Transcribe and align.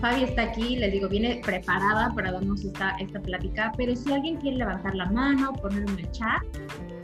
Fabi, 0.00 0.24
está 0.24 0.42
aquí, 0.42 0.76
les 0.76 0.92
digo, 0.92 1.08
viene 1.08 1.40
preparada 1.44 2.12
para 2.14 2.32
darnos 2.32 2.64
esta, 2.64 2.90
esta 2.98 3.20
plática, 3.20 3.72
pero 3.76 3.94
si 3.94 4.12
alguien 4.12 4.36
quiere 4.36 4.58
levantar 4.58 4.94
la 4.94 5.06
mano, 5.06 5.52
ponerlo 5.54 5.90
en 5.92 5.98
el 6.00 6.10
chat, 6.12 6.42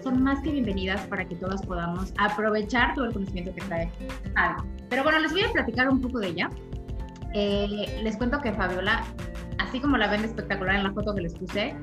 son 0.02 0.22
más 0.22 0.40
que 0.40 0.50
bienvenidas 0.52 1.06
para 1.06 1.24
que 1.24 1.36
todas 1.36 1.64
podamos 1.64 2.12
aprovechar 2.18 2.94
todo 2.94 3.06
el 3.06 3.12
conocimiento 3.12 3.54
que 3.54 3.60
trae 3.62 3.90
Fabi. 4.34 4.62
Pero 4.88 5.02
bueno, 5.04 5.20
les 5.20 5.32
voy 5.32 5.42
a 5.42 5.52
platicar 5.52 5.88
un 5.88 6.00
poco 6.00 6.18
de 6.18 6.28
ella. 6.28 6.50
Eh, 7.34 8.00
les 8.02 8.16
cuento 8.16 8.40
que 8.40 8.52
Fabiola, 8.52 9.04
así 9.58 9.80
como 9.80 9.96
la 9.96 10.08
ven 10.08 10.24
espectacular 10.24 10.76
en 10.76 10.84
la 10.84 10.92
foto 10.92 11.14
que 11.14 11.22
les 11.22 11.34
puse, 11.34 11.74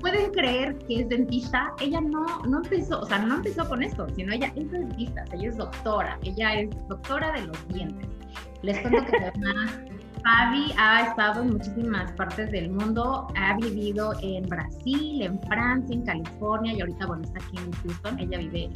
pueden 0.00 0.30
creer 0.32 0.76
que 0.86 1.00
es 1.00 1.08
dentista, 1.08 1.72
ella 1.80 2.00
no, 2.00 2.24
no 2.48 2.58
empezó, 2.58 3.00
o 3.00 3.06
sea, 3.06 3.18
no 3.18 3.36
empezó 3.36 3.68
con 3.68 3.82
esto, 3.82 4.06
sino 4.14 4.32
ella 4.32 4.52
es 4.56 4.70
dentista, 4.70 5.24
ella 5.32 5.48
es 5.48 5.56
doctora, 5.56 6.18
ella 6.22 6.60
es 6.60 6.70
doctora 6.88 7.32
de 7.32 7.46
los 7.46 7.68
dientes. 7.68 8.08
Les 8.62 8.78
cuento 8.80 9.04
que 9.06 9.16
además 9.24 9.78
Fabi 10.22 10.72
ha 10.76 11.08
estado 11.08 11.42
en 11.42 11.52
muchísimas 11.52 12.12
partes 12.12 12.50
del 12.50 12.70
mundo, 12.70 13.26
ha 13.36 13.56
vivido 13.56 14.12
en 14.22 14.48
Brasil, 14.48 15.22
en 15.22 15.40
Francia, 15.42 15.94
en 15.94 16.02
California 16.02 16.72
y 16.74 16.80
ahorita, 16.80 17.06
bueno, 17.06 17.24
está 17.24 17.38
aquí 17.38 17.56
en 17.58 17.72
Houston. 17.72 18.18
Ella 18.18 18.38
vive, 18.38 18.70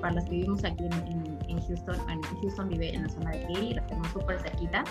para 0.00 0.14
las 0.14 0.24
que 0.24 0.30
vivimos 0.30 0.64
aquí 0.64 0.84
en, 0.84 1.60
Houston, 1.60 1.96
en 2.08 2.22
Houston 2.22 2.68
vive 2.68 2.94
en 2.94 3.02
la 3.02 3.08
zona 3.08 3.30
de 3.30 3.42
Katy, 3.42 3.74
la 3.74 3.86
tenemos 3.86 4.08
súper 4.08 4.40
cerquita. 4.40 4.84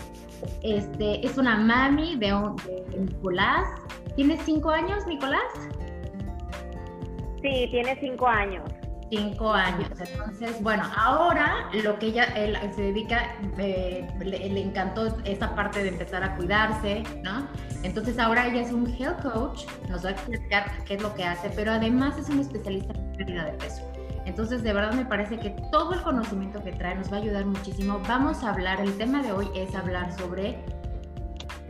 Este, 0.63 1.25
es 1.25 1.37
una 1.37 1.57
mami 1.57 2.15
de, 2.17 2.33
un, 2.33 2.55
de 2.57 2.99
Nicolás. 2.99 3.67
¿Tiene 4.15 4.37
cinco 4.43 4.69
años, 4.69 5.05
Nicolás? 5.07 5.41
Sí, 7.41 7.67
tiene 7.71 7.97
cinco 7.99 8.27
años 8.27 8.63
cinco 9.09 9.51
años. 9.51 9.89
Entonces, 9.99 10.61
bueno, 10.61 10.83
ahora 10.95 11.69
lo 11.83 11.97
que 11.99 12.07
ella 12.07 12.25
él, 12.35 12.57
se 12.75 12.81
dedica, 12.81 13.35
eh, 13.57 14.07
le, 14.19 14.61
encantó 14.61 15.07
esa 15.25 15.55
parte 15.55 15.83
de 15.83 15.89
empezar 15.89 16.23
a 16.23 16.35
cuidarse, 16.35 17.03
¿no? 17.23 17.47
Entonces 17.83 18.19
ahora 18.19 18.47
ella 18.47 18.61
es 18.61 18.71
un 18.71 18.87
health 18.87 19.21
coach, 19.21 19.65
nos 19.89 20.03
va 20.03 20.09
a 20.09 20.11
explicar 20.11 20.83
qué 20.85 20.95
es 20.95 21.01
lo 21.01 21.13
que 21.15 21.23
hace, 21.23 21.49
pero 21.55 21.71
además 21.71 22.17
es 22.17 22.29
un 22.29 22.39
especialista 22.39 22.93
en 22.93 23.13
pérdida 23.13 23.45
de 23.45 23.51
peso. 23.53 23.83
Entonces, 24.25 24.61
de 24.61 24.73
verdad 24.73 24.93
me 24.93 25.05
parece 25.05 25.39
que 25.39 25.49
todo 25.71 25.93
el 25.93 26.01
conocimiento 26.01 26.63
que 26.63 26.71
trae 26.73 26.95
nos 26.95 27.11
va 27.11 27.17
a 27.17 27.19
ayudar 27.19 27.45
muchísimo. 27.45 27.99
Vamos 28.07 28.43
a 28.43 28.51
hablar, 28.51 28.79
el 28.79 28.95
tema 28.97 29.23
de 29.23 29.31
hoy 29.31 29.47
es 29.55 29.73
hablar 29.73 30.15
sobre, 30.17 30.63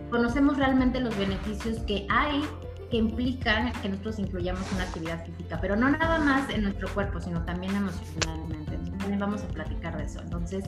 conocemos 0.09 0.57
realmente 0.57 0.99
los 0.99 1.17
beneficios 1.17 1.79
que 1.81 2.05
hay 2.09 2.43
que 2.89 2.97
implican 2.97 3.71
que 3.81 3.89
nosotros 3.89 4.19
incluyamos 4.19 4.71
una 4.73 4.83
actividad 4.83 5.23
física, 5.25 5.59
pero 5.61 5.75
no 5.75 5.89
nada 5.89 6.19
más 6.19 6.49
en 6.49 6.63
nuestro 6.63 6.87
cuerpo, 6.93 7.19
sino 7.19 7.43
también 7.45 7.75
emocionalmente. 7.75 8.77
También 8.97 9.19
vamos 9.19 9.43
a 9.43 9.47
platicar 9.47 9.97
de 9.97 10.05
eso. 10.05 10.19
Entonces, 10.21 10.63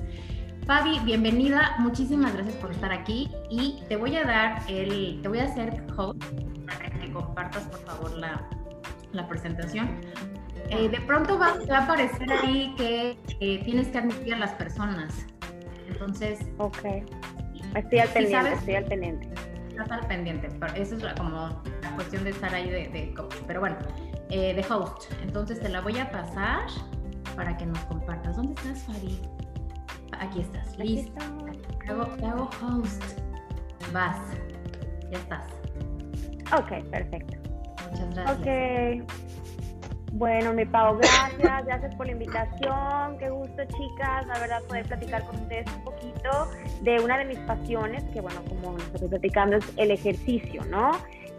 Fabi, 0.65 0.99
bienvenida, 0.99 1.75
muchísimas 1.79 2.33
gracias 2.33 2.55
por 2.57 2.71
estar 2.71 2.91
aquí 2.91 3.29
y 3.49 3.81
te 3.89 3.95
voy 3.95 4.15
a 4.15 4.23
dar 4.23 4.61
el, 4.69 5.19
te 5.21 5.27
voy 5.27 5.39
a 5.39 5.45
hacer 5.45 5.83
host 5.97 6.23
para 6.65 6.89
que 6.91 7.11
compartas 7.11 7.63
por 7.63 7.79
favor 7.79 8.11
la, 8.17 8.47
la 9.11 9.27
presentación. 9.27 9.89
Eh, 10.69 10.87
de 10.87 11.01
pronto 11.01 11.37
va, 11.37 11.55
a 11.69 11.83
aparecer 11.83 12.31
ahí 12.31 12.73
que 12.77 13.17
tienes 13.65 13.87
que 13.87 13.97
admitir 13.97 14.35
a 14.35 14.37
las 14.37 14.53
personas. 14.53 15.25
Entonces, 15.87 16.39
ok. 16.57 16.77
Estoy 17.75 17.99
al 17.99 18.09
pendiente, 18.09 18.53
estoy 18.53 18.75
al 18.75 18.85
pendiente 18.85 19.51
al 19.89 20.07
pendiente. 20.07 20.49
Eso 20.75 20.95
es 20.95 21.13
como 21.15 21.61
cuestión 22.01 22.23
de 22.23 22.31
estar 22.31 22.53
ahí 22.53 22.69
de, 22.69 23.13
coach. 23.15 23.35
Pero 23.45 23.59
bueno, 23.59 23.77
eh, 24.29 24.53
de 24.55 24.73
host. 24.73 25.11
Entonces 25.21 25.59
te 25.59 25.69
la 25.69 25.81
voy 25.81 25.99
a 25.99 26.09
pasar 26.09 26.67
para 27.35 27.55
que 27.55 27.65
nos 27.65 27.79
compartas. 27.85 28.35
¿Dónde 28.35 28.53
estás, 28.53 28.83
Fabi? 28.83 29.21
Aquí 30.19 30.41
estás. 30.41 30.77
Listo. 30.79 31.21
Te 31.85 32.25
hago, 32.25 32.49
host. 32.61 33.03
Vas. 33.93 34.19
Ya 35.11 35.17
estás. 35.19 35.45
Ok, 36.57 36.83
perfecto. 36.89 37.37
Muchas 37.91 38.15
gracias. 38.15 39.03
Ok. 39.03 39.21
Bueno, 40.13 40.53
mi 40.53 40.65
Pau, 40.65 40.97
gracias, 40.97 41.65
gracias 41.65 41.95
por 41.95 42.05
la 42.05 42.11
invitación, 42.11 43.17
qué 43.17 43.29
gusto 43.29 43.63
chicas, 43.63 44.27
la 44.27 44.39
verdad 44.39 44.61
poder 44.67 44.85
platicar 44.85 45.23
con 45.23 45.37
ustedes 45.37 45.65
un 45.73 45.85
poquito 45.85 46.51
de 46.81 46.99
una 46.99 47.17
de 47.17 47.25
mis 47.25 47.37
pasiones, 47.39 48.03
que 48.11 48.19
bueno, 48.19 48.41
como 48.49 48.77
estoy 48.77 49.07
platicando, 49.07 49.55
es 49.55 49.73
el 49.77 49.89
ejercicio, 49.89 50.65
¿no? 50.65 50.91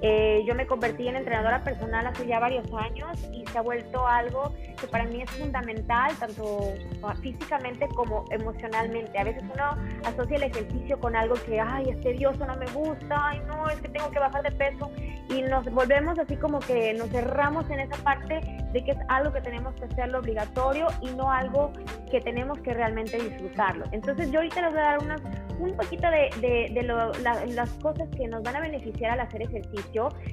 Eh, 0.05 0.43
yo 0.47 0.55
me 0.57 0.67
convertí 0.67 1.07
en 1.07 1.15
entrenadora 1.15 1.63
personal 1.63 2.07
hace 2.07 2.27
ya 2.27 2.41
varios 2.41 2.67
años 2.75 3.17
y 3.33 3.47
se 3.47 3.59
ha 3.59 3.63
vuelto 3.63 4.07
algo 4.07 4.53
que 4.81 4.89
para 4.89 5.05
mí 5.05 5.23
es 5.23 5.31
fundamental, 5.31 6.13
tanto 6.19 6.75
físicamente 7.21 7.89
como 7.95 8.25
emocionalmente. 8.31 9.17
A 9.17 9.25
veces 9.25 9.45
uno 9.45 9.77
asocia 10.05 10.37
el 10.37 10.43
ejercicio 10.43 10.99
con 10.99 11.15
algo 11.15 11.35
que, 11.47 11.61
ay, 11.61 11.91
es 11.91 12.01
tedioso, 12.01 12.45
no 12.45 12.57
me 12.57 12.67
gusta, 12.73 13.29
ay, 13.29 13.41
no, 13.47 13.69
es 13.71 13.81
que 13.81 13.89
tengo 13.89 14.11
que 14.11 14.19
bajar 14.19 14.43
de 14.43 14.51
peso 14.51 14.91
y 15.29 15.43
nos 15.43 15.65
volvemos 15.71 16.19
así 16.19 16.37
como 16.37 16.59
que 16.61 16.93
nos 16.95 17.09
cerramos 17.11 17.69
en 17.71 17.81
esa 17.81 17.97
parte 18.03 18.41
de 18.73 18.85
que 18.85 18.93
es 18.93 18.99
algo 19.09 19.33
que 19.33 19.41
tenemos 19.41 19.75
que 19.75 19.85
hacerlo 19.85 20.19
obligatorio 20.19 20.89
y 21.01 21.07
no 21.11 21.31
algo 21.31 21.73
que 22.11 22.21
tenemos 22.21 22.59
que 22.61 22.75
realmente 22.75 23.19
disfrutarlo. 23.19 23.85
Entonces 23.93 24.31
yo 24.31 24.41
ahorita 24.41 24.63
les 24.63 24.71
voy 24.73 24.81
a 24.81 24.85
dar 24.85 24.99
unas, 24.99 25.21
un 25.59 25.77
poquito 25.77 26.09
de, 26.11 26.31
de, 26.41 26.83
las 27.55 27.71
cosas 27.75 28.09
que 28.17 28.27
nos 28.29 28.43
van 28.43 28.57
a 28.57 28.61
beneficiar 28.61 29.13
al 29.13 29.21
hacer 29.21 29.43
ejercicio, 29.43 29.92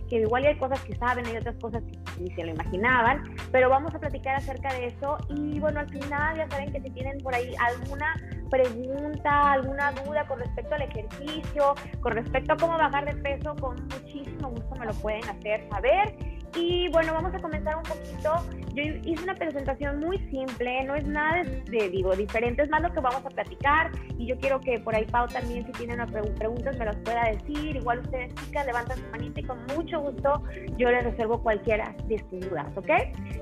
que 0.09 0.15
igual 0.15 0.45
hay 0.45 0.57
cosas 0.57 0.81
que 0.81 0.95
saben, 0.95 1.25
hay 1.25 1.37
otras 1.37 1.55
cosas 1.57 1.83
que 1.83 2.21
ni 2.21 2.31
se 2.31 2.43
lo 2.43 2.51
imaginaban, 2.51 3.23
pero 3.51 3.69
vamos 3.69 3.93
a 3.93 3.99
platicar 3.99 4.35
acerca 4.35 4.73
de 4.73 4.87
eso 4.87 5.17
y 5.29 5.59
bueno, 5.59 5.79
al 5.79 5.89
final 5.89 6.37
ya 6.37 6.49
saben 6.49 6.71
que 6.71 6.81
si 6.81 6.89
tienen 6.91 7.17
por 7.19 7.35
ahí 7.35 7.53
alguna 7.59 8.15
pregunta, 8.49 9.51
alguna 9.51 9.91
duda 9.91 10.25
con 10.27 10.39
respecto 10.39 10.75
al 10.75 10.83
ejercicio, 10.83 11.75
con 12.01 12.13
respecto 12.13 12.53
a 12.53 12.57
cómo 12.57 12.77
bajar 12.77 13.05
de 13.05 13.21
peso, 13.21 13.55
con 13.55 13.75
muchísimo 13.87 14.49
gusto 14.49 14.75
me 14.75 14.85
lo 14.85 14.93
pueden 14.93 15.23
hacer 15.25 15.67
saber. 15.69 16.15
Y 16.55 16.89
bueno, 16.89 17.13
vamos 17.13 17.33
a 17.33 17.39
comenzar 17.39 17.75
un 17.75 17.83
poquito. 17.83 18.45
Yo 18.73 18.83
hice 18.83 19.23
una 19.23 19.35
presentación 19.35 19.99
muy 19.99 20.17
simple, 20.29 20.83
no 20.83 20.95
es 20.95 21.05
nada 21.05 21.43
de, 21.43 21.89
digo, 21.89 22.15
diferente, 22.15 22.63
es 22.63 22.69
más 22.69 22.81
lo 22.81 22.91
que 22.91 22.99
vamos 22.99 23.25
a 23.25 23.29
platicar. 23.29 23.91
Y 24.17 24.27
yo 24.27 24.37
quiero 24.39 24.59
que 24.59 24.79
por 24.79 24.95
ahí 24.95 25.05
Pau 25.05 25.27
también, 25.27 25.65
si 25.65 25.71
tienen 25.73 25.99
preguntas, 26.35 26.77
me 26.77 26.85
las 26.85 26.95
pueda 26.97 27.25
decir. 27.25 27.75
Igual 27.75 27.99
ustedes, 27.99 28.33
chicas, 28.35 28.65
levantan 28.65 28.97
su 28.97 29.07
manita 29.11 29.39
y 29.39 29.43
con 29.43 29.65
mucho 29.75 29.99
gusto 30.01 30.43
yo 30.77 30.89
les 30.91 31.03
reservo 31.03 31.41
cualquiera 31.41 31.95
de 32.05 32.19
sus 32.29 32.39
dudas, 32.41 32.67
¿ok? 32.75 32.89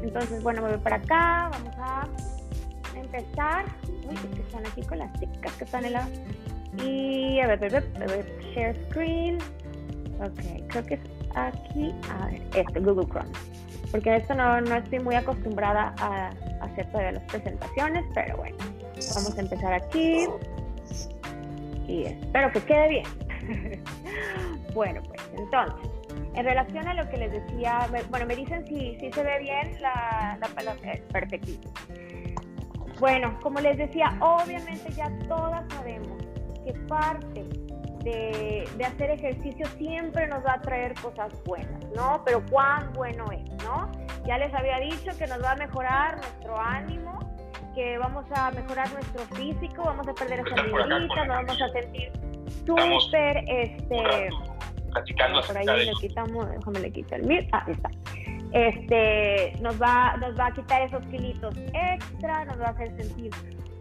Entonces, 0.01 0.41
bueno, 0.43 0.61
me 0.61 0.69
voy 0.69 0.79
para 0.79 0.97
acá, 0.97 1.49
vamos 1.51 1.75
a 1.77 2.07
empezar. 2.95 3.65
Uy, 4.09 4.15
que 4.15 4.41
están 4.41 4.65
aquí 4.65 4.81
con 4.83 4.99
las 4.99 5.11
chicas 5.19 5.53
que 5.53 5.63
están 5.63 5.85
en 5.85 5.93
la. 5.93 6.07
Y 6.83 7.39
a 7.39 7.47
ver, 7.47 7.63
a 7.63 7.69
ver, 7.69 7.83
a 7.95 8.05
ver, 8.05 8.39
share 8.53 8.75
screen. 8.89 9.37
Ok, 10.19 10.67
creo 10.69 10.83
que 10.85 10.93
es 10.95 11.16
aquí, 11.37 11.93
a 12.11 12.25
ver, 12.27 12.41
este, 12.55 12.79
Google 12.79 13.07
Chrome. 13.07 13.31
Porque 13.91 14.15
esto 14.17 14.33
no, 14.33 14.59
no 14.61 14.75
estoy 14.75 14.99
muy 14.99 15.15
acostumbrada 15.15 15.93
a, 15.99 16.29
hacer 16.61 16.85
todavía 16.87 17.13
las 17.13 17.23
presentaciones, 17.23 18.03
pero 18.13 18.37
bueno, 18.37 18.57
vamos 19.15 19.37
a 19.37 19.41
empezar 19.41 19.73
aquí. 19.73 20.27
Y 21.87 22.03
espero 22.03 22.51
que 22.51 22.61
quede 22.61 22.89
bien. 22.89 23.83
bueno, 24.73 25.01
pues 25.07 25.21
entonces, 25.37 25.89
en 26.33 26.43
relación 26.43 26.87
a 26.87 26.93
lo 26.93 27.09
que 27.09 27.17
les 27.17 27.31
decía, 27.31 27.87
bueno, 28.09 28.25
me 28.25 28.35
dicen 28.35 28.65
si, 28.67 28.97
si 28.99 29.11
se 29.11 29.23
ve 29.23 29.39
bien 29.39 29.81
la, 29.81 30.37
la 30.41 30.47
palabra, 30.49 30.93
eh, 30.93 31.03
perfectito. 31.11 31.69
Bueno, 32.99 33.39
como 33.41 33.59
les 33.59 33.77
decía, 33.77 34.17
obviamente 34.19 34.91
ya 34.91 35.09
todas 35.27 35.63
sabemos 35.71 36.17
que 36.65 36.73
parte 36.87 37.45
de, 38.03 38.67
hacer 38.85 39.11
ejercicio 39.11 39.65
siempre 39.77 40.27
nos 40.27 40.45
va 40.45 40.53
a 40.53 40.61
traer 40.61 40.93
cosas 40.95 41.31
buenas, 41.43 41.83
¿no? 41.95 42.21
Pero 42.25 42.43
cuán 42.49 42.91
bueno 42.93 43.25
es, 43.31 43.63
¿no? 43.63 43.91
Ya 44.25 44.37
les 44.37 44.53
había 44.53 44.79
dicho 44.79 45.11
que 45.17 45.27
nos 45.27 45.41
va 45.43 45.51
a 45.51 45.55
mejorar 45.55 46.17
nuestro 46.17 46.59
ánimo, 46.59 47.19
que 47.75 47.97
vamos 47.97 48.25
a 48.35 48.51
mejorar 48.51 48.91
nuestro 48.91 49.21
físico, 49.35 49.83
vamos 49.83 50.07
a 50.07 50.13
perder 50.13 50.39
esa 50.39 50.61
vidita, 50.61 51.25
nos 51.25 51.27
vamos 51.27 51.61
a 51.61 51.69
sentir 51.69 52.11
súper, 52.65 53.43
este... 53.47 54.29
Platicando 54.91 55.41
por 55.41 55.57
ahí 55.57 55.85
le 55.85 55.91
quitamos, 55.99 56.49
déjame 56.49 56.79
le 56.79 56.91
quito 56.91 57.15
el 57.15 57.23
mute, 57.23 57.49
ah, 57.51 57.63
ahí 57.67 57.73
está. 57.73 57.89
Este, 58.53 59.53
nos 59.61 59.79
va, 59.79 60.15
nos 60.17 60.39
va 60.39 60.47
a 60.47 60.51
quitar 60.53 60.81
esos 60.81 61.05
kilitos 61.07 61.55
extra, 61.73 62.45
nos 62.45 62.59
va 62.59 62.67
a 62.67 62.69
hacer 62.69 62.95
sentir 62.95 63.31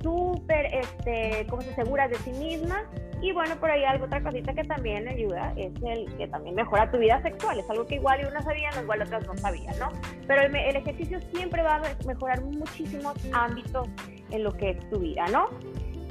súper, 0.03 0.67
este, 0.67 1.47
como 1.49 1.63
se 1.63 1.75
segura 1.75 2.09
de 2.09 2.17
sí 2.17 2.31
misma. 2.31 2.85
Y 3.23 3.33
bueno, 3.33 3.57
por 3.57 3.71
ahí 3.71 3.85
algo, 3.85 4.05
otra 4.05 4.23
cosita 4.23 4.53
que 4.53 4.65
también 4.65 5.09
ayuda 5.09 5.53
es 5.57 5.73
el 5.83 6.15
que 6.17 6.29
también 6.29 6.55
mejora 6.55 6.91
tu 6.91 6.99
vida 6.99 7.21
sexual. 7.23 7.59
Es 7.59 7.69
algo 7.71 7.87
que 7.87 7.97
igual 7.97 8.27
unas 8.29 8.45
sabían, 8.45 8.73
igual 8.83 9.03
otras 9.03 9.27
no 9.27 9.37
sabían, 9.37 9.79
¿no? 9.79 9.89
Pero 10.27 10.43
el, 10.43 10.55
el 10.55 10.77
ejercicio 10.77 11.19
siempre 11.33 11.63
va 11.63 11.77
a 11.77 11.83
mejorar 12.07 12.43
muchísimos 12.43 13.15
ámbitos 13.33 13.89
en 14.31 14.45
lo 14.45 14.53
que 14.53 14.71
es 14.71 14.91
tu 14.91 14.99
vida, 14.99 15.27
¿no? 15.29 15.49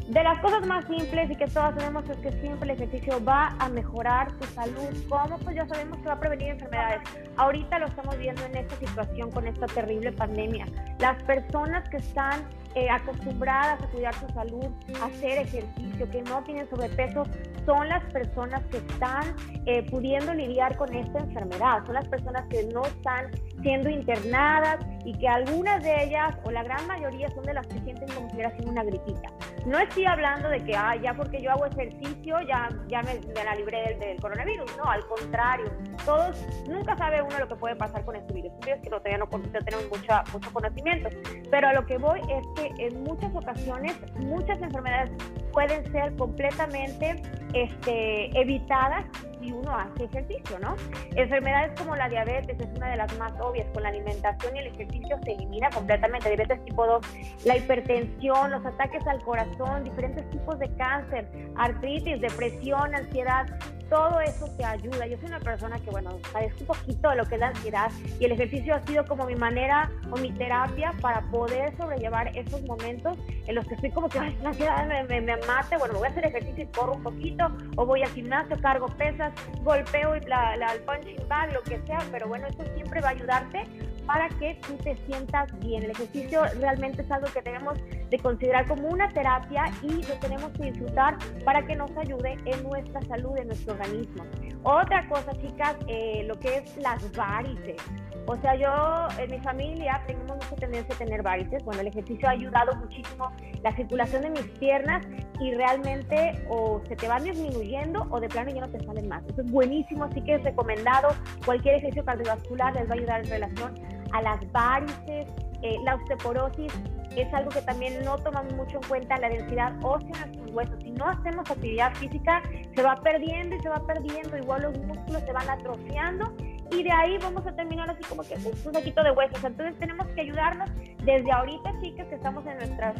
De 0.08 0.24
las 0.24 0.38
cosas 0.40 0.66
más 0.68 0.86
simples 0.86 1.32
y 1.32 1.36
que 1.36 1.48
todas 1.48 1.74
sabemos 1.74 2.08
es 2.08 2.18
que 2.18 2.32
siempre 2.40 2.72
el 2.72 2.80
ejercicio 2.80 3.24
va 3.24 3.56
a 3.58 3.70
mejorar 3.70 4.32
tu 4.34 4.46
salud. 4.46 4.94
¿Cómo? 5.10 5.40
Pues 5.40 5.56
ya 5.56 5.68
sabemos 5.68 5.98
que 5.98 6.06
va 6.06 6.14
a 6.14 6.20
prevenir 6.20 6.50
enfermedades. 6.50 7.02
Ahorita 7.38 7.80
lo 7.80 7.88
estamos 7.88 8.16
viendo 8.20 8.44
en 8.46 8.56
esta 8.56 8.76
situación 8.76 9.32
con 9.32 9.48
esta 9.48 9.66
terrible 9.66 10.12
pandemia. 10.12 10.68
Las 11.00 11.22
personas 11.24 11.90
que 11.90 11.98
están 11.98 12.44
eh, 12.76 12.90
acostumbradas 12.90 13.82
a 13.82 13.88
cuidar 13.88 14.14
su 14.16 14.28
salud, 14.34 14.68
hacer 15.02 15.40
ejercicio, 15.40 16.10
que 16.10 16.22
no 16.24 16.44
tienen 16.44 16.70
sobrepeso, 16.70 17.24
son 17.66 17.88
las 17.90 18.04
personas 18.12 18.64
que 18.66 18.78
están 18.78 19.36
eh, 19.66 19.90
pudiendo 19.90 20.34
lidiar 20.34 20.76
con 20.78 20.94
esta 20.94 21.20
enfermedad, 21.20 21.86
son 21.86 21.96
las 21.96 22.08
personas 22.08 22.46
que 22.50 22.66
no 22.66 22.86
están 22.86 23.32
siendo 23.62 23.90
internadas 23.90 24.78
y 25.06 25.14
que 25.14 25.28
algunas 25.28 25.84
de 25.84 26.04
ellas 26.04 26.36
o 26.44 26.52
la 26.52 26.64
gran 26.64 26.86
mayoría 26.88 27.30
son 27.30 27.44
de 27.44 27.54
las 27.54 27.66
que 27.68 27.80
sienten 27.82 28.10
como 28.10 28.28
si 28.30 28.36
hubiera 28.36 28.52
sido 28.58 28.72
una 28.72 28.84
gripita. 28.84 29.30
No 29.66 29.80
estoy 29.80 30.06
hablando 30.06 30.50
de 30.50 30.64
que 30.64 30.76
ah, 30.76 30.96
ya 30.96 31.14
porque 31.14 31.42
yo 31.42 31.52
hago 31.52 31.66
ejercicio 31.68 32.42
ya, 32.42 32.70
ya 32.88 33.02
me, 33.04 33.22
la 33.44 33.56
libré 33.56 33.96
del, 34.00 34.20
coronavirus, 34.20 34.76
no, 34.78 34.84
al 34.90 35.06
contrario, 35.08 35.72
todos, 36.06 36.44
nunca 36.68 36.98
sabe 36.98 37.22
uno 37.22 37.40
lo 37.40 37.48
que 37.48 37.56
puede 37.56 37.76
pasar 37.76 38.04
con 38.04 38.16
este 38.16 38.34
virus, 38.34 38.52
es 38.68 38.82
que 38.82 38.90
todavía 38.90 39.18
no, 39.18 39.28
tenemos 39.28 39.88
mucha, 39.90 40.24
mucho 40.34 40.52
conocimiento, 40.52 41.10
pero 41.52 41.68
a 41.70 41.74
lo 41.74 41.86
que 41.86 41.98
voy 41.98 42.20
es 42.22 42.46
que 42.56 42.88
en 42.88 43.04
muchas 43.04 43.34
ocasiones 43.36 43.96
muchas 44.18 44.60
enfermedades 44.62 45.12
pueden 45.52 45.90
ser 45.92 46.16
completamente 46.16 47.22
este, 47.54 48.40
evitadas 48.40 49.06
si 49.40 49.52
uno 49.52 49.76
hace 49.76 50.06
ejercicio, 50.06 50.60
¿no? 50.60 50.76
Enfermedades 51.16 51.80
como 51.80 51.96
la 51.96 52.10
diabetes 52.10 52.60
es 52.60 52.68
una 52.76 52.90
de 52.90 52.98
las 52.98 53.18
más 53.18 53.34
obvias, 53.40 53.68
con 53.74 53.84
la 53.84 53.90
alimentación 53.90 54.56
y 54.56 54.60
el 54.60 54.68
ejercicio 54.68 55.18
se 55.24 55.34
elimina 55.34 55.70
completamente, 55.70 56.30
diabetes 56.30 56.64
tipo 56.66 56.86
2, 56.86 57.02
la 57.46 57.58
hipertensión, 57.58 58.52
los 58.52 58.66
ataques 58.66 59.06
al 59.08 59.22
corazón, 59.24 59.84
diferentes 59.84 60.30
tipos 60.30 60.60
de 60.60 60.74
cáncer, 60.76 61.28
artritis, 61.56 62.22
depresión, 62.22 62.96
ansiedad, 62.96 63.46
todo 63.90 64.20
eso 64.22 64.48
te 64.58 64.66
ayuda. 64.66 65.08
Yo 65.08 65.18
soy 65.18 65.28
una 65.28 65.40
persona 65.40 65.80
que, 65.80 65.90
bueno, 65.90 66.18
padezco 66.32 66.60
un 66.62 66.68
poquito 66.68 67.10
de 67.10 67.16
lo 67.16 67.26
que 67.26 67.36
es 67.36 67.42
la 67.42 67.48
ansiedad 67.48 67.92
y 68.20 68.26
el 68.26 68.32
ejercicio 68.32 68.76
ha 68.76 68.86
sido 68.86 69.06
como 69.06 69.26
mi 69.26 69.36
manera 69.36 69.92
o 70.12 70.18
mi 70.18 70.32
terapia 70.32 70.94
para 71.02 71.22
poder 71.32 71.76
sobrellevar 71.78 72.36
esos 72.38 72.62
momentos 72.64 73.18
en 73.48 73.56
los 73.56 73.66
que 73.68 73.76
estoy 73.76 73.92
como 73.92 74.10
que, 74.10 74.20
la 74.20 74.50
ansiedad 74.50 74.88
me, 74.88 75.04
me, 75.04 75.22
me 75.22 75.38
mate, 75.46 75.78
bueno, 75.78 75.96
voy 75.96 76.08
a 76.08 76.12
hacer 76.12 76.26
ejercicio 76.26 76.64
y 76.64 76.68
corro 76.68 76.94
un 76.94 77.04
poquito, 77.04 77.48
o 77.76 77.86
voy 77.86 78.04
al 78.04 78.10
gimnasio, 78.10 78.60
cargo 78.62 78.88
pesas, 78.88 79.34
golpeo 79.64 80.16
la, 80.28 80.56
la, 80.58 80.74
el 80.74 80.82
punching 80.82 81.28
bag, 81.28 81.54
lo 81.54 81.62
que 81.62 81.80
sea, 81.86 82.00
pero 82.12 82.28
bueno, 82.28 82.48
eso 82.48 82.64
siempre 82.76 83.02
va 83.02 83.10
a 83.10 83.12
ayudarte 83.12 83.66
para 84.06 84.30
que 84.30 84.60
tú 84.68 84.76
te 84.78 84.96
sientas 85.06 85.58
bien. 85.60 85.84
El 85.84 85.92
ejercicio 85.92 86.44
realmente 86.60 87.02
es 87.02 87.12
algo 87.12 87.28
que 87.34 87.42
tenemos 87.42 87.78
de 88.10 88.20
considerar 88.20 88.68
como 88.68 88.88
una 88.90 89.10
terapia 89.10 89.66
y 89.82 90.04
lo 90.04 90.16
tenemos 90.20 90.52
que 90.52 90.72
disfrutar 90.72 91.18
para 91.44 91.66
que 91.66 91.76
nos 91.76 91.96
ayude 91.98 92.38
en 92.46 92.64
nuestra 92.64 93.02
salud, 93.04 93.38
en 93.38 93.48
nuestro 93.48 93.74
organismo. 93.74 94.24
Otra 94.64 95.08
cosa, 95.08 95.32
chicas, 95.42 95.76
eh, 95.88 96.24
lo 96.28 96.40
que 96.40 96.58
es 96.58 96.78
las 96.78 97.12
varices. 97.14 97.82
O 98.28 98.36
sea, 98.38 98.56
yo 98.56 99.08
en 99.20 99.30
mi 99.30 99.40
familia 99.40 100.02
tenemos 100.08 100.38
mucha 100.38 100.56
tendencia 100.56 100.96
a 100.96 100.98
tener 100.98 101.22
varices. 101.22 101.64
Bueno, 101.64 101.82
el 101.82 101.88
ejercicio 101.88 102.28
ha 102.28 102.32
ayudado 102.32 102.76
muchísimo 102.76 103.32
la 103.62 103.76
circulación 103.76 104.24
de 104.24 104.30
mis 104.32 104.48
piernas 104.60 105.06
y 105.40 105.54
realmente 105.54 106.44
o 106.50 106.82
se 106.88 106.96
te 106.96 107.08
van 107.08 107.24
disminuyendo 107.24 108.08
o 108.10 108.20
de 108.20 108.28
plano 108.28 108.52
ya 108.52 108.62
no 108.62 108.70
te 108.70 108.84
salen 108.84 109.08
más. 109.08 109.24
Eso 109.28 109.42
es 109.42 109.52
buenísimo, 109.52 110.06
así 110.06 110.22
que 110.22 110.36
es 110.36 110.44
recomendado. 110.44 111.10
Cualquier 111.46 111.76
ejercicio 111.76 112.04
cardiovascular 112.04 112.74
les 112.74 112.90
va 112.90 112.94
a 112.94 112.98
ayudar 112.98 113.26
en 113.26 113.30
relación 113.30 113.76
a 114.12 114.22
las 114.24 114.52
varices, 114.52 115.28
eh, 115.62 115.78
la 115.84 115.96
osteoporosis 115.96 116.74
es 117.22 117.34
algo 117.34 117.50
que 117.50 117.62
también 117.62 118.04
no 118.04 118.18
tomamos 118.18 118.54
mucho 118.54 118.78
en 118.78 118.88
cuenta, 118.88 119.18
la 119.18 119.30
densidad 119.30 119.74
ósea 119.82 120.24
en 120.24 120.32
nuestros 120.32 120.52
huesos. 120.52 120.76
Si 120.84 120.92
no 120.92 121.06
hacemos 121.08 121.50
actividad 121.50 121.94
física, 121.96 122.42
se 122.76 122.84
va 122.84 122.96
perdiendo 123.02 123.56
y 123.56 123.60
se 123.62 123.70
va 123.70 123.86
perdiendo, 123.86 124.38
igual 124.38 124.64
los 124.64 124.78
músculos 124.80 125.22
se 125.24 125.32
van 125.32 125.50
atrofiando 125.50 126.34
y 126.72 126.84
de 126.84 126.92
ahí 126.92 127.18
vamos 127.20 127.46
a 127.46 127.56
terminar 127.56 127.90
así 127.90 128.04
como 128.04 128.24
que 128.24 128.36
un 128.36 128.74
saquito 128.74 129.04
de 129.04 129.12
huesos. 129.12 129.44
Entonces 129.44 129.78
tenemos 129.80 130.08
que 130.08 130.22
ayudarnos 130.22 130.70
desde 131.04 131.32
ahorita, 131.32 131.74
chicas, 131.82 132.08
que 132.08 132.16
estamos 132.16 132.46
en 132.48 132.58
nuestras 132.58 132.96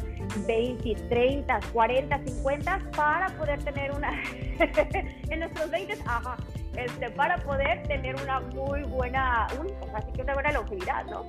20, 0.46 0.94
30, 1.08 1.60
40, 1.72 2.18
50, 2.18 2.80
para 2.96 3.26
poder 3.30 3.62
tener 3.64 3.92
una, 3.92 4.12
en 5.30 5.40
nuestros 5.40 5.70
20, 5.70 5.94
ajá, 6.06 6.36
este, 6.76 7.10
para 7.10 7.38
poder 7.38 7.82
tener 7.88 8.14
una 8.22 8.40
muy 8.40 8.82
buena, 8.84 9.46
así 9.94 10.12
que 10.12 10.22
una 10.22 10.34
buena 10.34 10.52
longevidad, 10.52 11.04
¿no? 11.06 11.24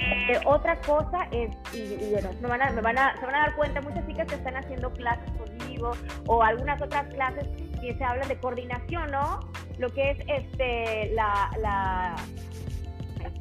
Eh, 0.00 0.38
otra 0.44 0.80
cosa 0.82 1.26
es, 1.32 1.50
y, 1.74 2.12
bueno, 2.12 2.30
se 2.32 2.80
van 2.80 2.98
a 2.98 3.12
dar 3.20 3.56
cuenta, 3.56 3.80
muchas 3.80 4.06
chicas 4.06 4.26
que 4.26 4.36
están 4.36 4.56
haciendo 4.56 4.92
clases 4.92 5.30
conmigo 5.32 5.92
o 6.26 6.42
algunas 6.42 6.80
otras 6.80 7.06
clases 7.12 7.48
que 7.80 7.96
se 7.96 8.04
hablan 8.04 8.28
de 8.28 8.38
coordinación, 8.38 9.10
¿no? 9.10 9.40
Lo 9.78 9.92
que 9.92 10.10
es 10.10 10.18
este, 10.26 11.12
la 11.14 12.14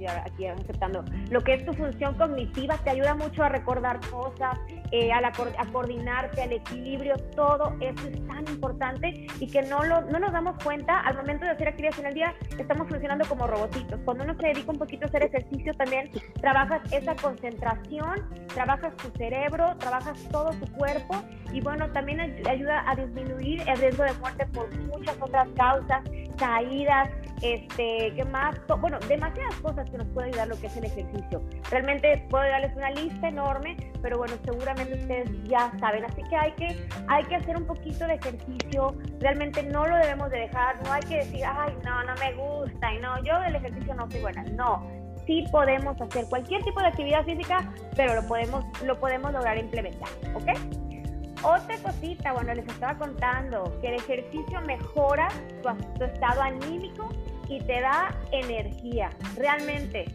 aquí 0.06 0.48
aceptando, 0.48 1.04
lo 1.30 1.42
que 1.42 1.56
es 1.56 1.66
tu 1.66 1.74
función 1.74 2.16
cognitiva, 2.16 2.78
te 2.78 2.92
ayuda 2.92 3.16
mucho 3.16 3.44
a 3.44 3.50
recordar 3.50 4.00
cosas, 4.10 4.58
eh, 4.92 5.12
a, 5.12 5.22
la, 5.22 5.30
a, 5.30 5.66
coordinarte, 5.72 6.42
al 6.42 6.54
equilibrio, 6.54 7.16
todo 7.36 7.76
eso 7.82 8.08
es 8.08 8.28
tan 8.28 8.48
importante 8.48 9.28
y 9.40 9.48
que 9.48 9.62
no, 9.64 9.84
lo, 9.84 10.02
no 10.02 10.20
nos 10.20 10.32
damos 10.32 10.62
cuenta 10.64 11.00
al 11.00 11.18
momento 11.18 11.46
de 11.46 11.52
hacer 11.52 11.68
actividades. 11.68 12.00
En 12.00 12.06
el 12.06 12.14
día, 12.14 12.36
estamos 12.58 12.88
funcionando 12.88 13.26
como 13.28 13.48
robotitos. 13.48 14.00
Cuando 14.06 14.24
uno 14.24 14.36
se 14.40 14.48
dedica 14.48 14.72
un 14.72 14.78
poquito 14.78 15.06
a 15.06 15.08
hacer 15.08 15.24
ejercicio 15.24 15.74
también, 15.74 16.10
trabajas 16.40 16.82
esa 16.92 17.16
concentración, 17.16 18.48
trabajas 18.54 18.96
tu 18.98 19.10
cerebro, 19.18 19.76
trabajas 19.78 20.22
todo 20.32 20.52
tu 20.52 20.72
cuerpo 20.74 21.16
y 21.52 21.62
bueno, 21.62 21.90
también 21.92 22.20
ayuda 22.48 22.84
a 22.90 22.96
disminuir 22.96 23.62
el 23.68 23.78
riesgo 23.78 24.04
de 24.04 24.14
muerte 24.14 24.46
por 24.48 24.74
muchas 24.88 25.16
otras 25.22 25.48
causas, 25.56 26.04
caídas, 26.38 27.10
este, 27.42 28.14
¿qué 28.16 28.26
más? 28.26 28.56
Bueno, 28.80 28.98
demasiadas 29.08 29.56
cosas 29.56 29.90
que 29.90 29.98
nos 29.98 30.08
puede 30.08 30.30
ayudar 30.30 30.48
lo 30.48 30.60
que 30.60 30.68
es 30.68 30.78
el 30.78 30.86
ejercicio. 30.86 31.42
Realmente 31.70 32.26
puedo 32.30 32.44
darles 32.44 32.76
una 32.76 32.92
lista 32.92 33.28
enorme, 33.28 33.78
pero 34.02 34.18
bueno, 34.18 34.34
seguramente 34.44 34.94
ustedes 34.94 35.30
ya 35.44 35.72
saben. 35.80 36.06
Así 36.06 36.22
que 36.30 36.36
hay 36.36 36.52
que, 36.54 36.88
hay 37.08 37.24
que 37.26 37.36
hacer 37.36 37.58
un 37.58 37.66
poquito 37.66 38.08
de 38.08 38.16
ejercicio. 38.16 38.96
Realmente 39.20 39.64
no 39.64 39.86
lo 39.86 39.98
debemos 39.98 40.32
de 40.32 40.40
dejar. 40.40 40.82
No 40.84 40.92
hay 40.92 41.02
que 41.02 41.18
decir, 41.18 41.42
ay, 41.46 41.74
no, 41.84 42.04
no 42.04 42.14
me 42.16 42.34
gusta. 42.34 42.94
Y 42.94 43.00
no, 43.00 43.24
yo 43.24 43.40
del 43.42 43.56
ejercicio 43.56 43.94
no 43.94 44.10
soy 44.10 44.22
buena. 44.22 44.44
No, 44.56 44.88
sí 45.28 45.46
podemos 45.52 46.00
hacer 46.02 46.26
cualquier 46.30 46.64
tipo 46.64 46.80
de 46.80 46.88
actividad 46.88 47.24
física, 47.24 47.72
pero 47.96 48.16
lo 48.16 48.28
podemos, 48.28 48.66
lo 48.84 49.00
podemos 49.00 49.32
lograr 49.32 49.58
implementar, 49.58 50.10
¿ok? 50.34 50.50
Otra 51.44 51.78
cosita, 51.78 52.34
bueno, 52.34 52.54
les 52.54 52.68
estaba 52.68 52.98
contando 52.98 53.78
que 53.80 53.90
el 53.90 53.94
ejercicio 53.96 54.60
mejora 54.62 55.28
tu, 55.62 55.70
tu 55.98 56.04
estado 56.06 56.42
anímico 56.42 57.10
y 57.48 57.60
te 57.62 57.82
da 57.82 58.16
energía. 58.32 59.10
Realmente, 59.36 60.06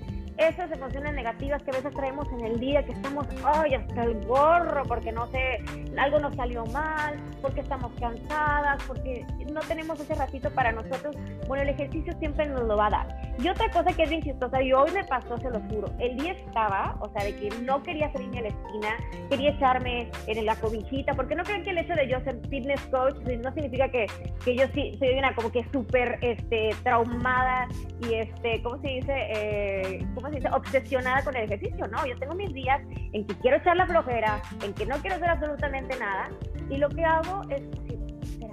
esas 0.48 0.70
emociones 0.72 1.14
negativas 1.14 1.62
que 1.62 1.70
a 1.70 1.74
veces 1.74 1.94
traemos 1.94 2.26
en 2.32 2.44
el 2.44 2.60
día, 2.60 2.84
que 2.84 2.92
estamos, 2.92 3.26
ay, 3.44 3.74
hasta 3.74 4.04
el 4.04 4.24
gorro, 4.26 4.82
porque 4.84 5.12
no 5.12 5.26
sé, 5.28 5.62
algo 5.96 6.18
nos 6.18 6.34
salió 6.34 6.64
mal, 6.66 7.20
porque 7.40 7.60
estamos 7.60 7.92
cansadas, 7.98 8.82
porque 8.86 9.24
no 9.52 9.60
tenemos 9.60 10.00
ese 10.00 10.14
ratito 10.14 10.50
para 10.50 10.72
nosotros, 10.72 11.16
bueno, 11.46 11.62
el 11.62 11.70
ejercicio 11.70 12.12
siempre 12.18 12.46
nos 12.46 12.62
lo 12.64 12.76
va 12.76 12.86
a 12.86 12.90
dar. 12.90 13.22
Y 13.38 13.48
otra 13.48 13.70
cosa 13.70 13.92
que 13.92 14.02
es 14.04 14.10
bien 14.10 14.22
chistosa, 14.22 14.62
y 14.62 14.72
hoy 14.72 14.90
me 14.92 15.04
pasó, 15.04 15.38
se 15.38 15.50
lo 15.50 15.60
juro, 15.60 15.88
el 15.98 16.16
día 16.16 16.32
estaba, 16.32 16.96
o 17.00 17.08
sea, 17.10 17.24
de 17.24 17.34
que 17.36 17.50
no 17.62 17.82
quería 17.82 18.12
salirme 18.12 18.38
a 18.38 18.42
la 18.42 18.48
esquina, 18.48 18.96
quería 19.28 19.50
echarme 19.50 20.10
en 20.26 20.46
la 20.46 20.56
cobijita, 20.56 21.14
porque 21.14 21.34
no 21.34 21.44
creen 21.44 21.64
que 21.64 21.70
el 21.70 21.78
hecho 21.78 21.94
de 21.94 22.08
yo 22.08 22.20
ser 22.20 22.40
fitness 22.48 22.80
coach 22.90 23.16
no 23.16 23.52
significa 23.52 23.88
que, 23.88 24.06
que 24.44 24.56
yo 24.56 24.64
sí 24.74 24.96
soy 24.98 25.18
una 25.18 25.34
como 25.34 25.50
que 25.50 25.64
súper 25.72 26.18
este, 26.20 26.70
traumada 26.82 27.68
y, 28.00 28.14
este, 28.14 28.62
¿cómo 28.62 28.80
se 28.80 28.88
dice? 28.88 29.12
Eh, 29.12 30.06
¿Cómo 30.14 30.28
se? 30.40 30.48
Obsesionada 30.48 31.22
con 31.22 31.36
el 31.36 31.44
ejercicio, 31.44 31.86
¿no? 31.88 32.06
Yo 32.06 32.16
tengo 32.18 32.34
mis 32.34 32.52
días 32.52 32.80
en 33.12 33.26
que 33.26 33.34
quiero 33.36 33.56
echar 33.58 33.76
la 33.76 33.86
flojera, 33.86 34.40
en 34.62 34.72
que 34.74 34.86
no 34.86 34.96
quiero 34.96 35.16
hacer 35.16 35.30
absolutamente 35.30 35.98
nada, 35.98 36.30
y 36.70 36.76
lo 36.76 36.88
que 36.88 37.04
hago 37.04 37.42
es, 37.50 37.62
sí, 37.88 38.38
será 38.38 38.52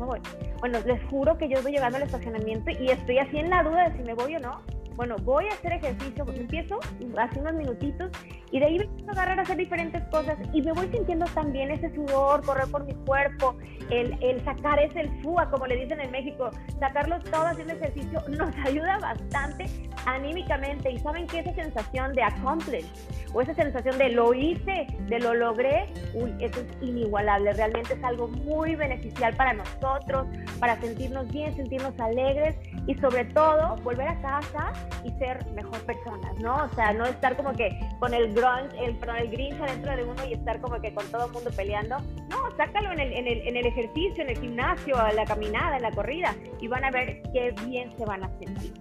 no 0.00 0.06
voy. 0.06 0.20
Bueno, 0.60 0.78
les 0.86 1.02
juro 1.10 1.36
que 1.36 1.48
yo 1.48 1.62
voy 1.62 1.72
llegando 1.72 1.98
al 1.98 2.04
estacionamiento 2.04 2.70
y 2.70 2.90
estoy 2.90 3.18
así 3.18 3.38
en 3.38 3.50
la 3.50 3.62
duda 3.62 3.88
de 3.88 3.96
si 3.96 4.02
me 4.02 4.14
voy 4.14 4.36
o 4.36 4.40
no. 4.40 4.60
Bueno, 4.96 5.16
voy 5.22 5.46
a 5.46 5.52
hacer 5.52 5.72
ejercicio, 5.72 6.26
empiezo 6.34 6.78
hace 7.16 7.40
unos 7.40 7.54
minutitos 7.54 8.10
y 8.50 8.58
de 8.58 8.66
ahí 8.66 8.78
me 8.78 8.84
empiezo 8.84 9.10
a 9.10 9.12
agarrar 9.12 9.38
a 9.38 9.42
hacer 9.42 9.56
diferentes 9.56 10.02
cosas 10.08 10.36
y 10.52 10.62
me 10.62 10.72
voy 10.72 10.88
sintiendo 10.88 11.26
también 11.26 11.70
ese 11.70 11.94
sudor, 11.94 12.44
correr 12.44 12.66
por 12.70 12.84
mi 12.84 12.94
cuerpo, 13.06 13.56
el, 13.90 14.16
el 14.22 14.44
sacar 14.44 14.78
ese 14.80 15.00
el 15.00 15.22
FUA, 15.22 15.50
como 15.50 15.66
le 15.66 15.76
dicen 15.76 16.00
en 16.00 16.10
México, 16.10 16.50
sacarlo 16.78 17.18
todo 17.20 17.46
haciendo 17.46 17.74
ejercicio 17.74 18.22
nos 18.28 18.54
ayuda 18.66 18.98
bastante 18.98 19.66
anímicamente 20.06 20.90
y 20.90 20.98
saben 20.98 21.26
que 21.26 21.40
esa 21.40 21.54
sensación 21.54 22.12
de 22.12 22.22
accomplish 22.22 22.86
o 23.32 23.40
esa 23.40 23.54
sensación 23.54 23.96
de 23.98 24.10
lo 24.10 24.34
hice, 24.34 24.86
de 25.08 25.18
lo 25.20 25.34
logré, 25.34 25.86
uy, 26.14 26.34
eso 26.40 26.60
es 26.60 26.88
inigualable, 26.88 27.52
realmente 27.52 27.94
es 27.94 28.04
algo 28.04 28.28
muy 28.28 28.74
beneficial 28.74 29.34
para 29.36 29.52
nosotros, 29.52 30.26
para 30.58 30.80
sentirnos 30.80 31.28
bien, 31.28 31.54
sentirnos 31.54 31.98
alegres 32.00 32.56
y 32.86 32.94
sobre 32.96 33.24
todo 33.26 33.76
volver 33.82 34.08
a 34.08 34.20
casa 34.20 34.72
y 35.04 35.10
ser 35.18 35.44
mejor 35.52 35.80
personas, 35.80 36.36
¿no? 36.38 36.64
O 36.64 36.68
sea, 36.74 36.92
no 36.92 37.04
estar 37.06 37.36
como 37.36 37.52
que 37.52 37.78
con 37.98 38.14
el 38.14 38.32
grunge, 38.34 38.76
el, 38.84 38.98
el 39.18 39.30
grinch 39.30 39.60
adentro 39.60 39.96
de 39.96 40.04
uno 40.04 40.24
y 40.28 40.34
estar 40.34 40.60
como 40.60 40.80
que 40.80 40.92
con 40.92 41.06
todo 41.10 41.26
el 41.26 41.32
mundo 41.32 41.50
peleando. 41.56 41.98
No, 42.28 42.56
sácalo 42.56 42.92
en 42.92 43.00
el, 43.00 43.12
en, 43.12 43.26
el, 43.26 43.48
en 43.48 43.56
el 43.56 43.66
ejercicio, 43.66 44.22
en 44.22 44.30
el 44.30 44.38
gimnasio, 44.38 44.96
en 45.08 45.16
la 45.16 45.24
caminada, 45.24 45.76
en 45.76 45.82
la 45.82 45.90
corrida 45.90 46.34
y 46.60 46.68
van 46.68 46.84
a 46.84 46.90
ver 46.90 47.22
qué 47.32 47.54
bien 47.66 47.90
se 47.96 48.04
van 48.04 48.24
a 48.24 48.28
sentir. 48.38 48.72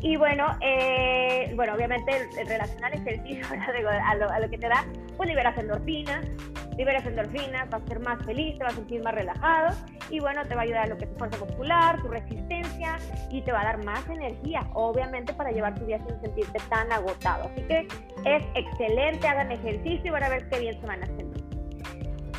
Y 0.00 0.16
bueno, 0.16 0.46
eh, 0.60 1.52
bueno, 1.54 1.74
obviamente 1.74 2.28
el, 2.38 2.46
relacionar 2.46 2.94
ejercicio 2.94 3.44
a 4.04 4.14
lo, 4.14 4.30
a 4.30 4.40
lo, 4.40 4.50
que 4.50 4.58
te 4.58 4.68
da, 4.68 4.84
pues 5.16 5.28
liberas 5.28 5.56
endorfinas, 5.58 6.24
liberas 6.78 7.04
endorfinas, 7.04 7.68
vas 7.68 7.82
a 7.82 7.86
ser 7.86 8.00
más 8.00 8.24
feliz, 8.24 8.56
te 8.56 8.64
vas 8.64 8.72
a 8.72 8.76
sentir 8.76 9.02
más 9.02 9.14
relajado 9.14 9.76
y 10.08 10.18
bueno, 10.18 10.42
te 10.46 10.54
va 10.54 10.62
a 10.62 10.64
ayudar 10.64 10.84
a 10.84 10.86
lo 10.86 10.96
que 10.96 11.04
es 11.04 11.10
tu 11.12 11.18
fuerza 11.18 11.44
muscular, 11.44 12.00
tu 12.00 12.08
resistencia 12.08 12.98
y 13.30 13.42
te 13.42 13.52
va 13.52 13.60
a 13.60 13.64
dar 13.64 13.84
más 13.84 14.08
energía, 14.08 14.66
obviamente 14.74 15.34
para 15.34 15.50
llevar 15.50 15.74
tu 15.78 15.84
día 15.84 15.98
sin 15.98 16.20
sentirte 16.20 16.58
tan 16.70 16.90
agotado. 16.90 17.50
Así 17.52 17.62
que 17.62 17.86
es 18.24 18.42
excelente, 18.54 19.28
hagan 19.28 19.52
ejercicio 19.52 20.06
y 20.06 20.10
van 20.10 20.24
a 20.24 20.28
ver 20.30 20.48
qué 20.48 20.60
bien 20.60 20.80
se 20.80 20.86
van 20.86 21.02
a 21.02 21.06
sentir. 21.06 21.44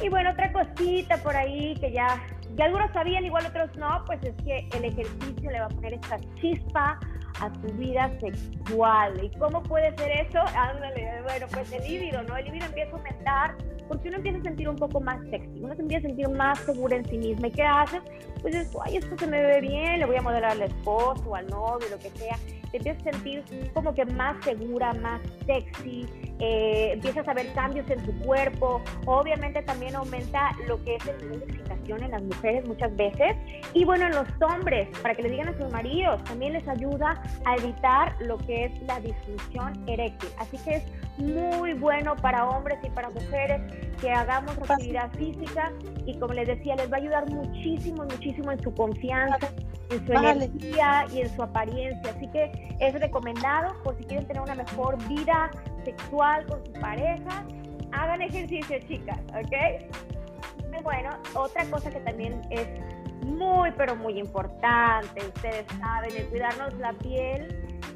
Y 0.01 0.09
bueno, 0.09 0.31
otra 0.31 0.51
cosita 0.51 1.17
por 1.17 1.35
ahí 1.35 1.75
que 1.75 1.91
ya, 1.91 2.19
ya 2.61 2.65
algunos 2.65 2.91
sabían, 2.91 3.25
igual 3.25 3.43
otros 3.47 3.75
no, 3.75 4.03
pues 4.05 4.23
es 4.23 4.35
que 4.43 4.69
el 4.77 4.85
ejercicio 4.85 5.49
le 5.49 5.59
va 5.59 5.65
a 5.65 5.69
poner 5.69 5.95
esta 5.95 6.19
chispa 6.39 6.99
a 7.39 7.51
tu 7.53 7.73
vida 7.73 8.11
sexual. 8.19 9.19
¿Y 9.23 9.31
cómo 9.39 9.63
puede 9.63 9.97
ser 9.97 10.27
eso? 10.27 10.39
Ándale, 10.55 11.23
bueno, 11.23 11.47
pues 11.51 11.71
el 11.71 11.83
líbido, 11.91 12.21
¿no? 12.21 12.37
El 12.37 12.45
líbido 12.45 12.67
empieza 12.67 12.91
a 12.91 12.97
aumentar 12.97 13.55
porque 13.87 14.09
uno 14.09 14.17
empieza 14.17 14.37
a 14.37 14.43
sentir 14.43 14.69
un 14.69 14.75
poco 14.75 15.01
más 15.01 15.19
sexy, 15.31 15.59
uno 15.59 15.75
se 15.75 15.81
empieza 15.81 16.05
a 16.05 16.09
sentir 16.09 16.29
más 16.29 16.59
segura 16.59 16.97
en 16.97 17.05
sí 17.05 17.17
misma. 17.17 17.47
¿Y 17.47 17.51
qué 17.51 17.63
haces? 17.63 18.01
Pues 18.43 18.53
es, 18.53 18.71
ay, 18.85 18.97
esto 18.97 19.17
se 19.17 19.25
me 19.25 19.41
ve 19.41 19.61
bien, 19.61 19.97
le 19.97 20.05
voy 20.05 20.17
a 20.17 20.21
modelar 20.21 20.51
al 20.51 20.61
esposo 20.61 21.33
al 21.33 21.47
novio, 21.47 21.87
lo 21.89 21.97
que 21.97 22.11
sea. 22.11 22.37
Te 22.69 22.77
empiezas 22.77 23.07
a 23.07 23.11
sentir 23.11 23.43
como 23.73 23.91
que 23.95 24.05
más 24.05 24.37
segura, 24.45 24.93
más 24.93 25.19
sexy, 25.47 26.05
eh, 26.39 26.91
empiezas 26.93 27.27
a 27.27 27.33
ver 27.33 27.51
cambios 27.53 27.89
en 27.89 28.05
tu 28.05 28.15
cuerpo. 28.19 28.83
Obviamente 29.07 29.63
también 29.63 29.95
aumenta 29.95 30.51
lo 30.67 30.81
que 30.83 30.97
es 30.97 31.07
el 31.07 31.31
nivel 31.31 31.60
de 31.81 31.93
excitación 31.93 32.03
en 32.03 32.11
las 32.11 32.23
mujeres 32.23 32.67
muchas 32.67 32.95
veces. 32.95 33.35
Y 33.73 33.85
bueno, 33.85 34.05
en 34.05 34.15
los 34.15 34.27
hombres, 34.41 34.87
para 35.01 35.15
que 35.15 35.23
les 35.23 35.31
digan 35.31 35.49
a 35.49 35.57
sus 35.57 35.71
maridos, 35.71 36.23
también 36.23 36.53
les 36.53 36.67
ayuda 36.67 37.21
a 37.45 37.55
evitar 37.55 38.15
lo 38.21 38.37
que 38.37 38.65
es 38.65 38.81
la 38.83 38.99
disfunción 38.99 39.83
eréctil. 39.87 40.29
Así 40.39 40.57
que 40.59 40.75
es 40.75 40.83
muy 41.17 41.73
bueno 41.73 42.15
para 42.15 42.47
hombres 42.47 42.79
y 42.83 42.89
para 42.89 43.09
mujeres 43.09 43.61
que 43.99 44.11
hagamos 44.11 44.57
actividad 44.57 45.11
física 45.11 45.71
y 46.05 46.17
como 46.17 46.33
les 46.33 46.47
decía, 46.47 46.75
les 46.75 46.91
va 46.91 46.97
a 46.97 46.99
ayudar 46.99 47.29
muchísimo, 47.29 48.03
muchísimo 48.03 48.51
en 48.51 48.61
su 48.61 48.73
confianza, 48.73 49.49
en 49.91 50.05
su 50.05 50.13
energía 50.13 51.05
y 51.13 51.21
en 51.21 51.35
su 51.35 51.43
apariencia. 51.43 52.13
Así 52.15 52.27
que 52.31 52.51
es 52.79 52.93
recomendado 52.99 53.75
por 53.83 53.95
si 53.97 54.03
quieren 54.05 54.25
tener 54.27 54.41
una 54.41 54.55
mejor 54.55 54.97
vida 55.07 55.51
sexual 55.85 56.45
con 56.47 56.65
su 56.65 56.71
pareja, 56.73 57.45
hagan 57.91 58.21
ejercicio, 58.21 58.79
chicas, 58.87 59.19
¿ok? 59.29 60.20
Bueno, 60.83 61.09
otra 61.35 61.65
cosa 61.65 61.89
que 61.89 61.99
también 61.99 62.41
es 62.49 62.67
muy, 63.25 63.71
pero 63.71 63.95
muy 63.95 64.19
importante, 64.19 65.27
ustedes 65.27 65.65
saben, 65.79 66.15
el 66.15 66.27
cuidarnos 66.27 66.73
la 66.79 66.93
piel 66.93 67.47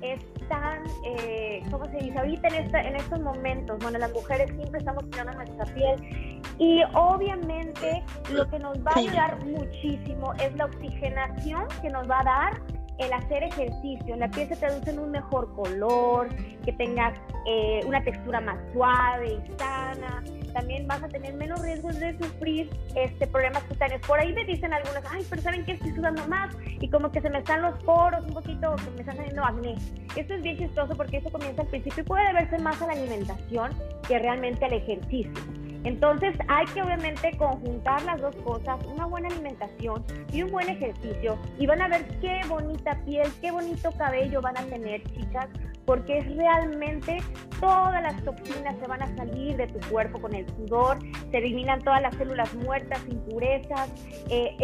es 0.01 0.20
tan, 0.48 0.84
eh, 1.03 1.63
¿cómo 1.72 1.86
se 1.86 1.98
dice? 1.98 2.20
Ahorita 2.20 2.48
en, 2.50 2.65
esta, 2.65 2.82
en 2.82 2.96
estos 2.96 3.20
momentos, 3.22 3.79
bueno, 3.79 3.98
las 3.98 4.12
mujeres 4.13 4.51
siempre 4.55 4.79
estamos 4.79 5.03
cuidando 5.05 5.34
nuestra 5.34 5.65
piel 5.74 6.41
y 6.60 6.84
obviamente 6.94 8.03
lo 8.32 8.48
que 8.48 8.60
nos 8.60 8.77
va 8.79 8.91
a 8.96 9.00
ayudar 9.00 9.46
muchísimo 9.46 10.34
es 10.36 10.55
la 10.55 10.65
oxigenación 10.65 11.65
que 11.82 11.89
nos 11.89 12.10
va 12.10 12.20
a 12.20 12.24
dar 12.24 12.62
el 12.97 13.13
hacer 13.13 13.43
ejercicio. 13.43 14.15
La 14.15 14.29
piel 14.29 14.47
se 14.47 14.55
traduce 14.55 14.89
en 14.89 14.99
un 14.99 15.11
mejor 15.11 15.53
color, 15.55 16.29
que 16.63 16.73
tengas 16.73 17.17
eh, 17.45 17.81
una 17.85 18.03
textura 18.03 18.41
más 18.41 18.57
suave 18.73 19.33
y 19.33 19.57
sana. 19.57 20.23
También 20.53 20.87
vas 20.87 21.03
a 21.03 21.09
tener 21.09 21.33
menos 21.33 21.61
riesgos 21.61 21.99
de 21.99 22.17
sufrir 22.17 22.69
este, 22.95 23.27
problemas 23.27 23.63
cutáneos. 23.63 24.01
Por 24.07 24.19
ahí 24.19 24.33
me 24.33 24.45
dicen 24.45 24.73
algunas, 24.73 25.03
ay, 25.11 25.25
pero 25.29 25.41
¿saben 25.41 25.65
qué? 25.65 25.73
Estoy 25.73 25.91
sudando 25.91 26.25
más 26.27 26.55
y 26.79 26.89
como 26.89 27.11
que 27.11 27.21
se 27.21 27.29
me 27.29 27.39
están 27.39 27.61
los 27.61 27.81
poros 27.83 28.23
un 28.25 28.33
poquito, 28.33 28.75
que 28.77 28.91
me 28.91 29.01
están 29.01 29.17
saliendo 29.17 29.43
acné. 29.43 29.75
Esto 30.15 30.33
es 30.33 30.41
bien 30.41 30.57
chistoso 30.57 30.95
porque 30.95 31.17
eso 31.17 31.29
comienza 31.29 31.61
al 31.61 31.67
principio 31.67 32.03
y 32.03 32.05
puede 32.05 32.27
deberse 32.27 32.57
más 32.59 32.81
a 32.81 32.87
la 32.87 32.93
alimentación 32.93 33.71
que 34.07 34.17
realmente 34.19 34.63
al 34.65 34.73
ejercicio. 34.73 35.64
Entonces 35.85 36.35
hay 36.47 36.65
que 36.67 36.81
obviamente 36.81 37.31
conjuntar 37.37 38.01
las 38.03 38.19
dos 38.19 38.35
cosas, 38.37 38.83
una 38.85 39.05
buena 39.05 39.29
alimentación 39.29 40.03
y 40.33 40.41
un 40.41 40.51
buen 40.51 40.67
ejercicio. 40.67 41.37
Y 41.57 41.67
van 41.67 41.81
a 41.81 41.87
ver 41.87 42.05
qué 42.19 42.41
bonita 42.49 42.99
piel, 43.05 43.27
qué 43.39 43.51
bonito 43.51 43.91
cabello 43.97 44.41
van 44.41 44.57
a 44.57 44.63
tener, 44.63 45.03
chicas, 45.13 45.47
porque 45.85 46.17
es 46.17 46.35
realmente 46.35 47.17
todas 47.59 48.01
las 48.01 48.23
toxinas 48.23 48.75
se 48.79 48.87
van 48.87 49.03
a 49.03 49.15
salir 49.15 49.55
de 49.55 49.67
tu 49.67 49.79
cuerpo 49.89 50.19
con 50.19 50.33
el 50.33 50.47
sudor, 50.55 50.97
se 51.31 51.37
eliminan 51.37 51.81
todas 51.81 52.01
las 52.01 52.15
células 52.15 52.53
muertas, 52.55 52.99
impurezas. 53.07 53.91
Eh, 54.29 54.55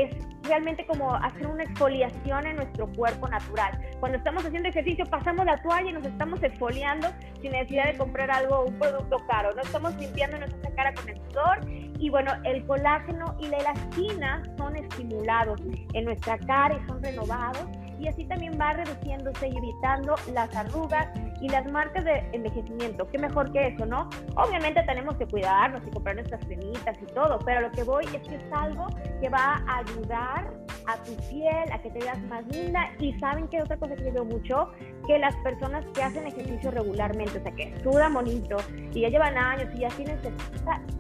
realmente 0.44 0.86
como 0.86 1.14
hacer 1.14 1.48
una 1.48 1.64
exfoliación 1.64 2.48
en 2.48 2.56
nuestro 2.58 2.88
cuerpo 2.94 3.28
natural. 3.28 3.80
Cuando 4.00 4.18
estamos 4.18 4.46
haciendo 4.46 4.70
ejercicio 4.70 5.06
pasamos 5.06 5.46
la 5.46 5.62
toalla 5.62 5.90
y 5.90 5.94
nos 5.94 6.06
estamos 6.06 6.42
exfoliando 6.44 7.08
sin 7.42 7.52
necesidad 7.52 7.92
de 7.92 7.98
comprar 7.98 8.32
algo, 8.32 8.66
un 8.66 8.78
producto 8.80 9.18
caro. 9.28 9.54
No 9.54 9.62
estamos 9.62 9.96
limpiando 9.98 10.40
nuestra 10.40 10.72
cara 10.72 10.94
con 10.94 11.10
el 11.10 11.18
sudor 11.30 11.60
y 11.70 12.10
bueno, 12.10 12.32
el 12.44 12.66
colágeno 12.66 13.36
y 13.40 13.48
la 13.48 13.58
elastina 13.58 14.44
son 14.58 14.76
estimulados 14.76 15.62
en 15.94 16.06
nuestra 16.06 16.38
cara 16.40 16.80
y 16.82 16.88
son 16.88 17.02
renovados 17.04 17.66
y 18.02 18.08
así 18.08 18.26
también 18.26 18.58
va 18.60 18.74
reduciéndose 18.74 19.48
y 19.48 19.58
evitando 19.58 20.16
las 20.34 20.54
arrugas 20.56 21.08
y 21.40 21.48
las 21.50 21.70
marcas 21.72 22.04
de 22.04 22.24
envejecimiento. 22.34 23.08
Qué 23.08 23.20
mejor 23.20 23.52
que 23.52 23.68
eso, 23.68 23.86
¿no? 23.86 24.10
Obviamente 24.36 24.82
tenemos 24.84 25.16
que 25.18 25.28
cuidarnos 25.28 25.82
y 25.86 25.92
comprar 25.92 26.16
nuestras 26.16 26.44
cremitas 26.46 26.98
y 27.02 27.06
todo, 27.14 27.38
pero 27.46 27.62
lo 27.62 27.72
que 27.72 27.84
voy 27.84 28.06
es 28.06 28.28
que 28.28 28.36
es 28.36 28.44
algo 28.52 28.88
que 29.20 29.30
va 29.30 29.64
a 29.68 29.78
ayudar 29.80 30.52
a 30.88 30.98
tu 31.04 31.16
piel, 31.30 31.72
a 31.72 31.80
que 31.80 31.92
te 31.92 32.00
veas 32.00 32.20
más 32.24 32.46
linda. 32.48 32.90
Y 33.00 33.14
saben 33.20 33.48
que 33.48 33.62
otra 33.62 33.78
cosa 33.78 33.96
que 33.96 34.06
yo 34.06 34.14
veo 34.14 34.26
mucho, 34.26 34.72
que 35.06 35.20
las 35.20 35.36
personas 35.38 35.86
que 35.94 36.02
hacen 36.02 36.26
ejercicio 36.26 36.72
regularmente, 36.72 37.38
o 37.38 37.44
sea, 37.44 37.52
que 37.52 37.74
sudan 37.84 38.14
bonito 38.14 38.58
y 38.94 39.02
ya 39.02 39.10
llevan 39.10 39.38
años 39.38 39.70
y 39.76 39.80
ya 39.82 39.90
tienen, 39.90 40.20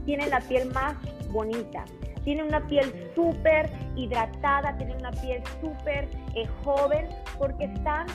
tienen 0.05 0.29
la 0.29 0.39
piel 0.41 0.72
más 0.72 0.96
bonita 1.31 1.84
tienen 2.23 2.45
una 2.45 2.65
piel 2.67 3.11
súper 3.15 3.69
hidratada, 3.95 4.75
tienen 4.77 4.97
una 4.97 5.11
piel 5.11 5.41
súper 5.59 6.07
eh, 6.35 6.47
joven, 6.63 7.07
porque 7.37 7.65
están 7.65 8.07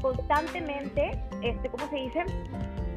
constantemente, 0.00 1.18
este, 1.42 1.68
¿cómo 1.68 1.88
se 1.88 1.96
dice? 1.96 2.24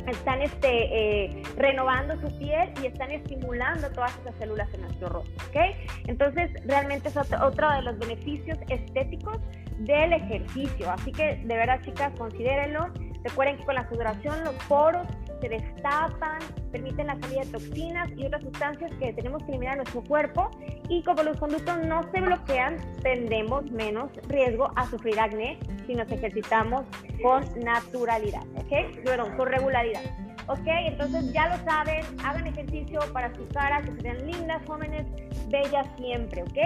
Están 0.07 0.41
este, 0.41 0.69
eh, 0.69 1.43
renovando 1.57 2.19
su 2.19 2.35
piel 2.39 2.73
y 2.81 2.87
están 2.87 3.11
estimulando 3.11 3.89
todas 3.91 4.17
esas 4.19 4.33
células 4.35 4.73
en 4.73 4.81
nuestro 4.81 5.09
rostro, 5.09 5.33
¿ok? 5.49 5.75
Entonces, 6.07 6.49
realmente 6.65 7.09
es 7.09 7.17
otro, 7.17 7.45
otro 7.45 7.69
de 7.71 7.81
los 7.83 7.99
beneficios 7.99 8.57
estéticos 8.69 9.37
del 9.79 10.13
ejercicio. 10.13 10.89
Así 10.91 11.11
que, 11.11 11.35
de 11.35 11.55
verdad, 11.55 11.81
chicas, 11.83 12.11
considérenlo. 12.17 12.89
Recuerden 13.23 13.57
que 13.57 13.65
con 13.65 13.75
la 13.75 13.87
sudoración 13.89 14.43
los 14.43 14.55
poros 14.65 15.05
se 15.41 15.49
destapan, 15.49 16.39
permiten 16.71 17.07
la 17.07 17.19
salida 17.19 17.41
de 17.41 17.51
toxinas 17.51 18.09
y 18.15 18.25
otras 18.25 18.43
sustancias 18.43 18.91
que 18.99 19.13
tenemos 19.13 19.43
que 19.43 19.49
eliminar 19.49 19.73
en 19.73 19.79
nuestro 19.79 20.03
cuerpo. 20.03 20.49
Y 20.87 21.03
como 21.03 21.23
los 21.23 21.37
conductos 21.37 21.85
no 21.85 22.03
se 22.11 22.21
bloquean, 22.21 22.77
tendemos 23.01 23.69
menos 23.71 24.11
riesgo 24.27 24.71
a 24.75 24.85
sufrir 24.87 25.19
acné 25.19 25.59
si 25.85 25.95
nos 25.95 26.09
ejercitamos 26.11 26.85
con 27.21 27.43
naturalidad, 27.59 28.43
¿ok? 28.55 29.03
Perdón, 29.03 29.35
con 29.35 29.47
regularidad. 29.47 30.01
¿ok? 30.47 30.67
Entonces 30.85 31.31
ya 31.33 31.49
lo 31.49 31.63
saben, 31.63 32.03
hagan 32.23 32.47
ejercicio 32.47 32.99
para 33.13 33.33
su 33.35 33.47
cara, 33.49 33.81
que 33.81 34.01
sean 34.01 34.25
lindas, 34.25 34.61
jóvenes, 34.65 35.05
bellas 35.49 35.87
siempre, 35.97 36.43
¿ok? 36.43 36.57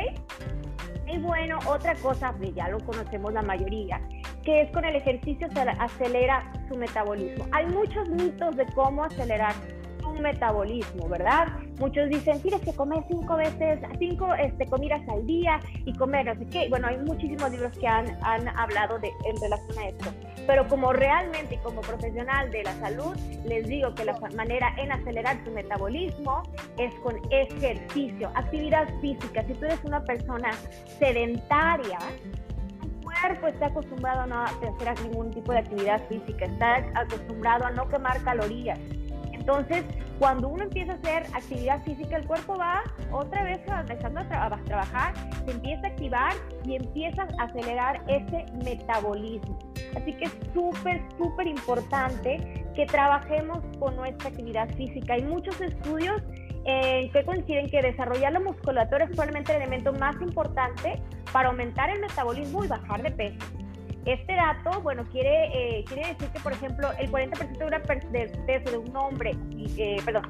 Y 1.08 1.20
bueno, 1.20 1.60
otra 1.68 1.94
cosa, 1.96 2.34
pues 2.38 2.54
ya 2.56 2.68
lo 2.70 2.80
conocemos 2.80 3.32
la 3.34 3.44
mayoría, 3.44 4.02
que 4.46 4.62
es 4.62 4.72
con 4.72 4.86
el 4.86 4.96
ejercicio 4.96 5.50
se 5.52 5.60
acelera 5.60 6.52
su 6.70 6.78
metabolismo. 6.78 7.46
Hay 7.52 7.66
muchos 7.66 8.08
mitos 8.10 8.56
de 8.56 8.66
cómo 8.68 9.04
acelerar 9.04 9.54
su 10.00 10.14
metabolismo, 10.14 11.10
¿verdad? 11.10 11.48
Muchos 11.80 12.10
dicen, 12.10 12.40
tienes 12.42 12.62
que 12.62 12.74
comer 12.74 13.04
cinco 13.10 13.36
veces, 13.36 13.80
cinco 14.00 14.34
este, 14.36 14.66
comidas 14.68 15.02
al 15.10 15.26
día 15.26 15.60
y 15.84 15.94
comer, 15.94 16.30
así 16.30 16.46
que, 16.46 16.70
bueno, 16.70 16.88
hay 16.88 16.98
muchísimos 17.00 17.52
libros 17.52 17.78
que 17.78 17.88
han, 17.88 18.06
han 18.24 18.48
hablado 18.50 19.00
de, 19.00 19.10
en 19.26 19.42
relación 19.42 19.80
a 19.80 19.90
esto. 19.90 20.14
Pero 20.48 20.68
como 20.68 20.94
realmente, 20.94 21.60
como 21.64 21.82
profesional 21.82 22.52
de 22.52 22.64
la 22.64 22.74
salud, 22.76 23.18
les 23.46 23.68
digo 23.68 23.94
que 23.96 24.06
la 24.06 24.14
manera 24.36 24.74
en 24.78 24.92
acelerar 24.92 25.44
su 25.44 25.52
metabolismo 25.52 26.44
es 26.78 26.94
con 26.96 27.20
ejercicio, 27.32 28.32
actividad 28.36 28.88
física. 29.02 29.44
Si 29.48 29.54
tú 29.54 29.66
eres 29.66 29.84
una 29.84 30.04
persona 30.04 30.52
sedentaria, 31.00 31.98
cuerpo 33.22 33.48
está 33.48 33.68
acostumbrado 33.68 34.22
a 34.22 34.28
no 34.28 34.42
hacer 34.44 35.02
ningún 35.04 35.32
tipo 35.32 35.52
de 35.52 35.60
actividad 35.60 36.02
física, 36.08 36.46
está 36.46 36.78
acostumbrado 36.96 37.66
a 37.66 37.72
no 37.72 37.88
quemar 37.88 38.22
calorías. 38.24 38.80
Entonces, 39.34 39.84
cuando 40.18 40.48
uno 40.48 40.64
empieza 40.64 40.94
a 40.94 40.96
hacer 40.96 41.24
actividad 41.34 41.84
física, 41.84 42.18
el 42.18 42.26
cuerpo 42.26 42.58
va 42.58 42.82
otra 43.12 43.44
vez 43.44 43.60
empezando 43.68 44.22
a, 44.22 44.46
a 44.46 44.64
trabajar, 44.64 45.14
se 45.46 45.52
empieza 45.52 45.86
a 45.86 45.90
activar 45.90 46.34
y 46.64 46.76
empieza 46.76 47.28
a 47.38 47.44
acelerar 47.44 48.02
ese 48.08 48.46
metabolismo. 48.64 49.60
Así 49.96 50.14
que 50.14 50.26
es 50.26 50.38
súper, 50.54 51.02
súper 51.18 51.48
importante 51.48 52.66
que 52.76 52.86
trabajemos 52.88 53.60
con 53.80 53.96
nuestra 53.96 54.30
actividad 54.30 54.68
física. 54.76 55.14
Hay 55.14 55.24
muchos 55.24 55.60
estudios 55.62 56.22
eh, 56.66 57.12
que 57.14 57.24
coinciden 57.24 57.70
que 57.70 57.82
desarrollar 57.82 58.34
la 58.34 58.40
musculatura 58.40 59.06
es 59.06 59.12
probablemente 59.12 59.56
el 59.56 59.62
elemento 59.62 59.94
más 59.94 60.20
importante 60.22 61.00
para 61.36 61.50
aumentar 61.50 61.90
el 61.90 62.00
metabolismo 62.00 62.64
y 62.64 62.70
bajar 62.70 63.04
de 63.04 63.12
peso. 63.12 63.46
Este 64.06 64.36
dato, 64.36 64.82
bueno, 64.82 65.04
quiere, 65.12 65.48
eh, 65.48 65.84
quiere 65.84 66.08
decir 66.14 66.30
que, 66.30 66.40
por 66.40 66.54
ejemplo, 66.54 66.92
el 66.98 67.12
40% 67.12 67.58
de, 67.58 67.66
una 67.66 67.80
de 67.80 68.28
peso 68.48 68.72
de 68.72 68.78
un 68.78 68.96
hombre, 68.96 69.36
eh, 69.78 69.98
perdón, 70.06 70.24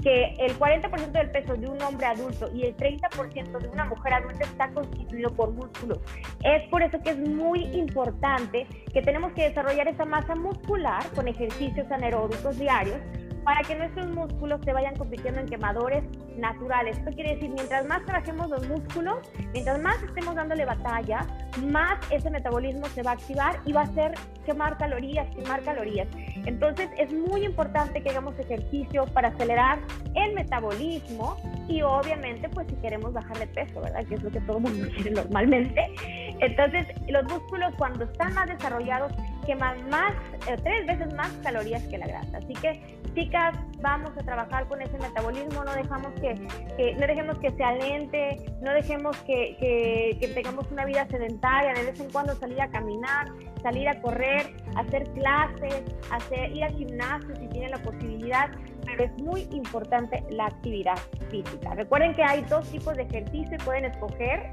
que 0.00 0.36
el 0.38 0.56
40% 0.56 1.10
del 1.10 1.30
peso 1.32 1.54
de 1.54 1.66
un 1.66 1.82
hombre 1.82 2.06
adulto 2.06 2.48
y 2.54 2.66
el 2.66 2.76
30% 2.76 3.58
de 3.58 3.68
una 3.68 3.86
mujer 3.86 4.14
adulta 4.14 4.44
está 4.44 4.68
constituido 4.68 5.34
por 5.34 5.50
músculos. 5.50 5.98
Es 6.44 6.62
por 6.68 6.84
eso 6.84 7.00
que 7.02 7.10
es 7.10 7.18
muy 7.18 7.64
importante 7.76 8.68
que 8.92 9.02
tenemos 9.02 9.32
que 9.32 9.48
desarrollar 9.48 9.88
esa 9.88 10.04
masa 10.04 10.36
muscular 10.36 11.04
con 11.16 11.26
ejercicios 11.26 11.90
anaeróbicos 11.90 12.60
diarios 12.60 12.98
para 13.44 13.60
que 13.62 13.74
nuestros 13.74 14.08
músculos 14.10 14.60
se 14.64 14.72
vayan 14.72 14.96
convirtiendo 14.96 15.40
en 15.40 15.46
quemadores 15.46 16.02
naturales. 16.36 16.98
Esto 16.98 17.10
quiere 17.12 17.34
decir, 17.34 17.50
mientras 17.50 17.86
más 17.86 18.04
trabajemos 18.04 18.48
los 18.48 18.66
músculos, 18.68 19.18
mientras 19.52 19.80
más 19.80 20.02
estemos 20.02 20.34
dándole 20.34 20.64
batalla, 20.64 21.26
más 21.62 21.98
ese 22.10 22.30
metabolismo 22.30 22.86
se 22.86 23.02
va 23.02 23.12
a 23.12 23.14
activar 23.14 23.60
y 23.66 23.72
va 23.72 23.82
a 23.82 23.86
ser 23.94 24.14
quemar 24.44 24.76
calorías, 24.78 25.28
quemar 25.34 25.62
calorías. 25.62 26.08
Entonces 26.46 26.88
es 26.98 27.12
muy 27.12 27.44
importante 27.44 28.02
que 28.02 28.10
hagamos 28.10 28.38
ejercicio 28.38 29.06
para 29.06 29.28
acelerar 29.28 29.78
el 30.14 30.34
metabolismo 30.34 31.36
y 31.68 31.82
obviamente 31.82 32.48
pues 32.48 32.66
si 32.68 32.74
queremos 32.76 33.12
bajar 33.12 33.38
de 33.38 33.46
peso, 33.46 33.80
¿verdad? 33.80 34.04
Que 34.06 34.14
es 34.14 34.22
lo 34.22 34.30
que 34.30 34.40
todo 34.40 34.58
el 34.58 34.62
mundo 34.64 34.88
quiere 34.94 35.10
normalmente. 35.10 35.86
Entonces 36.40 36.86
los 37.08 37.24
músculos 37.24 37.74
cuando 37.76 38.04
están 38.04 38.34
más 38.34 38.48
desarrollados 38.48 39.12
queman 39.46 39.88
más, 39.88 40.12
eh, 40.48 40.56
tres 40.62 40.86
veces 40.86 41.14
más 41.14 41.30
calorías 41.42 41.82
que 41.84 41.98
la 41.98 42.06
grasa. 42.06 42.38
Así 42.38 42.54
que 42.54 42.93
chicas, 43.14 43.54
vamos 43.80 44.10
a 44.18 44.22
trabajar 44.22 44.66
con 44.66 44.82
ese 44.82 44.98
metabolismo, 44.98 45.64
no 45.64 45.72
dejamos 45.74 46.12
que, 46.20 46.34
no 46.34 47.06
dejemos 47.06 47.38
que 47.38 47.50
se 47.50 47.62
alente, 47.62 48.36
no 48.60 48.72
dejemos 48.72 49.16
que, 49.18 50.18
tengamos 50.34 50.70
una 50.72 50.84
vida 50.84 51.06
sedentaria, 51.08 51.72
de 51.74 51.84
vez 51.84 52.00
en 52.00 52.10
cuando 52.10 52.34
salir 52.34 52.60
a 52.60 52.68
caminar, 52.68 53.28
salir 53.62 53.88
a 53.88 54.00
correr, 54.00 54.54
hacer 54.76 55.04
clases, 55.12 55.84
hacer, 56.10 56.56
ir 56.56 56.64
al 56.64 56.74
gimnasio 56.74 57.36
si 57.36 57.46
tienen 57.48 57.70
la 57.70 57.78
posibilidad, 57.78 58.50
pero 58.84 59.04
es 59.04 59.22
muy 59.22 59.42
importante 59.52 60.24
la 60.30 60.46
actividad 60.46 60.98
física. 61.30 61.74
Recuerden 61.74 62.14
que 62.14 62.22
hay 62.22 62.42
dos 62.42 62.68
tipos 62.70 62.96
de 62.96 63.02
ejercicio 63.04 63.56
y 63.58 63.64
pueden 63.64 63.84
escoger 63.86 64.52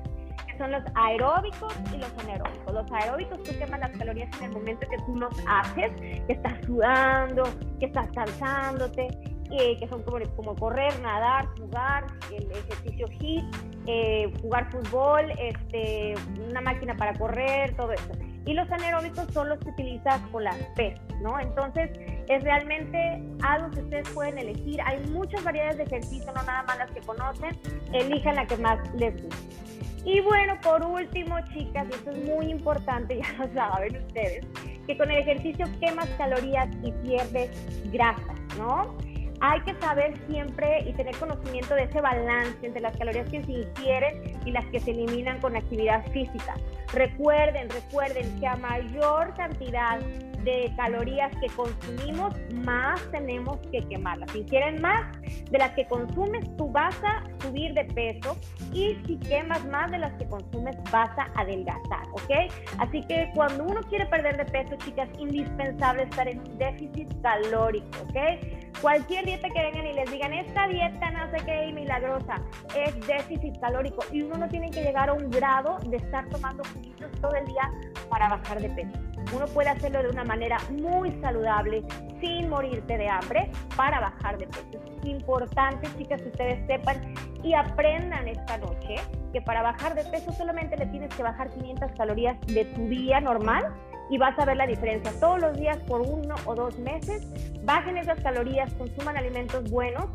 son 0.61 0.71
los 0.71 0.83
aeróbicos 0.93 1.73
y 1.91 1.97
los 1.97 2.11
anaeróbicos. 2.19 2.73
Los 2.73 2.91
aeróbicos 2.91 3.41
tú 3.43 3.51
quemas 3.57 3.79
las 3.79 3.91
calorías 3.97 4.29
en 4.37 4.45
el 4.45 4.51
momento 4.51 4.87
que 4.87 4.97
tú 5.07 5.15
los 5.15 5.35
haces, 5.47 5.91
que 5.99 6.33
estás 6.33 6.53
sudando, 6.65 7.43
que 7.79 7.87
estás 7.87 8.07
cansándote, 8.13 9.07
eh, 9.49 9.77
que 9.79 9.87
son 9.87 10.03
como, 10.03 10.19
como, 10.35 10.55
correr, 10.55 10.93
nadar, 11.01 11.47
jugar, 11.59 12.05
el 12.31 12.49
ejercicio 12.51 13.07
HIIT, 13.19 13.43
eh, 13.87 14.31
jugar 14.41 14.71
fútbol, 14.71 15.31
este, 15.39 16.13
una 16.47 16.61
máquina 16.61 16.95
para 16.95 17.13
correr, 17.17 17.75
todo 17.75 17.91
eso. 17.91 18.11
Y 18.45 18.53
los 18.53 18.71
anaeróbicos 18.71 19.25
son 19.33 19.49
los 19.49 19.59
que 19.59 19.69
utilizas 19.69 20.21
con 20.31 20.43
las 20.43 20.57
pesas, 20.75 21.01
¿no? 21.21 21.39
Entonces, 21.39 21.89
es 22.27 22.43
realmente 22.43 23.23
algo 23.43 23.71
que 23.71 23.81
ustedes 23.81 24.09
pueden 24.09 24.37
elegir. 24.37 24.79
Hay 24.85 24.99
muchas 25.07 25.43
variedades 25.43 25.77
de 25.77 25.83
ejercicio, 25.83 26.31
no 26.33 26.43
nada 26.43 26.63
más 26.63 26.77
las 26.77 26.91
que 26.91 27.01
conocen. 27.01 27.57
Elijan 27.93 28.35
la 28.35 28.45
que 28.45 28.57
más 28.57 28.79
les 28.93 29.21
guste. 29.21 29.60
Y 30.03 30.19
bueno, 30.21 30.59
por 30.61 30.83
último, 30.83 31.37
chicas, 31.53 31.87
y 31.89 31.93
esto 31.93 32.11
es 32.11 32.23
muy 32.23 32.47
importante, 32.47 33.19
ya 33.21 33.45
lo 33.45 33.53
saben 33.53 33.97
ustedes, 33.97 34.45
que 34.87 34.97
con 34.97 35.11
el 35.11 35.19
ejercicio 35.19 35.67
quemas 35.79 36.09
calorías 36.17 36.69
y 36.83 36.91
pierdes 36.91 37.51
grasa, 37.91 38.33
¿no? 38.57 38.95
Hay 39.43 39.59
que 39.61 39.73
saber 39.79 40.13
siempre 40.27 40.81
y 40.87 40.93
tener 40.93 41.15
conocimiento 41.17 41.73
de 41.73 41.85
ese 41.85 41.99
balance 41.99 42.55
entre 42.63 42.79
las 42.79 42.95
calorías 42.95 43.27
que 43.29 43.43
se 43.43 43.51
ingieren 43.51 44.39
y 44.45 44.51
las 44.51 44.63
que 44.67 44.79
se 44.79 44.91
eliminan 44.91 45.39
con 45.39 45.55
actividad 45.55 46.05
física. 46.11 46.55
Recuerden, 46.93 47.67
recuerden 47.71 48.39
que 48.39 48.45
a 48.45 48.55
mayor 48.57 49.33
cantidad 49.35 49.99
de 50.43 50.73
calorías 50.75 51.31
que 51.41 51.47
consumimos, 51.55 52.33
más 52.63 53.01
tenemos 53.11 53.59
que 53.71 53.81
quemarlas. 53.87 54.31
Si 54.31 54.43
quieren 54.43 54.81
más 54.81 55.01
de 55.49 55.57
las 55.57 55.71
que 55.71 55.85
consumes, 55.85 56.45
tú 56.57 56.71
vas 56.71 56.95
a 57.03 57.23
subir 57.41 57.73
de 57.73 57.85
peso 57.85 58.37
y 58.73 58.97
si 59.05 59.17
quemas 59.17 59.65
más 59.65 59.91
de 59.91 59.99
las 59.99 60.13
que 60.13 60.27
consumes, 60.27 60.75
vas 60.91 61.09
a 61.17 61.27
adelgazar, 61.39 62.05
¿ok? 62.13 62.51
Así 62.79 63.01
que 63.03 63.29
cuando 63.35 63.65
uno 63.65 63.81
quiere 63.89 64.05
perder 64.05 64.37
de 64.37 64.45
peso, 64.45 64.75
chicas, 64.77 65.09
es 65.13 65.19
indispensable 65.19 66.03
estar 66.03 66.27
en 66.27 66.39
un 66.39 66.57
déficit 66.57 67.09
calórico, 67.21 67.87
¿ok? 68.03 68.81
Cualquier 68.81 69.25
dieta 69.25 69.47
que 69.49 69.61
vengan 69.61 69.87
y 69.87 69.93
les 69.93 70.11
digan, 70.11 70.33
esta 70.33 70.67
dieta 70.67 71.11
no 71.11 71.29
sé 71.31 71.45
qué 71.45 71.71
milagrosa, 71.73 72.41
es 72.75 73.07
déficit 73.07 73.59
calórico 73.59 74.03
y 74.11 74.23
uno 74.23 74.37
no 74.37 74.47
tiene 74.47 74.69
que 74.71 74.81
llegar 74.81 75.09
a 75.09 75.13
un 75.13 75.29
grado 75.29 75.77
de 75.85 75.97
estar 75.97 76.27
tomando 76.29 76.63
juguitos 76.73 77.11
todo 77.21 77.35
el 77.35 77.45
día 77.45 77.71
para 78.09 78.29
bajar 78.29 78.61
de 78.61 78.69
peso. 78.69 79.10
Uno 79.33 79.45
puede 79.47 79.69
hacerlo 79.69 80.03
de 80.03 80.09
una 80.09 80.23
manera 80.23 80.57
muy 80.69 81.11
saludable, 81.21 81.83
sin 82.19 82.49
morirte 82.49 82.97
de 82.97 83.09
hambre, 83.09 83.51
para 83.75 83.99
bajar 83.99 84.37
de 84.37 84.47
peso. 84.47 84.83
Es 84.85 85.05
importante, 85.05 85.87
chicas, 85.97 86.21
que 86.21 86.29
ustedes 86.29 86.65
sepan 86.67 87.13
y 87.43 87.53
aprendan 87.53 88.27
esta 88.27 88.57
noche 88.57 88.95
que 89.31 89.41
para 89.41 89.61
bajar 89.61 89.95
de 89.95 90.03
peso 90.05 90.31
solamente 90.33 90.77
le 90.77 90.85
tienes 90.87 91.13
que 91.15 91.23
bajar 91.23 91.49
500 91.49 91.91
calorías 91.93 92.37
de 92.47 92.65
tu 92.65 92.87
día 92.87 93.21
normal 93.21 93.73
y 94.09 94.17
vas 94.17 94.37
a 94.37 94.45
ver 94.45 94.57
la 94.57 94.67
diferencia. 94.67 95.11
Todos 95.19 95.39
los 95.39 95.57
días 95.57 95.77
por 95.87 96.01
uno 96.01 96.35
o 96.45 96.53
dos 96.53 96.77
meses, 96.79 97.25
bajen 97.63 97.97
esas 97.97 98.19
calorías, 98.19 98.73
consuman 98.73 99.15
alimentos 99.15 99.69
buenos 99.71 100.05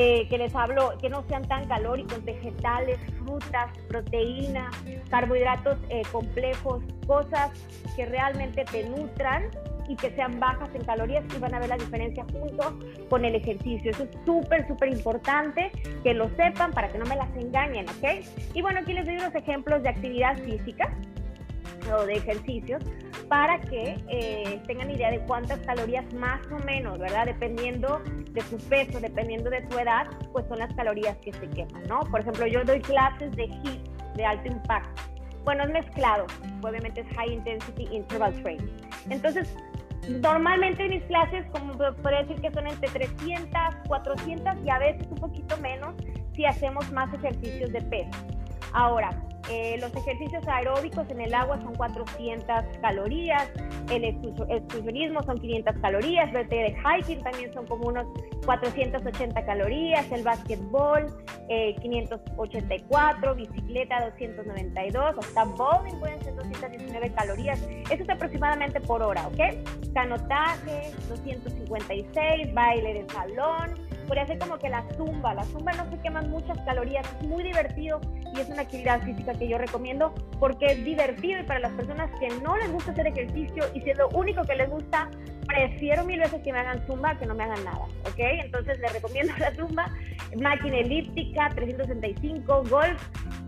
eh, 0.00 0.28
que 0.28 0.38
les 0.38 0.54
hablo, 0.54 0.96
que 1.00 1.10
no 1.10 1.24
sean 1.28 1.42
tan 1.48 1.66
calóricos, 1.66 2.24
vegetales, 2.24 3.00
frutas, 3.18 3.76
proteínas, 3.88 4.72
carbohidratos 5.10 5.76
eh, 5.88 6.02
complejos, 6.12 6.84
cosas 7.04 7.50
que 7.96 8.06
realmente 8.06 8.64
te 8.64 8.88
nutran 8.88 9.50
y 9.88 9.96
que 9.96 10.10
sean 10.12 10.38
bajas 10.38 10.70
en 10.72 10.84
calorías 10.84 11.24
y 11.34 11.38
van 11.40 11.52
a 11.52 11.58
ver 11.58 11.70
la 11.70 11.78
diferencia 11.78 12.24
junto 12.30 12.78
con 13.10 13.24
el 13.24 13.34
ejercicio. 13.34 13.90
Eso 13.90 14.04
es 14.04 14.10
súper, 14.24 14.68
súper 14.68 14.90
importante 14.90 15.72
que 16.04 16.14
lo 16.14 16.28
sepan 16.36 16.70
para 16.70 16.88
que 16.90 16.98
no 16.98 17.06
me 17.06 17.16
las 17.16 17.34
engañen, 17.34 17.86
¿ok? 17.88 18.24
Y 18.54 18.62
bueno, 18.62 18.78
aquí 18.80 18.92
les 18.92 19.04
doy 19.04 19.16
unos 19.16 19.34
ejemplos 19.34 19.82
de 19.82 19.88
actividad 19.88 20.38
física 20.44 20.94
o 21.92 22.06
de 22.06 22.14
ejercicios 22.14 22.82
para 23.28 23.60
que 23.60 23.98
eh, 24.08 24.60
tengan 24.66 24.90
idea 24.90 25.10
de 25.10 25.20
cuántas 25.20 25.58
calorías 25.60 26.10
más 26.14 26.40
o 26.50 26.58
menos, 26.64 26.98
¿verdad? 26.98 27.26
Dependiendo 27.26 28.00
de 28.30 28.40
su 28.42 28.56
peso, 28.68 29.00
dependiendo 29.00 29.50
de 29.50 29.66
su 29.68 29.78
edad, 29.78 30.06
pues 30.32 30.46
son 30.48 30.58
las 30.58 30.72
calorías 30.74 31.16
que 31.18 31.32
se 31.32 31.48
queman, 31.50 31.82
¿no? 31.88 32.00
Por 32.00 32.20
ejemplo, 32.20 32.46
yo 32.46 32.64
doy 32.64 32.80
clases 32.80 33.30
de 33.32 33.44
HIIT, 33.44 33.80
de 34.16 34.24
alto 34.24 34.48
impacto. 34.48 35.02
Bueno, 35.44 35.64
es 35.64 35.70
mezclado, 35.70 36.26
obviamente 36.62 37.00
es 37.00 37.16
High 37.16 37.32
Intensity 37.32 37.88
Interval 37.92 38.34
Training. 38.42 38.72
Entonces, 39.10 39.54
normalmente 40.08 40.88
mis 40.88 41.02
clases, 41.04 41.44
como 41.52 41.74
podría 41.74 42.22
decir 42.22 42.40
que 42.40 42.50
son 42.50 42.66
entre 42.66 42.88
300, 42.88 43.50
400 43.86 44.54
y 44.64 44.70
a 44.70 44.78
veces 44.78 45.06
un 45.10 45.16
poquito 45.16 45.56
menos 45.58 45.94
si 46.34 46.44
hacemos 46.44 46.90
más 46.92 47.12
ejercicios 47.14 47.72
de 47.72 47.82
peso. 47.82 48.10
Ahora, 48.72 49.10
eh, 49.50 49.78
los 49.80 49.94
ejercicios 49.94 50.46
aeróbicos 50.46 51.08
en 51.10 51.20
el 51.20 51.34
agua 51.34 51.60
son 51.62 51.74
400 51.74 52.46
calorías, 52.80 53.50
el 53.90 54.04
excursionismo 54.04 55.22
son 55.22 55.38
500 55.38 55.76
calorías, 55.80 56.34
el 56.34 56.48
de 56.48 56.76
hiking 56.76 57.22
también 57.22 57.52
son 57.54 57.66
como 57.66 57.88
unos 57.88 58.06
480 58.44 59.44
calorías, 59.44 60.10
el 60.12 60.22
básquetbol 60.22 61.06
eh, 61.48 61.74
584, 61.80 63.34
bicicleta 63.34 64.04
292, 64.10 65.16
hasta 65.18 65.44
bowling 65.44 65.98
pueden 65.98 66.20
ser 66.22 66.34
219 66.36 67.12
calorías. 67.12 67.60
Eso 67.90 68.02
es 68.02 68.10
aproximadamente 68.10 68.80
por 68.80 69.02
hora, 69.02 69.26
¿ok? 69.28 69.92
Canotaje 69.94 70.92
256, 71.08 72.52
baile 72.52 72.94
de 72.94 73.08
salón 73.08 73.88
podría 74.08 74.26
ser 74.26 74.38
como 74.38 74.58
que 74.58 74.68
la 74.68 74.82
zumba. 74.96 75.34
La 75.34 75.44
zumba 75.44 75.72
no 75.72 75.88
se 75.90 76.00
queman 76.00 76.30
muchas 76.30 76.58
calorías, 76.62 77.06
es 77.20 77.28
muy 77.28 77.44
divertido 77.44 78.00
y 78.34 78.40
es 78.40 78.48
una 78.48 78.62
actividad 78.62 79.02
física 79.02 79.34
que 79.34 79.48
yo 79.48 79.58
recomiendo 79.58 80.14
porque 80.38 80.66
es 80.66 80.84
divertido 80.84 81.40
y 81.40 81.42
para 81.44 81.60
las 81.60 81.72
personas 81.72 82.10
que 82.20 82.28
no 82.40 82.56
les 82.56 82.70
gusta 82.72 82.92
hacer 82.92 83.06
ejercicio 83.06 83.64
y 83.74 83.80
si 83.80 83.90
es 83.90 83.98
lo 83.98 84.08
único 84.10 84.42
que 84.42 84.54
les 84.54 84.68
gusta, 84.68 85.08
prefiero 85.46 86.04
mil 86.04 86.20
veces 86.20 86.42
que 86.42 86.52
me 86.52 86.58
hagan 86.58 86.86
zumba 86.86 87.18
que 87.18 87.26
no 87.26 87.34
me 87.34 87.44
hagan 87.44 87.64
nada, 87.64 87.78
¿ok? 87.78 88.18
Entonces 88.18 88.78
les 88.80 88.92
recomiendo 88.92 89.32
la 89.38 89.54
zumba, 89.54 89.92
máquina 90.40 90.78
elíptica, 90.78 91.48
365, 91.54 92.64
golf, 92.68 93.02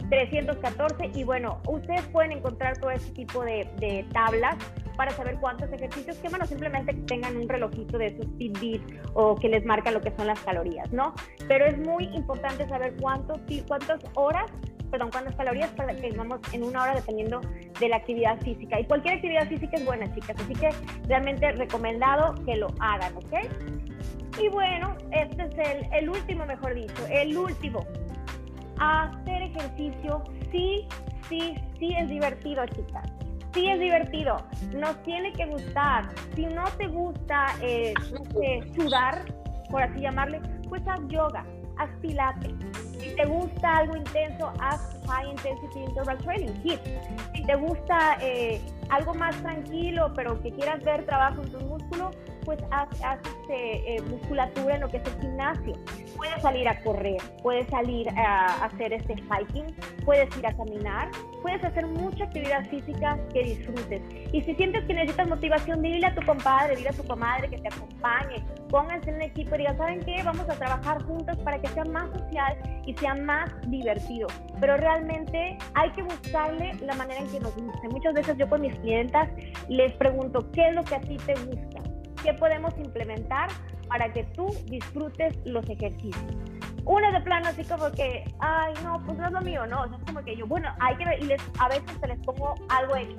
314 0.08 1.10
y 1.14 1.24
bueno, 1.24 1.60
ustedes 1.68 2.02
pueden 2.08 2.32
encontrar 2.32 2.78
todo 2.78 2.90
ese 2.90 3.10
tipo 3.12 3.44
de, 3.44 3.68
de 3.78 4.04
tablas 4.12 4.56
para 4.96 5.12
saber 5.12 5.36
cuántos 5.40 5.72
ejercicios 5.72 6.18
queman 6.18 6.42
o 6.42 6.46
simplemente 6.46 6.94
que 6.94 7.00
tengan 7.02 7.34
un 7.36 7.48
relojito 7.48 7.96
de 7.96 8.08
esos 8.08 8.26
Fitbit 8.36 8.82
o 9.14 9.34
que 9.34 9.48
les 9.48 9.64
marca 9.64 9.90
lo 9.90 10.02
que 10.02 10.10
son 10.14 10.26
las 10.26 10.38
calorías, 10.40 10.92
¿no? 10.92 11.14
Pero 11.48 11.64
es 11.64 11.78
muy 11.78 12.04
importante 12.14 12.68
saber 12.68 12.94
cuántos, 13.00 13.40
cuántas 13.66 14.00
horas 14.14 14.50
perdón, 14.90 15.10
cuántas 15.10 15.34
calorías 15.36 15.70
para 15.70 15.94
que 15.94 16.10
vamos 16.12 16.40
en 16.52 16.64
una 16.64 16.82
hora 16.82 16.94
dependiendo 16.94 17.40
de 17.78 17.88
la 17.88 17.96
actividad 17.96 18.38
física. 18.40 18.80
Y 18.80 18.84
cualquier 18.84 19.16
actividad 19.16 19.48
física 19.48 19.76
es 19.76 19.84
buena, 19.84 20.12
chicas, 20.14 20.36
así 20.38 20.54
que 20.54 20.70
realmente 21.06 21.52
recomendado 21.52 22.34
que 22.44 22.56
lo 22.56 22.68
hagan, 22.80 23.16
¿ok? 23.16 23.34
Y 24.40 24.48
bueno, 24.48 24.96
este 25.12 25.42
es 25.42 25.68
el, 25.68 25.92
el 25.92 26.08
último, 26.08 26.46
mejor 26.46 26.74
dicho, 26.74 27.06
el 27.10 27.36
último. 27.36 27.84
Hacer 28.78 29.42
ejercicio 29.42 30.24
sí, 30.50 30.86
sí, 31.28 31.54
sí 31.78 31.94
es 31.98 32.08
divertido, 32.08 32.64
chicas 32.66 33.10
sí 33.52 33.68
es 33.68 33.80
divertido, 33.80 34.36
nos 34.72 35.00
tiene 35.02 35.32
que 35.32 35.46
gustar. 35.46 36.08
Si 36.34 36.46
no 36.46 36.64
te 36.78 36.86
gusta, 36.86 37.46
eh, 37.62 37.94
sudar, 38.76 39.24
por 39.70 39.82
así 39.82 40.00
llamarle, 40.00 40.40
pues 40.68 40.82
haz 40.86 41.00
yoga, 41.08 41.44
haz 41.78 41.90
pilates. 42.00 42.52
Te 43.20 43.26
gusta 43.26 43.76
algo 43.76 43.96
intenso, 43.96 44.50
haz 44.60 44.80
high 45.06 45.28
intensity 45.28 45.80
interval 45.80 46.16
training, 46.24 46.54
HIIT. 46.64 46.80
Si 47.34 47.44
te 47.44 47.54
gusta 47.54 48.16
eh, 48.22 48.62
algo 48.88 49.12
más 49.12 49.36
tranquilo, 49.42 50.10
pero 50.16 50.40
que 50.40 50.50
quieras 50.50 50.82
ver 50.82 51.04
trabajo 51.04 51.42
en 51.42 51.50
tu 51.50 51.60
músculo, 52.00 52.30
pues 52.44 52.58
haz, 52.70 52.88
este, 52.90 53.96
eh, 53.96 54.02
musculatura 54.02 54.74
en 54.76 54.80
lo 54.80 54.88
que 54.88 54.96
es 54.96 55.04
el 55.06 55.20
gimnasio. 55.20 55.74
Puedes 56.16 56.42
salir 56.42 56.68
a 56.68 56.80
correr, 56.82 57.20
puedes 57.42 57.66
salir 57.68 58.08
a 58.10 58.64
hacer 58.64 58.92
este 58.92 59.14
hiking, 59.14 59.66
puedes 60.04 60.36
ir 60.36 60.46
a 60.46 60.56
caminar, 60.56 61.10
puedes 61.42 61.62
hacer 61.64 61.86
mucha 61.86 62.24
actividad 62.24 62.64
física 62.68 63.18
que 63.32 63.42
disfrutes. 63.42 64.02
Y 64.32 64.42
si 64.42 64.54
sientes 64.54 64.84
que 64.84 64.94
necesitas 64.94 65.28
motivación, 65.28 65.82
dile 65.82 66.06
a 66.06 66.14
tu 66.14 66.24
compadre, 66.26 66.76
dile 66.76 66.88
a 66.88 66.92
tu 66.92 67.04
comadre 67.04 67.48
que 67.48 67.58
te 67.58 67.68
acompañe, 67.68 68.42
pónganse 68.68 69.10
en 69.10 69.16
un 69.16 69.22
equipo 69.22 69.54
y 69.54 69.58
digan, 69.58 69.76
¿saben 69.76 70.00
qué? 70.00 70.22
Vamos 70.24 70.48
a 70.48 70.54
trabajar 70.54 71.02
juntos 71.04 71.36
para 71.38 71.60
que 71.60 71.68
sea 71.68 71.84
más 71.84 72.10
social 72.10 72.56
y 72.86 72.94
sea 72.94 73.14
más 73.14 73.50
divertido. 73.68 74.28
Pero 74.60 74.76
realmente 74.76 75.58
hay 75.74 75.90
que 75.90 76.02
buscarle 76.02 76.74
la 76.82 76.94
manera 76.94 77.20
en 77.20 77.28
que 77.28 77.40
nos 77.40 77.54
guste. 77.56 77.88
Muchas 77.88 78.14
veces 78.14 78.36
yo 78.38 78.48
con 78.48 78.62
mis 78.62 78.74
clientas 78.80 79.28
les 79.68 79.92
pregunto, 79.92 80.50
¿qué 80.52 80.68
es 80.68 80.74
lo 80.74 80.84
que 80.84 80.94
a 80.94 81.00
ti 81.00 81.16
te 81.26 81.34
gusta? 81.34 81.89
¿Qué 82.22 82.34
podemos 82.34 82.76
implementar 82.78 83.48
para 83.88 84.12
que 84.12 84.24
tú 84.34 84.48
disfrutes 84.66 85.38
los 85.44 85.68
ejercicios? 85.68 86.36
Uno 86.84 87.12
de 87.12 87.20
plano 87.20 87.48
así 87.48 87.64
como 87.64 87.90
que, 87.92 88.24
ay, 88.40 88.74
no, 88.82 89.02
pues 89.04 89.18
no 89.18 89.26
es 89.26 89.32
lo 89.32 89.40
mío, 89.42 89.66
no, 89.66 89.82
o 89.82 89.88
sea, 89.88 89.96
es 89.96 90.04
como 90.04 90.22
que 90.24 90.36
yo, 90.36 90.46
bueno, 90.46 90.68
hay 90.80 90.96
que 90.96 91.04
y 91.20 91.24
les, 91.24 91.40
a 91.58 91.68
veces 91.68 91.90
se 92.00 92.06
les 92.06 92.18
pongo 92.20 92.54
algo 92.68 92.96
hecho. 92.96 93.16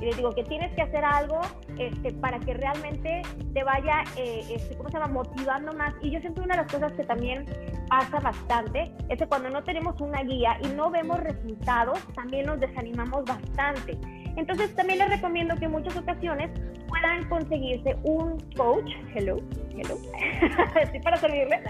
Y 0.00 0.06
les 0.06 0.16
digo 0.16 0.34
que 0.34 0.44
tienes 0.44 0.74
que 0.74 0.82
hacer 0.82 1.04
algo 1.04 1.40
este, 1.78 2.12
para 2.14 2.38
que 2.40 2.54
realmente 2.54 3.22
te 3.52 3.64
vaya, 3.64 4.02
eh, 4.16 4.42
este, 4.50 4.76
¿cómo 4.76 4.88
se 4.88 4.98
llama?, 4.98 5.12
motivando 5.12 5.72
más. 5.74 5.94
Y 6.00 6.10
yo 6.10 6.20
siento 6.20 6.42
una 6.42 6.56
de 6.56 6.62
las 6.62 6.72
cosas 6.72 6.92
que 6.92 7.04
también 7.04 7.44
pasa 7.88 8.18
bastante 8.20 8.94
es 9.08 9.18
que 9.18 9.26
cuando 9.26 9.50
no 9.50 9.62
tenemos 9.62 10.00
una 10.00 10.22
guía 10.22 10.56
y 10.62 10.68
no 10.68 10.90
vemos 10.90 11.20
resultados, 11.20 11.98
también 12.14 12.46
nos 12.46 12.60
desanimamos 12.60 13.24
bastante. 13.24 13.98
Entonces 14.36 14.74
también 14.74 14.98
les 14.98 15.10
recomiendo 15.10 15.54
que 15.56 15.66
en 15.66 15.72
muchas 15.72 15.96
ocasiones 15.96 16.50
puedan 16.88 17.28
conseguirse 17.28 17.96
un 18.04 18.38
coach, 18.56 18.90
hello, 19.14 19.36
hello, 19.76 19.96
estoy 20.80 21.00
para 21.00 21.16
servirles, 21.16 21.60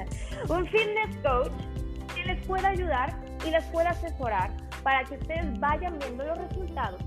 un 0.49 0.67
fitness 0.67 1.17
coach 1.23 1.53
que 2.15 2.25
les 2.25 2.47
pueda 2.47 2.69
ayudar 2.69 3.15
y 3.47 3.51
les 3.51 3.65
pueda 3.67 3.91
asesorar 3.91 4.51
para 4.83 5.05
que 5.05 5.15
ustedes 5.15 5.59
vayan 5.61 5.99
viendo 5.99 6.25
los 6.25 6.39
resultados 6.39 7.01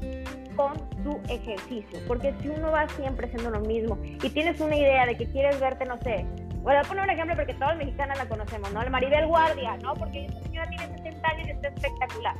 con 0.56 0.74
su 1.04 1.20
ejercicio. 1.30 2.00
Porque 2.08 2.34
si 2.42 2.50
uno 2.50 2.72
va 2.72 2.88
siempre 2.90 3.28
haciendo 3.28 3.50
lo 3.50 3.62
mismo 3.62 3.98
y 4.04 4.30
tienes 4.30 4.60
una 4.60 4.76
idea 4.76 5.06
de 5.06 5.18
que 5.18 5.26
quieres 5.28 5.60
verte, 5.60 5.86
no 5.86 5.98
sé, 6.02 6.26
voy 6.62 6.76
a 6.76 6.82
poner 6.84 7.04
un 7.04 7.10
ejemplo 7.10 7.36
porque 7.36 7.54
todas 7.54 7.70
las 7.70 7.78
mexicanas 7.78 8.18
la 8.18 8.28
conocemos, 8.28 8.72
¿no? 8.72 8.84
La 8.84 8.90
Maribel 8.90 9.28
Guardia, 9.28 9.78
¿no? 9.78 9.94
Porque 9.96 10.26
esta 10.26 10.42
señora 10.44 10.68
tiene 10.70 10.98
60 10.98 11.28
años 11.28 11.48
y 11.48 11.52
está 11.52 11.68
espectacular. 11.70 12.36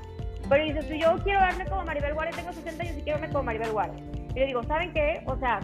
Pero 0.50 0.64
dices, 0.64 0.86
si 0.86 1.00
yo 1.00 1.16
quiero 1.24 1.40
verme 1.40 1.66
como 1.66 1.84
Maribel 1.86 2.14
Guardia, 2.14 2.36
tengo 2.36 2.54
60 2.54 2.84
años 2.84 2.98
y 2.98 3.02
quiero 3.02 3.20
verme 3.20 3.34
como 3.34 3.44
Maribel 3.46 3.72
Guardia. 3.72 4.04
Y 4.36 4.40
le 4.40 4.46
digo, 4.48 4.64
¿saben 4.64 4.92
qué? 4.94 5.24
O 5.26 5.38
sea, 5.38 5.60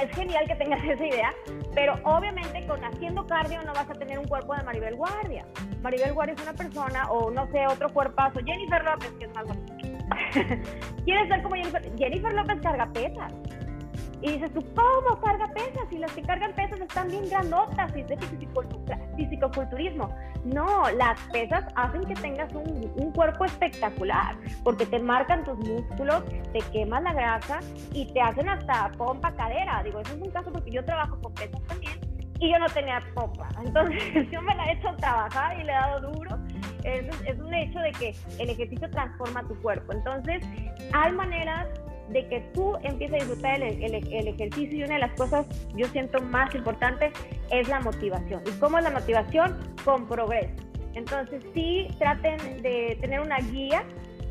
es 0.00 0.10
genial 0.14 0.46
que 0.46 0.54
tengas 0.56 0.82
esa 0.88 1.04
idea, 1.04 1.32
pero 1.74 1.94
obviamente 2.04 2.66
con 2.66 2.82
haciendo 2.84 3.26
cardio 3.26 3.62
no 3.62 3.72
vas 3.72 3.88
a 3.88 3.94
tener 3.94 4.18
un 4.18 4.26
cuerpo 4.26 4.54
de 4.54 4.62
Maribel 4.62 4.96
Guardia. 4.96 5.46
Maribel 5.82 6.12
Guardia 6.12 6.34
es 6.34 6.42
una 6.42 6.52
persona, 6.52 7.10
o 7.10 7.30
no 7.30 7.50
sé, 7.50 7.66
otro 7.66 7.92
cuerpazo. 7.92 8.40
Jennifer 8.44 8.84
López, 8.84 9.10
que 9.18 9.26
es 9.26 9.34
más 9.34 9.46
bonita. 9.46 9.74
¿Quieres 11.04 11.28
ser 11.28 11.42
como 11.42 11.56
Jennifer? 11.56 11.96
Jennifer 11.96 12.32
López 12.32 12.60
carga 12.60 12.86
pesas. 12.92 13.32
Y 14.22 14.32
dices 14.32 14.52
tú, 14.52 14.64
¿cómo 14.74 15.20
carga 15.20 15.46
pesas? 15.48 15.90
Y 15.90 15.98
las 15.98 16.10
que 16.12 16.22
cargan 16.22 16.52
pesas 16.54 16.80
están 16.80 17.08
bien 17.08 17.28
grandotas 17.28 17.94
y 17.94 18.00
es 18.00 18.08
de 18.08 18.16
fisicoculturismo. 19.16 20.14
No, 20.44 20.90
las 20.90 21.20
pesas 21.32 21.64
hacen 21.74 22.04
que 22.04 22.14
tengas 22.14 22.52
un, 22.54 22.92
un, 22.96 23.12
cuerpo 23.12 23.44
espectacular 23.44 24.36
porque 24.64 24.86
te 24.86 24.98
marcan 24.98 25.44
tus 25.44 25.58
músculos, 25.58 26.24
te 26.52 26.60
queman 26.72 27.04
la 27.04 27.12
grasa 27.12 27.60
y 27.92 28.06
te 28.12 28.20
hacen 28.20 28.48
hasta 28.48 28.90
pompa 28.96 29.32
cadera. 29.32 29.82
Digo, 29.82 30.00
eso 30.00 30.14
es 30.14 30.22
un 30.22 30.30
caso 30.30 30.50
porque 30.50 30.70
yo 30.70 30.84
trabajo 30.84 31.18
con 31.20 31.34
pesas 31.34 31.62
también 31.66 32.00
y 32.40 32.50
yo 32.50 32.58
no 32.58 32.66
tenía 32.68 33.02
pompa. 33.14 33.48
Entonces 33.64 34.30
yo 34.30 34.40
me 34.42 34.54
la 34.54 34.66
he 34.66 34.72
hecho 34.72 34.94
trabajar 34.96 35.58
y 35.60 35.64
le 35.64 35.72
he 35.72 35.74
dado 35.74 36.12
duro. 36.12 36.38
Es, 36.84 37.04
es 37.26 37.38
un 37.40 37.52
hecho 37.52 37.78
de 37.80 37.92
que 37.92 38.14
el 38.38 38.50
ejercicio 38.50 38.88
transforma 38.90 39.42
tu 39.42 39.60
cuerpo. 39.60 39.92
Entonces 39.92 40.42
hay 40.92 41.12
maneras 41.12 41.68
de 42.08 42.26
que 42.28 42.40
tú 42.54 42.76
empieces 42.82 43.20
a 43.20 43.24
disfrutar 43.24 43.62
el, 43.62 43.94
ejercicio 43.94 44.78
y 44.78 44.82
una 44.82 44.94
de 44.94 45.00
las 45.00 45.12
cosas 45.12 45.46
yo 45.74 45.86
siento 45.88 46.20
más 46.22 46.54
importante 46.54 47.12
es 47.50 47.68
la 47.68 47.80
motivación. 47.80 48.42
¿Y 48.46 48.50
cómo 48.58 48.78
es 48.78 48.84
la 48.84 48.90
motivación? 48.90 49.56
Con 49.84 50.06
progreso. 50.06 50.54
Entonces 50.94 51.42
sí 51.54 51.88
traten 51.98 52.62
de 52.62 52.96
tener 53.00 53.20
una 53.20 53.38
guía 53.38 53.84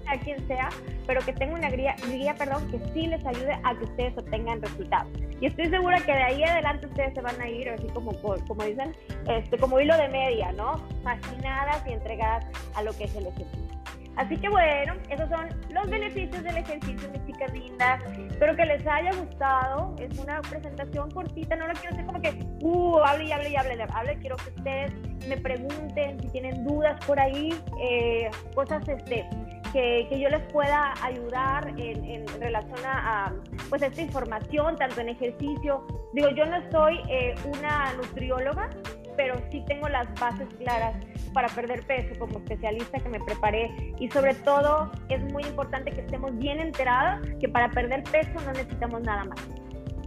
a 0.08 0.18
quien 0.18 0.46
sea, 0.48 0.70
pero 1.08 1.22
que 1.22 1.34
tenga 1.34 1.56
una 1.56 1.70
guía, 1.70 1.96
guía 2.08 2.36
perdón, 2.36 2.70
que 2.70 2.80
sí 2.94 3.08
les 3.08 3.26
ayude 3.26 3.54
a 3.64 3.76
que 3.76 3.84
ustedes 3.86 4.18
obtengan 4.18 4.62
resultados. 4.62 5.12
Y 5.42 5.48
estoy 5.48 5.70
segura 5.70 5.98
que 6.00 6.12
de 6.12 6.24
ahí 6.24 6.44
adelante 6.44 6.88
ustedes 6.88 7.14
se 7.14 7.22
van 7.22 7.40
a 7.42 7.50
ir, 7.50 7.70
así 7.70 7.88
como, 7.88 8.14
como 8.22 8.64
dicen, 8.64 8.96
este, 9.28 9.58
como 9.58 9.80
hilo 9.80 9.98
de 9.98 10.08
media, 10.08 10.52
¿no? 10.54 10.78
Fascinadas 11.04 11.84
y 11.88 11.94
entregadas 11.94 12.46
a 12.76 12.84
lo 12.84 12.94
que 12.94 13.06
es 13.06 13.16
el 13.16 13.28
ejercicio. 13.28 13.76
Así 14.18 14.38
que 14.38 14.48
bueno, 14.48 14.94
esos 15.10 15.30
son 15.30 15.50
los 15.70 15.90
beneficios 15.90 16.42
del 16.44 16.58
ejercicio, 16.58 17.10
mis 17.12 17.26
chicas 17.26 17.52
lindas. 17.54 18.02
Espero 18.30 18.56
que 18.56 18.66
les 18.66 18.88
haya 18.88 19.12
gustado. 19.14 19.96
Es 20.00 20.18
una 20.20 20.42
presentación 20.42 21.12
cortita, 21.12 21.56
no 21.56 21.68
lo 21.68 21.74
quiero 21.74 21.96
hacer 21.96 22.06
como 22.06 22.22
que, 22.22 22.40
uh, 22.62 23.00
hable 23.00 23.26
y 23.26 23.32
hable 23.32 23.50
y 23.50 23.56
hable, 23.56 23.84
hable. 23.84 24.18
Quiero 24.20 24.38
que 24.38 24.50
ustedes 24.50 24.94
me 25.28 25.38
pregunten 25.38 26.20
si 26.22 26.28
tienen 26.30 26.66
dudas 26.66 27.04
por 27.06 27.20
ahí, 27.20 27.54
eh, 27.82 28.30
cosas 28.54 28.88
este, 28.88 29.28
que, 29.74 30.08
que, 30.10 30.20
yo 30.20 30.30
les 30.30 30.42
pueda 30.54 30.94
ayudar 31.04 31.68
en, 31.78 32.06
en 32.06 32.28
relación 32.40 32.80
a, 32.86 33.34
pues 33.70 33.82
esta 33.82 34.02
información, 34.02 34.76
tanto 34.78 35.02
en 35.02 35.10
ejercicio. 35.10 35.86
Digo, 36.14 36.30
yo 36.30 36.46
no 36.46 36.62
soy 36.72 37.00
eh, 37.10 37.36
una 37.46 37.94
nutrióloga, 37.96 38.70
pero 39.16 39.36
sí 39.52 39.64
tengo 39.68 39.88
las 39.90 40.08
bases 40.20 40.48
claras 40.58 40.96
para 41.34 41.48
perder 41.50 41.86
peso 41.86 42.18
como 42.20 42.40
especialista 42.40 43.00
que 43.00 43.10
me 43.10 43.20
preparé 43.20 43.94
y 44.00 44.10
sobre 44.10 44.34
todo 44.36 44.92
es 45.10 45.22
muy 45.32 45.44
importante 45.44 45.92
que 45.92 46.02
estemos 46.02 46.38
bien 46.38 46.60
enterados 46.60 47.28
que 47.40 47.50
para 47.50 47.70
perder 47.70 48.04
peso 48.04 48.32
no 48.46 48.54
necesitamos 48.54 49.02
nada 49.02 49.26
más. 49.26 49.40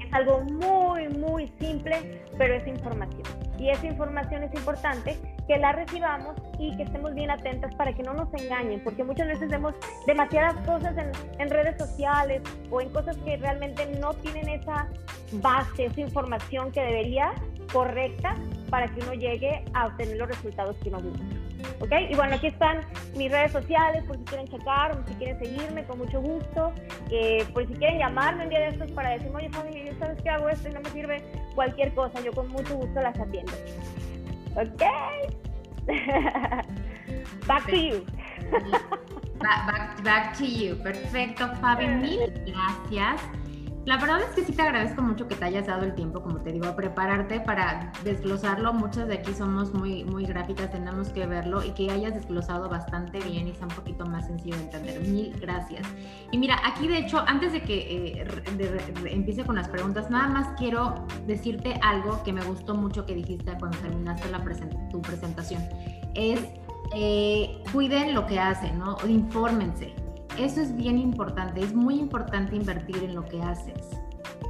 Es 0.05 0.13
algo 0.15 0.41
muy, 0.41 1.09
muy 1.09 1.53
simple, 1.61 2.23
pero 2.39 2.55
es 2.55 2.67
información. 2.67 3.23
Y 3.59 3.71
esa 3.71 3.87
información 3.87 4.45
es 4.45 4.55
importante 4.55 5.19
que 5.47 5.59
la 5.59 5.73
recibamos 5.73 6.37
y 6.59 6.77
que 6.77 6.85
estemos 6.85 7.15
bien 7.15 7.31
atentas 7.31 7.75
para 7.75 7.93
que 7.93 8.03
no 8.03 8.15
nos 8.15 8.33
engañen, 8.35 8.83
porque 8.85 9.03
muchas 9.03 9.27
veces 9.27 9.51
vemos 9.51 9.75
demasiadas 10.07 10.55
cosas 10.65 10.97
en, 10.97 11.11
en 11.41 11.51
redes 11.51 11.77
sociales 11.77 12.43
o 12.71 12.81
en 12.81 12.91
cosas 12.91 13.17
que 13.19 13.37
realmente 13.37 13.87
no 13.99 14.15
tienen 14.15 14.49
esa 14.49 14.89
base, 15.33 15.87
esa 15.87 16.01
información 16.01 16.71
que 16.71 16.81
debería 16.81 17.33
correcta 17.73 18.35
para 18.71 18.89
que 18.89 19.01
uno 19.01 19.15
llegue 19.15 19.65
a 19.75 19.87
obtener 19.87 20.17
los 20.17 20.29
resultados 20.29 20.77
que 20.83 20.89
uno 20.89 21.01
busca. 21.01 21.25
¿Ok? 21.81 21.93
Y 22.11 22.15
bueno, 22.15 22.37
aquí 22.37 22.49
están 22.49 22.81
mis 23.17 23.31
redes 23.31 23.53
sociales 23.53 24.05
por 24.05 24.17
si 24.19 24.25
quieren 24.25 24.49
checar 24.49 24.93
o 24.93 25.07
si 25.07 25.15
quieren 25.15 25.39
seguirme, 25.39 25.85
con 25.85 25.99
mucho 25.99 26.21
gusto. 26.21 26.73
Eh, 27.11 27.45
por 27.53 27.67
si 27.67 27.75
quieren 27.75 27.99
llamarme 27.99 28.45
un 28.45 28.51
día 28.51 28.61
de 28.61 28.69
estos 28.69 28.91
para 28.93 29.11
decirme, 29.11 29.37
oye, 29.37 29.51
familia, 29.51 29.95
¿sabes 29.99 30.21
qué 30.23 30.31
hago 30.31 30.49
esto 30.49 30.69
y 30.69 30.73
no 30.73 30.81
me 30.81 30.91
sirve? 30.91 31.23
Cualquier 31.55 31.95
cosa, 31.95 32.21
yo 32.21 32.33
con 32.33 32.49
mucho 32.49 32.77
gusto 32.77 33.01
las 33.01 33.19
atiendo. 33.19 33.53
¿Ok? 34.55 34.83
back 37.47 37.67
to 37.67 37.77
you. 37.77 38.05
back, 39.41 40.03
back 40.03 40.37
to 40.37 40.45
you. 40.45 40.77
Perfecto, 40.83 41.49
Fabi. 41.61 41.87
Mil 41.87 42.33
gracias. 42.47 43.23
La 43.85 43.97
verdad 43.97 44.21
es 44.21 44.35
que 44.35 44.45
sí 44.45 44.53
te 44.53 44.61
agradezco 44.61 45.01
mucho 45.01 45.27
que 45.29 45.35
te 45.35 45.45
hayas 45.47 45.67
dado 45.67 45.85
el 45.85 45.95
tiempo, 45.95 46.23
como 46.23 46.41
te 46.41 46.53
digo, 46.53 46.67
a 46.67 46.77
prepararte 46.77 47.41
para 47.41 47.93
desglosarlo. 48.05 48.73
Muchas 48.75 49.09
de 49.09 49.15
aquí 49.15 49.33
somos 49.33 49.73
muy, 49.73 50.05
muy 50.05 50.27
gráficas, 50.27 50.71
tenemos 50.71 51.09
que 51.09 51.27
verlo 51.27 51.65
y 51.65 51.71
que 51.71 51.91
hayas 51.91 52.15
desglosado 52.15 52.69
bastante 52.69 53.19
bien 53.21 53.49
y 53.49 53.55
sea 53.55 53.67
un 53.67 53.75
poquito 53.75 54.05
más 54.05 54.27
sencillo 54.27 54.57
de 54.57 54.63
entender. 54.65 55.01
Mil 55.01 55.39
gracias. 55.41 55.87
Y 56.31 56.39
mira, 56.39 56.61
aquí 56.65 56.87
de 56.87 56.99
hecho, 56.99 57.25
antes 57.27 57.53
de 57.53 57.63
que 57.63 58.23
eh, 58.23 58.27
empiece 59.07 59.45
con 59.45 59.57
las 59.57 59.69
preguntas, 59.69 60.11
nada 60.11 60.29
más 60.29 60.49
quiero 60.59 61.07
decirte 61.27 61.79
algo 61.83 62.23
que 62.25 62.33
me 62.33 62.45
gustó 62.45 62.75
mucho 62.75 63.07
que 63.07 63.15
dijiste 63.15 63.57
cuando 63.59 63.79
terminaste 63.79 64.31
la 64.31 64.45
tu 64.91 65.01
presentación. 65.01 65.63
Es 66.15 66.41
eh, 66.95 67.63
cuiden 67.73 68.15
lo 68.15 68.27
que 68.27 68.39
hacen, 68.39 68.79
¿no? 68.79 68.97
Infórmense 69.07 69.95
eso 70.39 70.61
es 70.61 70.77
bien 70.77 70.99
importante, 70.99 71.61
es 71.61 71.75
muy 71.75 71.99
importante 71.99 72.57
invertir 72.57 73.03
en 73.03 73.15
lo 73.15 73.25
que 73.25 73.43
haces. 73.43 73.89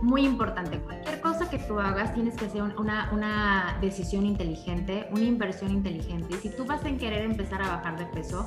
Muy 0.03 0.24
importante, 0.24 0.79
cualquier 0.79 1.20
cosa 1.20 1.51
que 1.51 1.59
tú 1.59 1.79
hagas 1.81 2.14
tienes 2.14 2.37
que 2.37 2.44
hacer 2.44 2.62
una, 2.62 3.11
una 3.12 3.79
decisión 3.81 4.27
inteligente, 4.27 5.09
una 5.11 5.24
inversión 5.24 5.72
inteligente. 5.72 6.37
Si 6.37 6.51
tú 6.51 6.64
vas 6.64 6.85
a 6.85 6.90
querer 6.90 7.22
empezar 7.22 7.62
a 7.62 7.68
bajar 7.68 7.98
de 7.98 8.07
peso, 8.07 8.46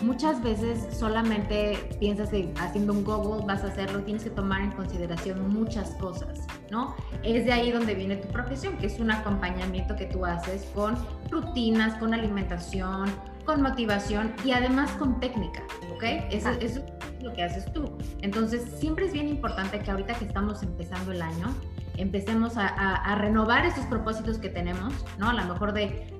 muchas 0.00 0.42
veces 0.42 0.96
solamente 0.96 1.76
piensas 1.98 2.30
que 2.30 2.52
haciendo 2.60 2.92
un 2.92 3.04
Google 3.04 3.44
vas 3.46 3.64
a 3.64 3.68
hacerlo, 3.68 4.02
tienes 4.02 4.24
que 4.24 4.30
tomar 4.30 4.62
en 4.62 4.72
consideración 4.72 5.48
muchas 5.52 5.90
cosas, 5.96 6.46
¿no? 6.70 6.94
Es 7.22 7.44
de 7.44 7.52
ahí 7.52 7.70
donde 7.72 7.94
viene 7.94 8.16
tu 8.16 8.28
profesión, 8.28 8.76
que 8.78 8.86
es 8.86 8.98
un 8.98 9.10
acompañamiento 9.10 9.96
que 9.96 10.06
tú 10.06 10.24
haces 10.24 10.64
con 10.74 10.96
rutinas, 11.30 11.98
con 11.98 12.14
alimentación, 12.14 13.10
con 13.46 13.62
motivación 13.62 14.34
y 14.44 14.50
además 14.50 14.90
con 14.92 15.20
técnica, 15.20 15.62
¿ok? 15.94 16.02
Eso, 16.30 16.50
eso 16.60 16.80
es 16.80 17.22
lo 17.22 17.32
que 17.32 17.44
haces 17.44 17.72
tú. 17.72 17.96
Entonces, 18.20 18.62
siempre 18.78 19.06
es 19.06 19.12
bien 19.12 19.28
importante 19.28 19.78
que 19.78 19.90
ahorita 19.90 20.14
que 20.14 20.26
estamos 20.26 20.62
empezando 20.62 21.12
el 21.12 21.22
año, 21.22 21.54
empecemos 21.96 22.56
a, 22.56 22.66
a, 22.66 23.14
renovar 23.16 23.64
esos 23.66 23.84
propósitos 23.86 24.38
que 24.38 24.48
tenemos, 24.48 24.92
¿no? 25.18 25.30
A 25.30 25.34
lo 25.34 25.44
mejor 25.44 25.72
de 25.72 26.16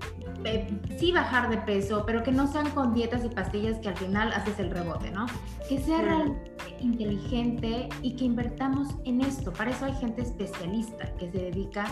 sí 0.99 1.12
bajar 1.12 1.51
de 1.51 1.59
peso, 1.59 2.05
pero 2.07 2.23
que 2.23 2.31
no 2.31 2.47
sean 2.47 2.71
con 2.71 2.95
dietas 2.95 3.25
y 3.25 3.29
pastillas 3.29 3.79
que 3.79 3.89
al 3.89 3.97
final 3.97 4.33
haces 4.33 4.59
el 4.59 4.71
rebote, 4.71 5.11
¿no? 5.11 5.27
Que 5.69 5.79
sea 5.79 6.01
realmente 6.03 6.53
inteligente 6.81 7.89
y 8.03 8.17
que 8.17 8.25
invertamos 8.25 8.89
en 9.05 9.21
esto. 9.23 9.53
Para 9.53 9.71
eso 9.71 9.87
hay 9.87 9.95
gente 9.95 10.23
especialista 10.23 11.07
que 11.17 11.31
se 11.31 11.39
dedica 11.39 11.87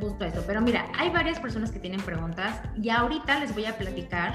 justo 0.00 0.24
a 0.24 0.28
eso. 0.28 0.42
Pero 0.46 0.60
mira, 0.60 0.86
hay 0.98 1.10
varias 1.10 1.40
personas 1.40 1.70
que 1.70 1.78
tienen 1.78 2.00
preguntas 2.00 2.60
y 2.80 2.90
ahorita 2.90 3.40
les 3.40 3.54
voy 3.54 3.66
a 3.66 3.76
platicar 3.76 4.34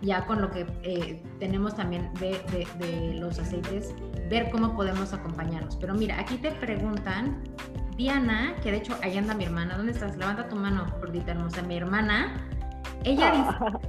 ya 0.00 0.26
con 0.26 0.40
lo 0.42 0.50
que 0.50 0.66
eh, 0.82 1.22
tenemos 1.38 1.74
también 1.74 2.12
de, 2.20 2.38
de, 2.78 3.14
los 3.14 3.38
aceites, 3.38 3.94
ver 4.28 4.50
cómo 4.50 4.76
podemos 4.76 5.12
acompañarnos. 5.12 5.76
Pero 5.76 5.94
mira, 5.94 6.20
aquí 6.20 6.36
te 6.36 6.50
preguntan, 6.52 7.42
Diana, 7.96 8.54
que 8.62 8.70
de 8.70 8.78
hecho 8.78 8.96
ahí 9.02 9.16
anda 9.16 9.34
mi 9.34 9.44
hermana, 9.44 9.76
¿dónde 9.76 9.92
estás? 9.92 10.16
Levanta 10.16 10.48
tu 10.48 10.56
mano, 10.56 10.86
gordita 11.00 11.32
hermosa. 11.32 11.62
Mi 11.62 11.76
hermana 11.76 12.34
ella 13.04 13.32
dice, 13.32 13.88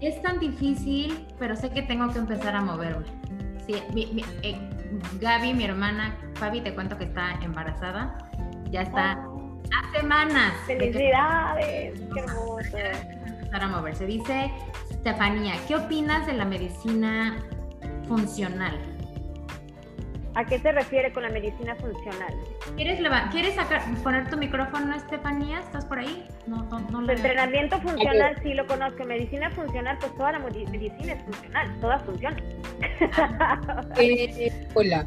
es 0.00 0.22
tan 0.22 0.38
difícil, 0.38 1.26
pero 1.38 1.56
sé 1.56 1.70
que 1.70 1.82
tengo 1.82 2.08
que 2.12 2.18
empezar 2.18 2.54
a 2.56 2.60
moverme. 2.60 3.06
Sí, 3.66 3.74
eh, 4.42 4.58
Gaby, 5.20 5.54
mi 5.54 5.64
hermana, 5.64 6.16
Fabi, 6.34 6.60
te 6.60 6.74
cuento 6.74 6.96
que 6.96 7.04
está 7.04 7.32
embarazada. 7.42 8.16
Ya 8.70 8.82
está 8.82 9.24
oh. 9.26 9.60
a 9.76 9.98
semanas. 9.98 10.52
Felicidades, 10.66 12.00
qué 12.14 12.20
hermoso. 12.20 12.76
Empezar 13.26 13.62
a 13.62 13.68
moverse. 13.68 14.06
Dice 14.06 14.52
Estefanía, 14.90 15.54
¿qué 15.66 15.76
opinas 15.76 16.26
de 16.26 16.34
la 16.34 16.44
medicina 16.44 17.38
funcional? 18.06 18.78
¿A 20.36 20.44
qué 20.44 20.58
se 20.58 20.70
refiere 20.70 21.10
con 21.14 21.22
la 21.22 21.30
medicina 21.30 21.74
funcional? 21.76 22.34
¿Quieres, 22.76 23.00
¿quieres 23.32 23.54
sacar, 23.54 23.82
poner 24.02 24.28
tu 24.28 24.36
micrófono, 24.36 24.94
Estefanía? 24.94 25.60
¿Estás 25.60 25.86
por 25.86 25.98
ahí? 25.98 26.26
No, 26.46 26.62
no, 26.64 26.78
no 27.00 27.10
Entrenamiento 27.10 27.80
funcional 27.80 28.36
sí 28.42 28.52
lo 28.52 28.66
conozco. 28.66 29.02
Medicina 29.06 29.50
funcional, 29.52 29.96
pues 29.98 30.14
toda 30.14 30.32
la 30.32 30.38
medicina 30.40 31.14
es 31.14 31.22
funcional, 31.22 31.80
todas 31.80 32.02
funcionan. 32.02 32.42
Eh, 33.98 34.52
hola. 34.74 35.06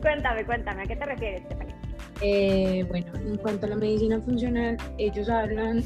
Cuéntame, 0.00 0.44
cuéntame, 0.44 0.82
¿a 0.82 0.86
qué 0.86 0.94
te 0.94 1.06
refieres, 1.06 1.42
Estefanía? 1.42 1.74
Eh, 2.20 2.86
bueno, 2.88 3.12
en 3.16 3.36
cuanto 3.38 3.66
a 3.66 3.70
la 3.70 3.76
medicina 3.76 4.20
funcional, 4.20 4.76
ellos 4.96 5.28
hablan, 5.28 5.82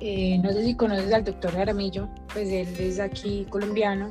eh, 0.00 0.38
no 0.42 0.50
sé 0.50 0.64
si 0.64 0.74
conoces 0.74 1.12
al 1.12 1.22
doctor 1.22 1.52
Jaramillo, 1.52 2.08
pues 2.32 2.48
él 2.48 2.66
es 2.80 2.98
aquí 2.98 3.46
colombiano 3.48 4.08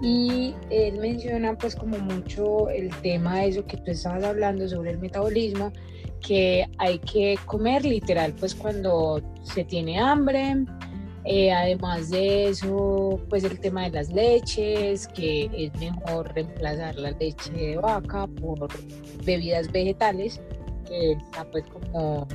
y 0.00 0.54
él 0.70 0.98
menciona 0.98 1.56
pues 1.56 1.76
como 1.76 1.98
mucho 1.98 2.68
el 2.68 2.90
tema 3.00 3.40
de 3.40 3.48
eso 3.48 3.66
que 3.66 3.76
tú 3.76 3.90
estabas 3.90 4.24
hablando 4.24 4.68
sobre 4.68 4.90
el 4.90 4.98
metabolismo, 4.98 5.72
que 6.20 6.66
hay 6.78 6.98
que 6.98 7.38
comer 7.46 7.84
literal 7.84 8.34
pues 8.38 8.54
cuando 8.54 9.22
se 9.42 9.64
tiene 9.64 9.98
hambre, 9.98 10.64
eh, 11.26 11.52
además 11.52 12.10
de 12.10 12.48
eso, 12.48 13.18
pues 13.30 13.44
el 13.44 13.58
tema 13.58 13.84
de 13.84 13.90
las 13.90 14.10
leches, 14.10 15.08
que 15.08 15.48
es 15.56 15.74
mejor 15.80 16.34
reemplazar 16.34 16.96
la 16.96 17.12
leche 17.12 17.50
de 17.50 17.76
vaca 17.76 18.26
por 18.26 18.68
bebidas 19.24 19.72
vegetales, 19.72 20.40
que 20.86 21.12
está 21.12 21.44
pues 21.50 21.64
como 21.66 22.28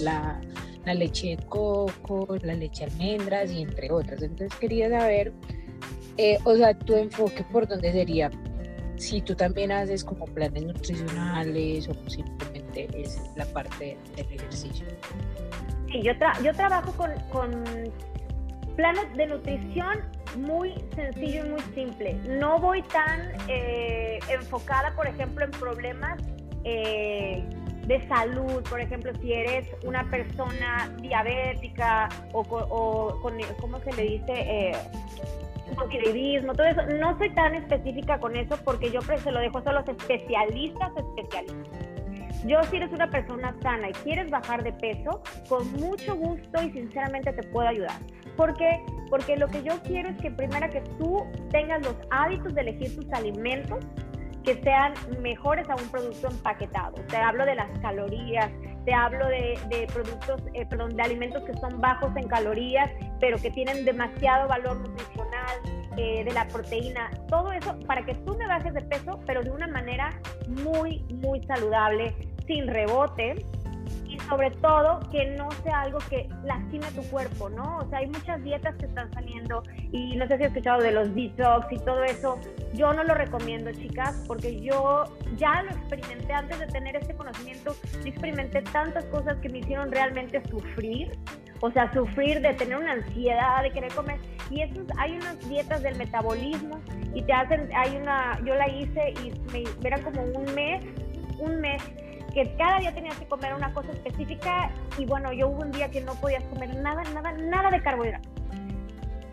la, 0.00 0.40
la 0.86 0.94
leche 0.94 1.36
de 1.36 1.44
coco, 1.44 2.26
la 2.42 2.54
leche 2.54 2.86
de 2.86 2.92
almendras 2.92 3.52
y 3.52 3.60
entre 3.60 3.92
otras. 3.92 4.22
Entonces 4.22 4.58
quería 4.58 4.88
saber 4.88 5.34
eh, 6.16 6.38
o 6.44 6.54
sea, 6.56 6.74
tu 6.74 6.96
enfoque 6.96 7.44
por 7.52 7.66
dónde 7.66 7.92
sería, 7.92 8.30
si 8.96 9.20
tú 9.20 9.34
también 9.34 9.72
haces 9.72 10.04
como 10.04 10.26
planes 10.26 10.62
nutricionales 10.62 11.88
o 11.88 11.94
simplemente 12.08 12.88
es 12.94 13.20
la 13.36 13.44
parte 13.46 13.96
del 14.16 14.26
ejercicio. 14.32 14.86
Sí, 15.90 16.02
yo, 16.02 16.12
yo 16.42 16.52
trabajo 16.54 16.92
con, 16.92 17.10
con 17.30 17.64
planes 18.76 19.12
de 19.16 19.26
nutrición 19.26 20.00
muy 20.36 20.74
sencillo 20.94 21.46
y 21.46 21.48
muy 21.50 21.60
simple. 21.74 22.14
No 22.28 22.58
voy 22.58 22.82
tan 22.82 23.32
eh, 23.48 24.18
enfocada, 24.28 24.94
por 24.96 25.06
ejemplo, 25.06 25.44
en 25.44 25.50
problemas 25.52 26.20
eh, 26.64 27.44
de 27.86 28.08
salud. 28.08 28.62
Por 28.68 28.80
ejemplo, 28.80 29.12
si 29.20 29.32
eres 29.32 29.68
una 29.84 30.08
persona 30.10 30.92
diabética 31.00 32.08
o, 32.32 32.40
o 32.40 33.20
con, 33.20 33.34
¿cómo 33.60 33.78
se 33.80 33.92
le 33.92 34.02
dice? 34.02 34.32
Eh, 34.32 34.72
hipotiroidismo, 35.70 36.54
todo 36.54 36.66
eso. 36.66 36.82
No 36.98 37.16
soy 37.18 37.30
tan 37.30 37.54
específica 37.54 38.18
con 38.18 38.36
eso 38.36 38.56
porque 38.64 38.90
yo 38.90 39.00
se 39.00 39.30
lo 39.30 39.40
dejo 39.40 39.62
a 39.64 39.72
los 39.72 39.88
especialistas 39.88 40.90
especialistas. 40.96 41.94
Yo 42.46 42.62
si 42.64 42.76
eres 42.76 42.92
una 42.92 43.10
persona 43.10 43.54
sana 43.62 43.88
y 43.88 43.92
quieres 43.92 44.30
bajar 44.30 44.62
de 44.62 44.72
peso, 44.74 45.22
con 45.48 45.72
mucho 45.72 46.14
gusto 46.14 46.62
y 46.62 46.70
sinceramente 46.72 47.32
te 47.32 47.42
puedo 47.44 47.68
ayudar. 47.68 47.98
¿Por 48.36 48.54
qué? 48.54 48.80
Porque 49.08 49.36
lo 49.36 49.48
que 49.48 49.62
yo 49.62 49.80
quiero 49.82 50.10
es 50.10 50.16
que 50.20 50.30
primero 50.30 50.68
que 50.68 50.82
tú 50.98 51.24
tengas 51.50 51.82
los 51.82 51.96
hábitos 52.10 52.54
de 52.54 52.60
elegir 52.60 52.96
tus 52.96 53.10
alimentos 53.12 53.82
que 54.44 54.60
sean 54.62 54.92
mejores 55.22 55.68
a 55.70 55.74
un 55.74 55.88
producto 55.88 56.28
empaquetado. 56.28 56.94
Te 57.08 57.16
hablo 57.16 57.46
de 57.46 57.54
las 57.54 57.78
calorías, 57.80 58.50
te 58.84 58.92
hablo 58.92 59.26
de, 59.28 59.88
productos, 59.92 60.42
eh, 60.52 60.66
perdón, 60.66 60.94
de 60.96 61.02
alimentos 61.02 61.42
que 61.44 61.54
son 61.54 61.80
bajos 61.80 62.14
en 62.16 62.28
calorías, 62.28 62.90
pero 63.20 63.38
que 63.38 63.50
tienen 63.50 63.84
demasiado 63.84 64.46
valor 64.46 64.76
nutricional, 64.76 65.23
eh, 65.96 66.24
de 66.24 66.32
la 66.32 66.46
proteína, 66.48 67.10
todo 67.28 67.52
eso 67.52 67.78
para 67.86 68.04
que 68.04 68.14
tú 68.14 68.36
me 68.36 68.46
bajes 68.46 68.74
de 68.74 68.82
peso, 68.82 69.20
pero 69.26 69.42
de 69.42 69.50
una 69.50 69.66
manera 69.66 70.10
muy, 70.48 71.00
muy 71.22 71.42
saludable, 71.44 72.14
sin 72.46 72.66
rebote, 72.66 73.44
sobre 74.28 74.50
todo 74.50 75.00
que 75.10 75.26
no 75.36 75.50
sea 75.62 75.82
algo 75.82 75.98
que 76.10 76.28
lastime 76.44 76.86
tu 76.92 77.02
cuerpo, 77.10 77.48
¿no? 77.48 77.78
O 77.78 77.88
sea, 77.88 77.98
hay 77.98 78.06
muchas 78.06 78.42
dietas 78.42 78.74
que 78.76 78.86
están 78.86 79.12
saliendo 79.12 79.62
y 79.92 80.16
no 80.16 80.26
sé 80.26 80.36
si 80.38 80.44
has 80.44 80.48
escuchado 80.50 80.82
de 80.82 80.92
los 80.92 81.14
detox 81.14 81.70
y 81.70 81.78
todo 81.78 82.02
eso. 82.04 82.38
Yo 82.74 82.92
no 82.92 83.04
lo 83.04 83.14
recomiendo, 83.14 83.70
chicas, 83.72 84.24
porque 84.26 84.60
yo 84.60 85.04
ya 85.36 85.62
lo 85.62 85.70
experimenté 85.70 86.32
antes 86.32 86.58
de 86.58 86.66
tener 86.66 86.96
este 86.96 87.14
conocimiento. 87.14 87.74
Yo 88.02 88.08
experimenté 88.08 88.62
tantas 88.62 89.04
cosas 89.06 89.38
que 89.40 89.48
me 89.48 89.58
hicieron 89.58 89.90
realmente 89.92 90.42
sufrir. 90.48 91.12
O 91.64 91.70
sea, 91.70 91.90
sufrir 91.94 92.42
de 92.42 92.52
tener 92.52 92.76
una 92.76 92.92
ansiedad, 92.92 93.62
de 93.62 93.70
querer 93.70 93.90
comer. 93.94 94.20
Y 94.50 94.60
eso, 94.60 94.82
hay 94.98 95.12
unas 95.12 95.48
dietas 95.48 95.82
del 95.82 95.96
metabolismo 95.96 96.78
y 97.14 97.22
te 97.22 97.32
hacen, 97.32 97.70
hay 97.74 97.96
una, 97.96 98.38
yo 98.44 98.54
la 98.54 98.68
hice 98.68 99.14
y 99.24 99.32
me, 99.50 99.64
era 99.82 99.98
como 100.02 100.24
un 100.24 100.54
mes, 100.54 100.84
un 101.38 101.62
mes 101.62 101.82
que 102.34 102.54
cada 102.58 102.80
día 102.80 102.94
tenías 102.94 103.16
que 103.18 103.24
comer 103.24 103.54
una 103.54 103.72
cosa 103.72 103.92
específica 103.92 104.70
y 104.98 105.06
bueno, 105.06 105.32
yo 105.32 105.48
hubo 105.48 105.62
un 105.62 105.72
día 105.72 105.90
que 105.90 106.02
no 106.02 106.14
podías 106.16 106.44
comer 106.44 106.76
nada, 106.82 107.02
nada, 107.14 107.32
nada 107.32 107.70
de 107.70 107.80
carbohidratos. 107.80 108.30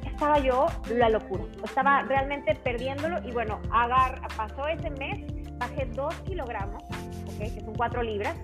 Estaba 0.05 0.39
yo 0.39 0.67
la 0.89 1.09
locura, 1.09 1.43
estaba 1.65 2.03
realmente 2.03 2.55
perdiéndolo 2.55 3.27
y 3.27 3.31
bueno, 3.33 3.59
agar, 3.73 4.21
pasó 4.37 4.67
ese 4.67 4.89
mes, 4.91 5.19
bajé 5.57 5.85
dos 5.87 6.15
kilogramos, 6.21 6.81
que 7.37 7.49
son 7.59 7.73
cuatro 7.75 8.01
libras, 8.01 8.37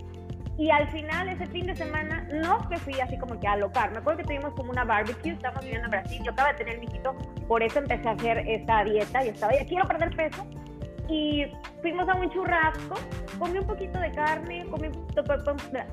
y 0.58 0.72
al 0.72 0.88
final, 0.90 1.30
ese 1.30 1.46
fin 1.48 1.68
de 1.68 1.76
semana, 1.76 2.28
no 2.34 2.60
me 2.70 2.78
fui 2.78 3.00
así 3.00 3.18
como 3.18 3.40
que 3.40 3.48
a 3.48 3.54
alocar. 3.54 3.92
Me 3.92 4.00
acuerdo 4.00 4.20
que 4.20 4.24
tuvimos 4.26 4.54
como 4.54 4.72
una 4.72 4.84
barbecue, 4.84 5.32
estábamos 5.32 5.64
viviendo 5.64 5.86
en 5.86 5.92
Brasil, 5.92 6.22
yo 6.24 6.32
acaba 6.32 6.52
de 6.54 6.58
tener 6.58 6.80
mi 6.80 6.88
hijito, 6.88 7.16
por 7.48 7.62
eso 7.62 7.80
empecé 7.80 8.08
a 8.08 8.12
hacer 8.12 8.38
esta 8.48 8.84
dieta 8.84 9.24
y 9.24 9.30
estaba 9.30 9.54
ya, 9.54 9.66
quiero 9.66 9.88
perder 9.88 10.16
peso, 10.16 10.48
y 11.10 11.46
fuimos 11.82 12.10
a 12.10 12.16
un 12.16 12.30
churrasco, 12.32 12.96
comí 13.40 13.60
un 13.60 13.68
poquito 13.68 14.00
de 14.00 14.12
carne, 14.12 14.66
comí, 14.70 14.90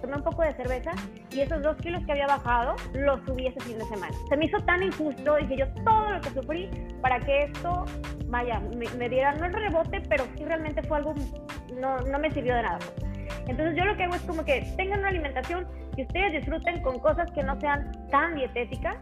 tomé 0.00 0.16
un 0.16 0.22
poco 0.22 0.42
de 0.42 0.54
cerveza 0.54 0.92
y 1.30 1.40
esos 1.40 1.62
dos 1.62 1.76
kilos 1.76 2.04
que 2.04 2.12
había 2.12 2.26
bajado 2.26 2.74
los 2.94 3.20
subí 3.24 3.46
ese 3.46 3.60
fin 3.60 3.78
de 3.78 3.84
semana. 3.84 4.14
Se 4.28 4.36
me 4.36 4.46
hizo 4.46 4.58
tan 4.64 4.82
injusto, 4.82 5.36
dije 5.36 5.58
yo, 5.58 5.66
todo 5.84 6.10
lo 6.10 6.20
que 6.20 6.30
sufrí 6.30 6.70
para 7.00 7.20
que 7.20 7.44
esto, 7.44 7.84
vaya, 8.26 8.60
me, 8.98 9.08
diera, 9.08 9.34
no 9.34 9.46
el 9.46 9.52
rebote, 9.52 10.00
pero 10.08 10.24
sí 10.36 10.44
realmente 10.44 10.82
fue 10.82 10.98
algo, 10.98 11.14
no, 11.78 12.00
no 12.00 12.18
me 12.18 12.30
sirvió 12.32 12.56
de 12.56 12.62
nada. 12.62 12.78
Entonces 13.46 13.76
yo 13.76 13.84
lo 13.84 13.96
que 13.96 14.04
hago 14.04 14.14
es 14.14 14.22
como 14.22 14.44
que 14.44 14.62
tengan 14.76 15.00
una 15.00 15.08
alimentación 15.08 15.66
que 15.94 16.02
ustedes 16.02 16.32
disfruten 16.32 16.82
con 16.82 16.98
cosas 16.98 17.30
que 17.32 17.42
no 17.42 17.58
sean 17.60 17.90
tan 18.10 18.34
dietéticas, 18.34 18.96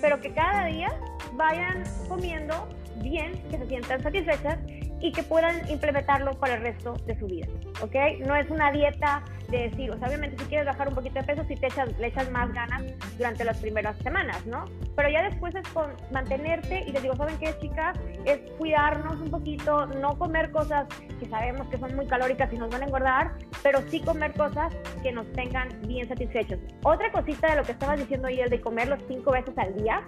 pero 0.00 0.20
que 0.20 0.32
cada 0.32 0.66
día 0.66 0.88
vayan 1.34 1.82
comiendo 2.08 2.68
bien, 2.96 3.32
que 3.50 3.58
se 3.58 3.66
sientan 3.66 4.02
satisfechas 4.02 4.58
y 5.04 5.12
que 5.12 5.22
puedan 5.22 5.68
implementarlo 5.68 6.32
para 6.40 6.54
el 6.54 6.62
resto 6.62 6.94
de 7.04 7.18
su 7.18 7.26
vida, 7.26 7.46
¿ok? 7.82 7.94
No 8.26 8.34
es 8.34 8.48
una 8.48 8.72
dieta 8.72 9.22
de 9.50 9.68
decir, 9.68 9.90
o 9.90 9.98
sea, 9.98 10.08
obviamente 10.08 10.42
si 10.42 10.48
quieres 10.48 10.66
bajar 10.66 10.88
un 10.88 10.94
poquito 10.94 11.20
de 11.20 11.26
peso, 11.26 11.44
si 11.46 11.56
te 11.56 11.66
echas, 11.66 11.90
le 11.98 12.06
echas 12.06 12.30
más 12.30 12.50
ganas 12.54 12.82
durante 13.18 13.44
las 13.44 13.58
primeras 13.58 13.98
semanas, 13.98 14.46
¿no? 14.46 14.64
Pero 14.96 15.10
ya 15.10 15.22
después 15.24 15.54
es 15.56 15.68
con 15.68 15.92
mantenerte 16.10 16.84
y 16.86 16.92
les 16.92 17.02
digo, 17.02 17.14
¿saben 17.16 17.36
qué, 17.36 17.54
chicas? 17.60 17.98
Es 18.24 18.50
cuidarnos 18.52 19.20
un 19.20 19.30
poquito, 19.30 19.84
no 19.88 20.16
comer 20.16 20.50
cosas 20.50 20.86
que 21.20 21.26
sabemos 21.26 21.68
que 21.68 21.76
son 21.76 21.94
muy 21.94 22.06
calóricas 22.06 22.50
y 22.50 22.56
nos 22.56 22.70
van 22.70 22.80
a 22.80 22.86
engordar, 22.86 23.32
pero 23.62 23.82
sí 23.90 24.00
comer 24.00 24.32
cosas 24.32 24.72
que 25.02 25.12
nos 25.12 25.30
tengan 25.32 25.68
bien 25.82 26.08
satisfechos. 26.08 26.58
Otra 26.82 27.12
cosita 27.12 27.50
de 27.50 27.56
lo 27.56 27.62
que 27.62 27.72
estabas 27.72 27.98
diciendo 27.98 28.28
ayer 28.28 28.48
de 28.48 28.58
comer 28.58 28.88
los 28.88 29.02
cinco 29.06 29.32
veces 29.32 29.52
al 29.58 29.74
día, 29.74 30.02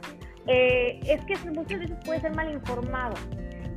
eh, 0.47 1.01
es 1.05 1.23
que 1.27 1.37
muchas 1.51 1.81
veces 1.81 1.99
puede 2.03 2.23
ser 2.23 2.35
mal 2.35 2.51
informado. 2.51 3.15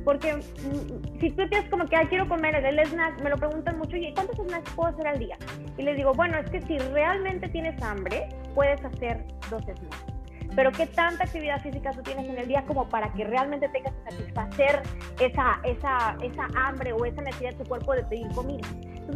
Porque 0.04 0.36
mm, 0.36 1.20
si 1.20 1.30
tú 1.30 1.48
tienes 1.48 1.68
como 1.70 1.86
que, 1.86 1.96
quiero 2.08 2.28
comer 2.28 2.54
el 2.54 2.78
snack, 2.86 3.20
me 3.22 3.30
lo 3.30 3.36
preguntan 3.36 3.78
mucho, 3.78 3.96
¿y 3.96 4.12
cuántos 4.14 4.36
snacks 4.36 4.70
puedo 4.72 4.88
hacer 4.90 5.06
al 5.06 5.18
día? 5.18 5.36
Y 5.76 5.82
les 5.82 5.96
digo, 5.96 6.12
bueno, 6.14 6.38
es 6.38 6.50
que 6.50 6.60
si 6.62 6.78
realmente 6.78 7.48
tienes 7.48 7.80
hambre, 7.82 8.28
puedes 8.54 8.82
hacer 8.84 9.24
dos 9.50 9.62
snacks. 9.62 10.10
Pero 10.56 10.72
¿qué 10.72 10.86
tanta 10.86 11.24
actividad 11.24 11.60
física 11.62 11.92
tú 11.92 12.02
tienes 12.02 12.28
en 12.28 12.36
el 12.36 12.48
día 12.48 12.64
como 12.66 12.88
para 12.88 13.12
que 13.12 13.24
realmente 13.24 13.68
tengas 13.68 13.94
que 13.94 14.10
satisfacer 14.10 14.82
esa, 15.20 15.60
esa, 15.64 16.16
esa 16.22 16.48
hambre 16.56 16.92
o 16.92 17.04
esa 17.04 17.22
necesidad 17.22 17.52
de 17.52 17.62
tu 17.62 17.68
cuerpo 17.68 17.94
de 17.94 18.02
pedir 18.04 18.28
comida? 18.34 18.66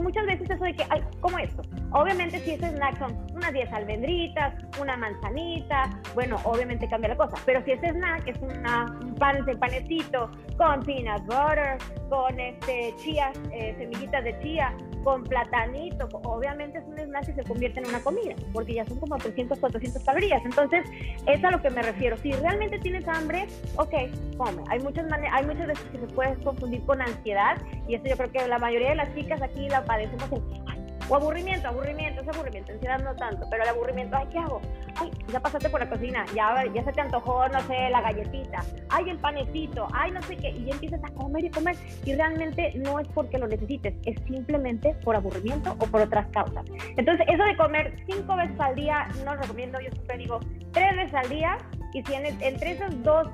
Muchas 0.02 0.26
veces 0.26 0.48
eso 0.50 0.64
de 0.64 0.74
que, 0.74 0.84
ay, 0.90 1.02
¿cómo 1.20 1.38
esto? 1.38 1.62
Obviamente 1.92 2.38
si 2.40 2.52
ese 2.52 2.68
snack 2.68 2.98
son 2.98 3.16
unas 3.34 3.52
10 3.52 3.72
almendritas, 3.72 4.54
una 4.80 4.96
manzanita, 4.96 5.90
bueno, 6.14 6.36
obviamente 6.44 6.88
cambia 6.88 7.10
la 7.10 7.16
cosa. 7.16 7.36
Pero 7.44 7.62
si 7.64 7.72
ese 7.72 7.88
snack 7.88 8.26
es 8.28 8.38
una, 8.38 8.98
un 9.00 9.14
pan, 9.14 9.44
de 9.44 9.56
panecito 9.56 10.30
con 10.56 10.82
peanut 10.82 11.22
butter, 11.26 11.78
con 12.08 12.38
este 12.38 12.94
chía, 12.98 13.32
eh, 13.52 13.74
semillitas 13.78 14.24
de 14.24 14.38
chía, 14.40 14.74
con 15.04 15.22
platanito, 15.22 16.08
obviamente 16.24 16.78
es 16.78 16.84
un 16.86 16.98
snack 16.98 17.28
y 17.28 17.32
se 17.34 17.44
convierte 17.44 17.80
en 17.80 17.88
una 17.88 18.02
comida, 18.02 18.34
porque 18.52 18.74
ya 18.74 18.84
son 18.86 18.98
como 18.98 19.16
300, 19.16 19.58
400 19.58 20.02
calorías. 20.02 20.42
Entonces, 20.44 20.84
es 21.26 21.44
a 21.44 21.50
lo 21.50 21.60
que 21.62 21.70
me 21.70 21.82
refiero. 21.82 22.16
Si 22.16 22.32
realmente 22.32 22.78
tienes 22.78 23.06
hambre, 23.06 23.46
ok, 23.76 23.94
come. 24.36 24.62
Hay 24.68 24.80
muchas, 24.80 25.06
hay 25.12 25.46
muchas 25.46 25.68
veces 25.68 25.84
que 25.92 25.98
se 25.98 26.06
puede 26.08 26.34
confundir 26.42 26.82
con 26.84 27.00
ansiedad, 27.00 27.58
y 27.86 27.94
esto 27.94 28.08
yo 28.08 28.16
creo 28.16 28.32
que 28.32 28.48
la 28.48 28.58
mayoría 28.58 28.90
de 28.90 28.96
las 28.96 29.14
chicas 29.14 29.40
aquí 29.42 29.68
la 29.68 29.84
padecemos 29.84 30.28
en, 30.32 30.63
o 31.08 31.16
aburrimiento, 31.16 31.68
aburrimiento, 31.68 32.22
es 32.22 32.28
aburrimiento, 32.28 32.72
ansiedad 32.72 32.98
no 33.00 33.14
tanto, 33.16 33.46
pero 33.50 33.62
el 33.62 33.68
aburrimiento, 33.68 34.16
ay, 34.16 34.26
¿qué 34.30 34.38
hago? 34.38 34.60
Ay, 34.96 35.10
ya 35.32 35.40
pasaste 35.40 35.68
por 35.68 35.80
la 35.80 35.88
cocina, 35.88 36.24
ya, 36.34 36.64
ya 36.72 36.84
se 36.84 36.92
te 36.92 37.00
antojó, 37.00 37.48
no 37.48 37.60
sé, 37.62 37.90
la 37.90 38.00
galletita, 38.00 38.64
ay, 38.90 39.10
el 39.10 39.18
panecito, 39.18 39.88
ay, 39.92 40.10
no 40.12 40.22
sé 40.22 40.36
qué, 40.36 40.50
y 40.50 40.64
ya 40.66 40.74
empiezas 40.74 41.02
a 41.04 41.10
comer 41.14 41.44
y 41.44 41.50
comer, 41.50 41.76
y 42.04 42.14
realmente 42.14 42.72
no 42.76 42.98
es 42.98 43.08
porque 43.08 43.38
lo 43.38 43.46
necesites, 43.46 43.94
es 44.04 44.16
simplemente 44.26 44.94
por 45.04 45.16
aburrimiento 45.16 45.72
o 45.78 45.86
por 45.86 46.02
otras 46.02 46.26
causas. 46.28 46.64
Entonces, 46.96 47.26
eso 47.28 47.44
de 47.44 47.56
comer 47.56 47.96
cinco 48.06 48.36
veces 48.36 48.58
al 48.58 48.74
día, 48.74 49.08
no 49.24 49.34
lo 49.34 49.42
recomiendo, 49.42 49.80
yo 49.80 49.90
siempre 49.90 50.18
digo, 50.18 50.40
tres 50.72 50.96
veces 50.96 51.14
al 51.14 51.28
día, 51.28 51.58
y 51.92 52.02
si 52.02 52.14
entre 52.14 52.72
esas 52.72 53.02
dos, 53.04 53.28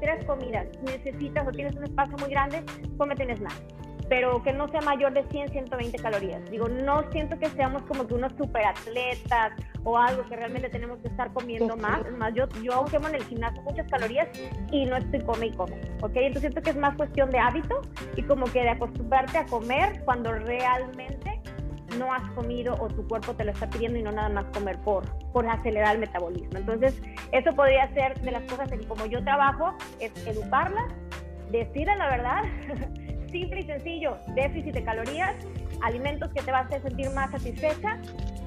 tres 0.00 0.24
comidas 0.26 0.66
necesitas 0.82 1.48
o 1.48 1.50
tienes 1.50 1.74
un 1.76 1.84
espacio 1.84 2.16
muy 2.18 2.28
grande, 2.28 2.62
cómete 2.98 3.24
un 3.24 3.30
snack 3.30 3.81
pero 4.08 4.42
que 4.42 4.52
no 4.52 4.68
sea 4.68 4.80
mayor 4.80 5.12
de 5.12 5.24
100, 5.24 5.50
120 5.50 5.98
calorías. 5.98 6.50
Digo, 6.50 6.68
no 6.68 7.10
siento 7.10 7.38
que 7.38 7.48
seamos 7.50 7.82
como 7.82 8.06
que 8.06 8.14
unos 8.14 8.32
superatletas 8.36 9.52
o 9.84 9.98
algo 9.98 10.24
que 10.28 10.36
realmente 10.36 10.68
tenemos 10.68 10.98
que 11.00 11.08
estar 11.08 11.32
comiendo 11.32 11.76
más. 11.76 12.04
Es 12.06 12.16
más, 12.16 12.32
yo, 12.34 12.48
yo 12.62 12.84
quemo 12.90 13.08
en 13.08 13.16
el 13.16 13.24
gimnasio 13.24 13.62
muchas 13.62 13.88
calorías 13.90 14.28
y 14.70 14.86
no 14.86 14.96
estoy 14.96 15.20
come 15.20 15.46
y 15.46 15.52
come, 15.52 15.74
¿ok? 16.02 16.12
Entonces 16.14 16.40
siento 16.42 16.62
que 16.62 16.70
es 16.70 16.76
más 16.76 16.96
cuestión 16.96 17.30
de 17.30 17.38
hábito 17.38 17.80
y 18.16 18.22
como 18.22 18.46
que 18.46 18.62
de 18.62 18.70
acostumbrarte 18.70 19.38
a 19.38 19.46
comer 19.46 20.02
cuando 20.04 20.32
realmente 20.32 21.40
no 21.98 22.12
has 22.12 22.28
comido 22.32 22.74
o 22.80 22.88
tu 22.88 23.06
cuerpo 23.06 23.34
te 23.34 23.44
lo 23.44 23.52
está 23.52 23.68
pidiendo 23.68 23.98
y 23.98 24.02
no 24.02 24.12
nada 24.12 24.28
más 24.28 24.44
comer 24.46 24.78
por, 24.78 25.04
por 25.32 25.46
acelerar 25.46 25.94
el 25.94 26.00
metabolismo. 26.00 26.58
Entonces, 26.58 27.00
eso 27.32 27.54
podría 27.54 27.92
ser 27.94 28.18
de 28.20 28.30
las 28.30 28.42
cosas 28.44 28.70
en 28.72 28.80
que 28.80 28.86
como 28.86 29.06
yo 29.06 29.22
trabajo, 29.24 29.74
es 30.00 30.12
educarlas, 30.26 30.92
decirles 31.50 31.98
la 31.98 32.08
verdad 32.08 32.42
simple 33.32 33.60
y 33.60 33.64
sencillo, 33.64 34.18
déficit 34.34 34.74
de 34.74 34.84
calorías, 34.84 35.34
alimentos 35.80 36.30
que 36.32 36.42
te 36.42 36.52
van 36.52 36.72
a 36.72 36.80
sentir 36.80 37.10
más 37.10 37.30
satisfecha 37.32 37.98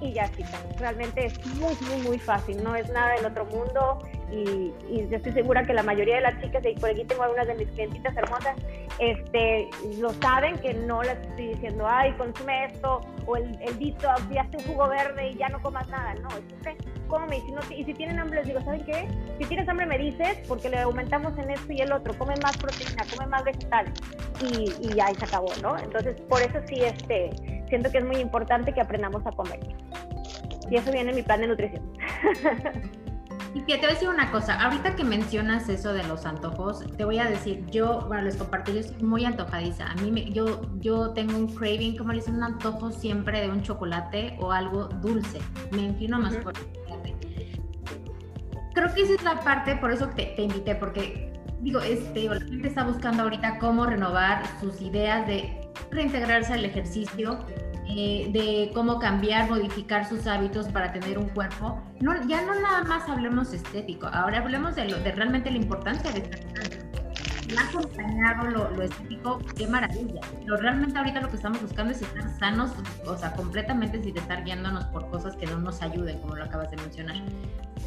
y 0.02 0.14
ya 0.14 0.24
está. 0.24 0.60
Realmente 0.80 1.26
es 1.26 1.46
muy, 1.56 1.74
muy, 1.90 2.02
muy 2.08 2.20
fácil, 2.20 2.64
no 2.64 2.76
es 2.76 2.90
nada 2.90 3.16
del 3.16 3.26
otro 3.26 3.46
mundo 3.46 4.00
y, 4.32 4.72
y 4.90 5.08
yo 5.10 5.18
estoy 5.18 5.32
segura 5.34 5.64
que 5.66 5.74
la 5.74 5.84
mayoría 5.84 6.16
de 6.16 6.22
las 6.22 6.42
chicas, 6.42 6.64
y 6.66 6.80
por 6.80 6.90
aquí 6.90 7.04
tengo 7.06 7.24
algunas 7.24 7.48
de 7.48 7.56
mis 7.56 7.68
clientitas 7.70 8.16
hermosas, 8.16 8.56
este, 9.00 9.70
lo 10.00 10.14
saben 10.14 10.58
que 10.60 10.74
no 10.74 11.04
les 11.04 11.18
estoy 11.20 11.48
diciendo, 11.50 11.86
ay, 11.88 12.12
consume 12.14 12.66
esto, 12.66 13.02
o 13.26 13.38
el, 13.38 13.58
el 13.62 13.80
detox, 13.80 14.22
y 14.32 14.38
hazte 14.38 14.58
un 14.58 14.64
jugo 14.64 14.88
verde 14.90 15.30
y 15.30 15.36
ya 15.36 15.50
no 15.50 15.62
comas 15.62 15.88
nada, 15.90 16.14
no, 16.16 16.30
es 16.30 16.78
come, 17.08 17.38
y 17.38 17.42
si, 17.42 17.52
no, 17.52 17.62
y 17.76 17.84
si 17.84 17.94
tienen 17.94 18.20
hambre 18.20 18.40
les 18.40 18.48
digo, 18.48 18.62
¿saben 18.62 18.84
qué? 18.86 19.08
Si 19.40 19.46
tienes 19.46 19.68
hambre 19.68 19.86
me 19.86 19.98
dices, 19.98 20.38
porque 20.48 20.70
le 20.70 20.80
aumentamos 20.80 21.38
en 21.38 21.52
esto 21.52 21.72
y 21.72 21.82
el 21.82 21.92
otro, 21.92 22.18
come 22.18 22.36
más 22.42 22.58
proteína, 22.58 23.04
come 23.14 23.28
más 23.28 23.44
vegetal, 23.44 23.92
y, 24.42 24.72
y 24.82 25.00
ahí 25.00 25.16
se 25.16 25.26
acabó, 25.26 25.50
¿no? 25.62 25.78
Entonces, 25.78 26.20
por 26.22 26.42
eso 26.42 26.60
sí, 26.68 26.82
este, 26.82 27.32
siento 27.70 27.92
que 27.92 28.00
es 28.00 28.06
muy 28.06 28.18
importante 28.18 28.74
que 28.74 28.82
aprendamos 28.82 29.26
a 29.26 29.32
comer. 29.32 29.60
Y 30.70 30.78
eso 30.78 30.92
viene 30.92 31.12
en 31.12 31.16
mi 31.16 31.22
plan 31.22 31.42
de 31.42 31.48
nutrición. 31.48 31.84
Y 33.56 33.62
te 33.62 33.78
voy 33.78 33.86
a 33.86 33.88
decir 33.88 34.10
una 34.10 34.32
cosa, 34.32 34.62
ahorita 34.62 34.98
que 34.98 35.06
mencionas 35.06 35.70
eso 35.70 35.94
de 35.94 36.04
los 36.04 36.26
antojos, 36.26 36.84
te 36.98 37.06
voy 37.06 37.20
a 37.20 37.26
decir, 37.26 37.66
yo, 37.68 38.02
bueno, 38.06 38.24
les 38.24 38.36
compartí, 38.36 38.74
yo 38.74 38.84
soy 38.84 39.02
muy 39.02 39.24
antojadiza. 39.24 39.90
A 39.90 39.96
mí, 39.96 40.12
me, 40.12 40.30
yo, 40.30 40.62
yo 40.82 41.12
tengo 41.12 41.38
un 41.38 41.48
craving, 41.48 41.96
como 41.96 42.12
le 42.12 42.18
dicen, 42.18 42.36
un 42.36 42.44
antojo 42.44 42.92
siempre 42.92 43.40
de 43.40 43.50
un 43.50 43.62
chocolate 43.62 44.36
o 44.42 44.52
algo 44.52 44.90
dulce. 45.02 45.40
Me 45.72 45.84
inclino 45.84 46.20
más 46.20 46.36
por 46.36 46.52
el 46.58 46.66
chocolate. 46.66 46.85
Creo 48.76 48.94
que 48.94 49.02
esa 49.02 49.14
es 49.14 49.24
la 49.24 49.40
parte, 49.40 49.76
por 49.78 49.92
eso 49.92 50.08
te, 50.10 50.26
te 50.36 50.44
invité, 50.44 50.76
porque 50.76 51.34
digo, 51.62 51.80
este, 51.80 52.26
la 52.26 52.40
gente 52.40 52.68
está 52.68 52.84
buscando 52.84 53.24
ahorita 53.24 53.58
cómo 53.58 53.88
renovar 53.88 54.44
sus 54.60 54.82
ideas 54.82 55.26
de 55.26 55.62
reintegrarse 55.90 56.54
al 56.54 56.64
ejercicio, 56.64 57.40
eh, 57.88 58.30
de 58.32 58.72
cómo 58.74 59.00
cambiar, 59.00 59.50
modificar 59.50 60.08
sus 60.08 60.28
hábitos 60.28 60.68
para 60.68 60.92
tener 60.92 61.18
un 61.18 61.30
cuerpo. 61.30 61.82
No, 62.02 62.14
ya 62.28 62.42
no 62.44 62.60
nada 62.60 62.84
más 62.84 63.10
hablemos 63.10 63.54
estético, 63.54 64.08
ahora 64.08 64.40
hablemos 64.40 64.76
de, 64.76 64.90
lo, 64.90 65.00
de 65.00 65.12
realmente 65.12 65.50
la 65.50 65.58
importancia 65.58 66.12
de 66.12 66.20
estar 66.20 66.85
ha 67.58 67.70
acompañado 67.70 68.48
lo, 68.50 68.70
lo, 68.72 68.84
estético, 68.84 69.40
qué 69.56 69.68
maravilla. 69.68 70.22
Pero 70.40 70.58
realmente 70.58 70.98
ahorita 70.98 71.22
lo 71.22 71.30
que 71.30 71.36
estamos 71.36 71.62
buscando 71.62 71.92
es 71.92 72.02
estar 72.02 72.30
sanos, 72.40 72.72
o 73.06 73.18
sea, 73.18 73.34
completamente 73.34 74.02
sin 74.02 74.18
estar 74.18 74.44
guiándonos 74.44 74.86
por 74.86 75.10
cosas 75.10 75.36
que 75.36 75.46
no 75.46 75.60
nos 75.60 75.82
ayuden, 75.82 76.20
como 76.20 76.36
lo 76.36 76.44
acabas 76.44 76.72
de 76.72 76.78
mencionar. 76.78 77.16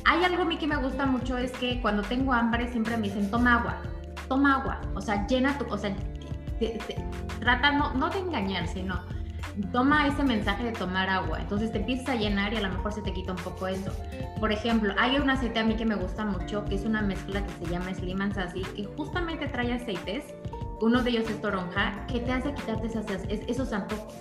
Hay 0.05 0.25
algo 0.25 0.43
a 0.43 0.45
mí 0.45 0.59
que 0.59 0.67
me 0.67 0.77
gusta 0.77 1.07
mucho, 1.07 1.37
es 1.37 1.53
que 1.53 1.81
cuando 1.81 2.03
tengo 2.03 2.33
hambre 2.33 2.71
siempre 2.71 2.97
me 2.97 3.09
dicen, 3.09 3.31
toma 3.31 3.57
agua, 3.57 3.83
toma 4.29 4.57
agua, 4.57 4.81
o 4.95 5.01
sea, 5.01 5.27
llena 5.27 5.59
tu, 5.59 5.67
o 5.67 5.77
sea, 5.77 5.95
trata 7.41 7.73
no, 7.73 7.95
no 7.95 8.09
de 8.11 8.19
engañar, 8.19 8.67
sino 8.69 9.03
toma 9.73 10.07
ese 10.07 10.23
mensaje 10.23 10.65
de 10.65 10.73
tomar 10.73 11.09
agua. 11.09 11.41
Entonces 11.41 11.73
te 11.73 11.79
empiezas 11.79 12.09
a 12.09 12.15
llenar 12.17 12.53
y 12.53 12.57
a 12.57 12.61
lo 12.61 12.71
mejor 12.71 12.93
se 12.93 13.03
te 13.03 13.13
quita 13.13 13.33
un 13.33 13.39
poco 13.39 13.67
eso. 13.67 13.93
Por 14.41 14.53
ejemplo, 14.53 14.95
hay 14.99 15.19
un 15.19 15.31
aceite 15.31 15.59
a 15.59 15.65
mí 15.65 15.77
que 15.77 15.85
me 15.85 15.95
gusta 15.95 16.25
mucho, 16.25 16.65
que 16.65 16.75
es 16.75 16.85
una 16.85 17.03
mezcla 17.03 17.45
que 17.45 17.65
se 17.65 17.71
llama 17.71 17.95
Slim 17.95 18.21
and 18.21 18.35
Sassy, 18.35 18.63
que 18.77 18.85
justamente 18.97 19.49
trae 19.49 19.73
aceites. 19.73 20.25
Uno 20.81 21.03
de 21.03 21.11
ellos 21.11 21.29
es 21.29 21.41
toronja, 21.41 22.07
que 22.07 22.21
te 22.21 22.33
hace 22.33 22.55
quitarte 22.55 22.87
esos, 22.87 23.05
esos 23.29 23.73
antojos 23.73 24.15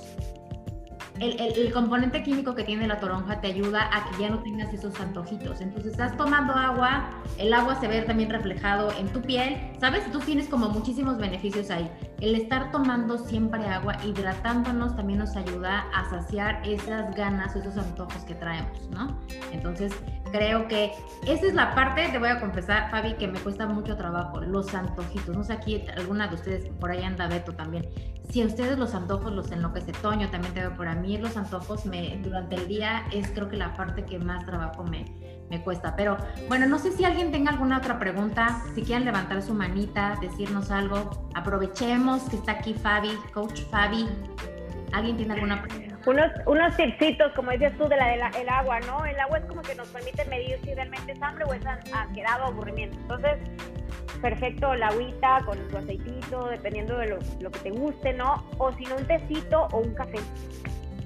el, 1.19 1.71
componente 1.73 2.23
químico 2.23 2.55
que 2.55 2.63
tiene 2.63 2.87
la 2.87 2.99
toronja 2.99 3.41
te 3.41 3.47
ayuda 3.47 3.89
a 3.91 4.09
que 4.09 4.21
ya 4.21 4.29
no 4.29 4.39
tengas 4.39 4.73
esos 4.73 4.99
antojitos. 4.99 5.61
Entonces 5.61 5.93
estás 5.93 6.15
tomando 6.17 6.53
agua, 6.53 7.09
el 7.37 7.53
agua 7.53 7.79
se 7.79 7.87
ve 7.87 8.01
también 8.01 8.29
reflejado 8.29 8.91
en 8.97 9.07
tu 9.07 9.21
piel, 9.21 9.57
¿sabes? 9.79 10.09
Tú 10.11 10.19
tienes 10.19 10.47
como 10.47 10.69
muchísimos 10.69 11.17
beneficios 11.17 11.69
ahí. 11.71 11.89
El 12.19 12.33
estar 12.33 12.71
tomando 12.71 13.19
siempre 13.19 13.63
agua, 13.67 13.95
hidratándonos, 14.03 14.95
también 14.95 15.19
nos 15.19 15.35
ayuda 15.35 15.85
a 15.93 16.09
saciar 16.09 16.67
esas 16.67 17.15
ganas 17.15 17.55
o 17.55 17.59
esos 17.59 17.77
antojos 17.77 18.23
que 18.23 18.33
traemos, 18.33 18.89
¿no? 18.89 19.19
Entonces 19.51 19.93
creo 20.31 20.67
que 20.67 20.93
esa 21.27 21.45
es 21.45 21.53
la 21.53 21.75
parte, 21.75 22.09
te 22.09 22.17
voy 22.17 22.29
a 22.29 22.39
confesar, 22.39 22.89
Fabi, 22.89 23.13
que 23.13 23.27
me 23.27 23.39
cuesta 23.39 23.67
mucho 23.67 23.95
trabajo, 23.95 24.41
los 24.41 24.73
antojitos. 24.73 25.35
No 25.35 25.43
sé, 25.43 25.53
aquí 25.53 25.85
alguna 25.95 26.27
de 26.27 26.35
ustedes, 26.35 26.69
por 26.79 26.89
ahí 26.89 27.03
anda 27.03 27.27
Beto 27.27 27.53
también. 27.53 27.87
Si 28.29 28.41
a 28.41 28.47
ustedes 28.47 28.79
los 28.79 28.95
antojos 28.95 29.31
los 29.31 29.51
enloquece, 29.51 29.91
Toño 29.93 30.29
también 30.29 30.53
te 30.55 30.61
veo 30.61 30.75
por 30.75 30.87
a 30.87 30.95
mí, 30.95 31.17
los 31.17 31.37
antojos 31.37 31.85
me, 31.85 32.19
durante 32.23 32.55
el 32.55 32.67
día 32.67 33.05
es 33.13 33.29
creo 33.29 33.47
que 33.47 33.57
la 33.57 33.75
parte 33.75 34.03
que 34.05 34.17
más 34.17 34.43
trabajo 34.45 34.83
me, 34.83 35.05
me 35.49 35.61
cuesta. 35.61 35.95
Pero 35.95 36.17
bueno, 36.47 36.65
no 36.65 36.79
sé 36.79 36.91
si 36.91 37.05
alguien 37.05 37.31
tenga 37.31 37.51
alguna 37.51 37.77
otra 37.77 37.99
pregunta, 37.99 38.61
si 38.75 38.83
quieren 38.83 39.05
levantar 39.05 39.41
su 39.41 39.53
manita, 39.53 40.17
decirnos 40.21 40.71
algo. 40.71 41.27
Aprovechemos 41.35 42.23
que 42.29 42.35
está 42.37 42.53
aquí 42.53 42.73
Fabi, 42.73 43.11
Coach 43.33 43.61
Fabi. 43.69 44.07
¿Alguien 44.93 45.17
tiene 45.17 45.33
alguna 45.33 45.61
pregunta? 45.61 45.97
Unos, 46.05 46.31
unos 46.45 46.77
tipsitos, 46.77 47.33
como 47.33 47.51
dices 47.51 47.77
tú, 47.77 47.87
de 47.89 47.97
la 47.97 48.31
del 48.31 48.49
agua, 48.49 48.79
¿no? 48.81 49.03
El 49.05 49.19
agua 49.19 49.39
es 49.39 49.45
como 49.45 49.61
que 49.61 49.75
nos 49.75 49.89
permite 49.89 50.23
medir 50.25 50.57
si 50.63 50.73
realmente 50.73 51.11
es 51.11 51.21
hambre 51.21 51.43
o 51.43 51.53
es 51.53 51.65
ansiedad 51.65 52.41
o 52.41 52.45
aburrimiento. 52.45 52.97
Entonces, 52.97 53.37
perfecto 54.21 54.73
la 54.75 54.87
agüita 54.87 55.41
con 55.45 55.57
tu 55.67 55.77
aceitito, 55.77 56.47
dependiendo 56.47 56.97
de 56.97 57.09
lo, 57.09 57.19
lo 57.41 57.51
que 57.51 57.59
te 57.59 57.71
guste, 57.71 58.13
¿no? 58.13 58.45
O 58.57 58.71
si 58.73 58.85
no, 58.85 58.95
un 58.95 59.05
tecito 59.05 59.67
o 59.71 59.79
un 59.79 59.93
café. 59.95 60.19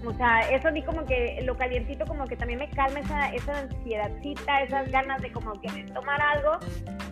O 0.05 0.13
sea, 0.13 0.39
eso 0.49 0.67
a 0.67 0.71
mí 0.71 0.81
como 0.83 1.05
que 1.05 1.41
lo 1.43 1.55
calientito 1.55 2.05
como 2.05 2.25
que 2.25 2.35
también 2.35 2.59
me 2.59 2.69
calma 2.69 2.99
esa, 2.99 3.29
esa 3.29 3.59
ansiedadcita, 3.59 4.61
esas 4.63 4.89
ganas 4.91 5.21
de 5.21 5.31
como 5.31 5.53
que 5.61 5.69
tomar 5.93 6.19
algo 6.21 6.57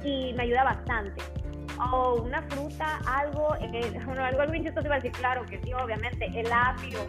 y 0.03 0.33
me 0.33 0.43
ayuda 0.43 0.63
bastante. 0.63 1.21
O 1.91 2.21
una 2.23 2.41
fruta, 2.43 2.99
algo, 3.05 3.55
eh, 3.61 3.99
bueno, 4.05 4.23
algo, 4.23 4.41
algo 4.41 4.53
chistoso 4.55 4.87
iba 4.87 4.95
a 4.95 4.99
decir, 4.99 5.11
claro 5.11 5.45
que 5.45 5.59
sí, 5.61 5.71
obviamente, 5.73 6.25
el 6.35 6.51
apio. 6.51 7.05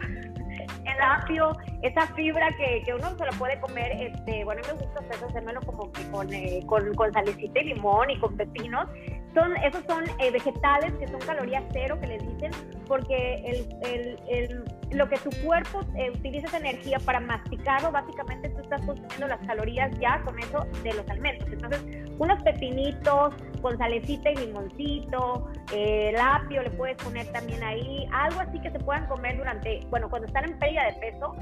El 0.85 1.01
apio, 1.01 1.51
esa 1.81 2.07
fibra 2.15 2.49
que, 2.57 2.83
que 2.83 2.93
uno 2.93 3.15
se 3.17 3.25
lo 3.25 3.31
puede 3.33 3.59
comer, 3.59 3.91
este, 3.91 4.43
bueno, 4.43 4.61
me 4.67 4.73
gusta 4.73 4.99
hacer, 4.99 5.29
hacérmelo 5.29 5.61
como 5.61 5.91
que 5.91 6.09
con, 6.09 6.33
eh, 6.33 6.61
con, 6.65 6.93
con 6.95 7.11
salecita 7.13 7.59
y 7.59 7.73
limón 7.73 8.09
y 8.09 8.19
con 8.19 8.35
pepinos, 8.35 8.87
son, 9.33 9.55
esos 9.57 9.83
son 9.85 10.03
eh, 10.19 10.31
vegetales 10.31 10.91
que 10.99 11.07
son 11.07 11.19
calorías 11.21 11.63
cero, 11.71 11.97
que 12.01 12.07
les 12.07 12.27
dicen, 12.27 12.51
porque 12.87 13.35
el, 13.45 13.89
el, 13.89 14.19
el, 14.27 14.63
lo 14.91 15.07
que 15.07 15.17
tu 15.17 15.29
cuerpo 15.45 15.81
eh, 15.95 16.11
utiliza 16.11 16.47
esa 16.47 16.57
energía 16.57 16.99
para 16.99 17.19
masticarlo, 17.19 17.91
básicamente 17.91 18.49
tú 18.49 18.59
estás 18.61 18.85
consumiendo 18.85 19.27
las 19.27 19.39
calorías 19.47 19.91
ya 19.99 20.21
con 20.23 20.37
eso 20.39 20.65
de 20.83 20.93
los 20.93 21.09
alimentos. 21.09 21.47
Entonces, 21.49 21.81
unos 22.19 22.41
pepinitos 22.43 23.33
con 23.61 23.77
salecita 23.77 24.31
y 24.31 24.35
limoncito, 24.35 25.49
eh, 25.73 26.09
el 26.09 26.17
apio 26.19 26.63
le 26.63 26.71
puedes 26.71 26.97
poner 26.97 27.27
también 27.31 27.63
ahí, 27.63 28.07
algo 28.11 28.39
así 28.41 28.59
que 28.61 28.71
se 28.71 28.79
puedan 28.79 29.07
comer 29.07 29.37
durante, 29.37 29.85
bueno, 29.89 30.09
cuando 30.09 30.27
están 30.27 30.45
en 30.45 30.59
pérdida 30.59 30.85
de 30.85 30.93
peso, 30.93 31.35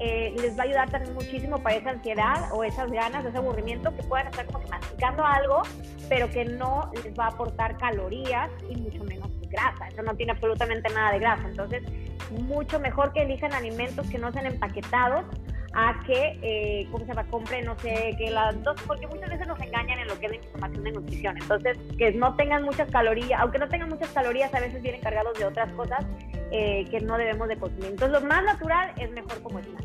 eh, 0.00 0.34
les 0.40 0.58
va 0.58 0.62
a 0.62 0.66
ayudar 0.66 0.90
también 0.90 1.14
muchísimo 1.14 1.58
para 1.58 1.76
esa 1.76 1.90
ansiedad 1.90 2.48
o 2.52 2.64
esas 2.64 2.90
ganas, 2.90 3.24
ese 3.24 3.38
aburrimiento, 3.38 3.94
que 3.94 4.02
puedan 4.02 4.26
estar 4.26 4.46
como 4.46 4.66
masticando 4.68 5.24
algo, 5.24 5.62
pero 6.08 6.28
que 6.30 6.44
no 6.44 6.90
les 7.04 7.16
va 7.18 7.26
a 7.26 7.28
aportar 7.28 7.76
calorías 7.78 8.50
y 8.68 8.76
mucho 8.76 9.04
menos 9.04 9.30
grasa. 9.50 9.88
Eso 9.88 10.02
no 10.02 10.14
tiene 10.16 10.32
absolutamente 10.32 10.92
nada 10.92 11.12
de 11.12 11.20
grasa. 11.20 11.48
Entonces, 11.48 11.82
mucho 12.30 12.80
mejor 12.80 13.12
que 13.12 13.22
elijan 13.22 13.52
alimentos 13.52 14.08
que 14.10 14.18
no 14.18 14.32
sean 14.32 14.46
empaquetados 14.46 15.24
a 15.74 16.02
que, 16.06 16.38
eh, 16.42 16.88
¿cómo 16.90 17.04
se 17.04 17.10
llama? 17.10 17.26
Compre, 17.28 17.62
no 17.62 17.76
sé, 17.78 18.14
que 18.16 18.30
las 18.30 18.62
dos, 18.62 18.80
porque 18.86 19.06
muchas 19.06 19.28
veces 19.28 19.46
nos 19.46 19.60
engañan 19.60 19.98
en 19.98 20.08
lo 20.08 20.18
que 20.18 20.26
es 20.26 20.32
la 20.32 20.36
información 20.38 20.84
de 20.84 20.92
nutrición. 20.92 21.36
Entonces, 21.36 21.78
que 21.98 22.12
no 22.12 22.36
tengan 22.36 22.62
muchas 22.62 22.90
calorías, 22.90 23.40
aunque 23.40 23.58
no 23.58 23.68
tengan 23.68 23.88
muchas 23.88 24.08
calorías, 24.10 24.54
a 24.54 24.60
veces 24.60 24.80
vienen 24.82 25.00
cargados 25.00 25.36
de 25.38 25.44
otras 25.44 25.72
cosas 25.72 26.06
eh, 26.52 26.84
que 26.90 27.00
no 27.00 27.18
debemos 27.18 27.48
de 27.48 27.56
consumir. 27.56 27.90
Entonces, 27.90 28.20
lo 28.20 28.26
más 28.28 28.44
natural 28.44 28.92
es 28.98 29.10
mejor 29.10 29.42
como 29.42 29.58
está. 29.58 29.78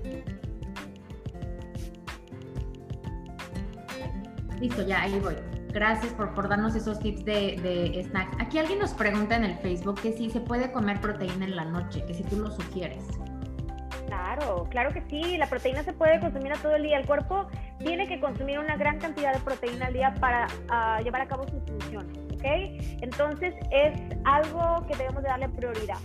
Listo, 4.59 4.81
ya 4.83 5.01
ahí 5.01 5.19
voy. 5.19 5.35
Gracias 5.71 6.13
por, 6.13 6.49
darnos 6.49 6.75
esos 6.75 6.99
tips 6.99 7.25
de, 7.25 7.59
de, 7.61 8.03
snacks. 8.03 8.35
Aquí 8.39 8.57
alguien 8.57 8.79
nos 8.79 8.93
pregunta 8.93 9.35
en 9.35 9.43
el 9.43 9.55
Facebook 9.57 10.01
que 10.01 10.13
si 10.13 10.29
se 10.29 10.41
puede 10.41 10.71
comer 10.71 10.99
proteína 10.99 11.45
en 11.45 11.55
la 11.55 11.65
noche, 11.65 12.03
que 12.05 12.13
si 12.13 12.23
tú 12.23 12.37
lo 12.37 12.51
sugieres. 12.51 13.05
Claro, 14.09 14.67
claro 14.71 14.91
que 14.91 15.03
sí. 15.07 15.37
La 15.37 15.45
proteína 15.45 15.83
se 15.83 15.93
puede 15.93 16.19
consumir 16.19 16.51
a 16.51 16.55
todo 16.55 16.75
el 16.75 16.83
día. 16.83 16.97
El 16.97 17.05
cuerpo 17.05 17.47
tiene 17.77 18.07
que 18.07 18.19
consumir 18.19 18.57
una 18.57 18.75
gran 18.75 18.97
cantidad 18.99 19.33
de 19.33 19.39
proteína 19.39 19.85
al 19.85 19.93
día 19.93 20.15
para 20.19 20.47
uh, 20.47 21.03
llevar 21.03 21.21
a 21.21 21.27
cabo 21.27 21.47
sus 21.47 21.61
funciones. 21.63 22.17
¿ok? 22.33 22.43
Entonces 23.01 23.53
es 23.71 24.01
algo 24.25 24.85
que 24.87 24.95
debemos 24.97 25.21
de 25.21 25.29
darle 25.29 25.49
prioridad. 25.49 25.99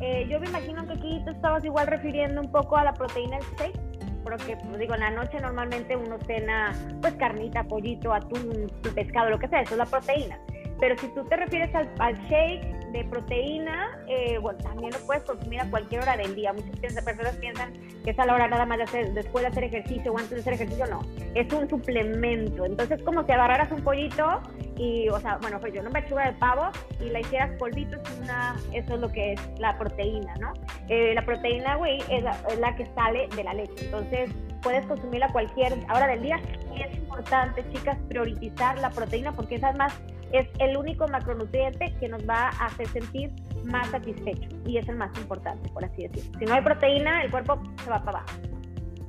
Eh, 0.00 0.26
yo 0.28 0.38
me 0.40 0.46
imagino 0.46 0.86
que 0.86 0.92
aquí 0.92 1.22
tú 1.24 1.30
estabas 1.30 1.64
igual 1.64 1.86
refiriendo 1.86 2.40
un 2.42 2.52
poco 2.52 2.76
a 2.76 2.84
la 2.84 2.92
proteína 2.92 3.38
del 3.38 3.46
shake 3.56 3.88
porque 4.22 4.56
pues, 4.56 4.78
digo, 4.78 4.94
en 4.94 5.00
la 5.00 5.10
noche 5.10 5.40
normalmente 5.40 5.96
uno 5.96 6.18
cena 6.26 6.74
pues 7.00 7.14
carnita, 7.14 7.64
pollito, 7.64 8.12
atún, 8.12 8.70
pescado, 8.94 9.30
lo 9.30 9.38
que 9.38 9.48
sea, 9.48 9.62
eso 9.62 9.72
es 9.72 9.78
la 9.78 9.86
proteína. 9.86 10.38
Pero 10.78 10.98
si 10.98 11.08
tú 11.14 11.24
te 11.24 11.36
refieres 11.36 11.74
al 11.74 12.14
shake 12.28 12.77
de 12.92 13.04
proteína, 13.04 13.98
eh, 14.06 14.38
bueno, 14.38 14.58
también 14.60 14.92
lo 14.92 14.98
puedes 15.00 15.22
consumir 15.24 15.60
a 15.60 15.70
cualquier 15.70 16.02
hora 16.02 16.16
del 16.16 16.34
día. 16.34 16.52
Muchas 16.52 17.04
personas 17.04 17.36
piensan 17.36 17.72
que 18.04 18.10
es 18.10 18.18
a 18.18 18.26
la 18.26 18.34
hora 18.34 18.48
nada 18.48 18.66
más 18.66 18.78
de 18.78 18.84
hacer, 18.84 19.12
después 19.12 19.42
de 19.42 19.48
hacer 19.48 19.64
ejercicio 19.64 20.12
o 20.12 20.18
antes 20.18 20.30
de 20.30 20.40
hacer 20.40 20.52
ejercicio, 20.54 20.86
no. 20.86 21.00
Es 21.34 21.52
un 21.52 21.68
suplemento. 21.68 22.64
Entonces, 22.64 23.02
como 23.02 23.24
si 23.24 23.32
agarraras 23.32 23.70
un 23.72 23.82
pollito 23.82 24.40
y, 24.76 25.08
o 25.08 25.20
sea, 25.20 25.38
bueno, 25.38 25.60
pues 25.60 25.74
yo 25.74 25.80
una 25.80 25.90
pechuga 25.90 26.26
de 26.26 26.32
pavo 26.38 26.70
y 27.00 27.10
la 27.10 27.20
hicieras 27.20 27.50
polvito, 27.58 27.96
es 27.96 28.18
una, 28.22 28.56
eso 28.72 28.94
es 28.94 29.00
lo 29.00 29.10
que 29.10 29.32
es 29.32 29.40
la 29.58 29.76
proteína, 29.76 30.34
¿no? 30.40 30.54
Eh, 30.88 31.12
la 31.14 31.24
proteína, 31.24 31.76
güey, 31.76 31.98
es 32.08 32.22
la, 32.22 32.76
que 32.76 32.86
sale 32.94 33.28
de 33.34 33.44
la 33.44 33.54
leche. 33.54 33.84
Entonces, 33.84 34.30
puedes 34.62 34.86
consumirla 34.86 35.26
a 35.26 35.32
cualquier 35.32 35.74
hora 35.94 36.06
del 36.06 36.22
día 36.22 36.40
y 36.76 36.82
es 36.82 36.96
importante, 36.96 37.64
chicas, 37.72 37.98
priorizar 38.08 38.78
la 38.78 38.90
proteína 38.90 39.32
porque 39.32 39.56
es 39.56 39.62
más 39.76 39.92
es 40.32 40.48
el 40.58 40.76
único 40.76 41.06
macronutriente 41.08 41.94
que 42.00 42.08
nos 42.08 42.28
va 42.28 42.48
a 42.48 42.66
hacer 42.66 42.86
sentir 42.88 43.30
más 43.64 43.88
satisfechos 43.88 44.52
y 44.66 44.78
es 44.78 44.88
el 44.88 44.96
más 44.96 45.16
importante, 45.18 45.68
por 45.70 45.84
así 45.84 46.06
decirlo. 46.06 46.38
Si 46.38 46.44
no 46.44 46.54
hay 46.54 46.62
proteína, 46.62 47.22
el 47.22 47.30
cuerpo 47.30 47.60
se 47.82 47.90
va 47.90 48.02
para 48.02 48.18
abajo. 48.18 48.38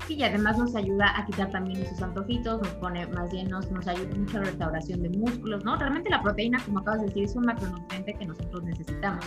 y 0.07 0.23
además 0.23 0.57
nos 0.57 0.75
ayuda 0.75 1.13
a 1.15 1.25
quitar 1.25 1.51
también 1.51 1.83
esos 1.83 2.01
antojitos, 2.01 2.61
nos 2.61 2.73
pone 2.75 3.05
más 3.07 3.31
llenos, 3.31 3.69
nos 3.71 3.87
ayuda 3.87 4.15
mucho 4.15 4.37
a 4.37 4.39
la 4.39 4.45
restauración 4.47 5.03
de 5.03 5.09
músculos, 5.09 5.63
¿no? 5.63 5.75
Realmente 5.77 6.09
la 6.09 6.21
proteína, 6.21 6.57
como 6.65 6.79
acabas 6.79 7.01
de 7.01 7.07
decir, 7.07 7.25
es 7.25 7.35
un 7.35 7.45
macronutriente 7.45 8.13
que 8.15 8.25
nosotros 8.25 8.63
necesitamos. 8.63 9.23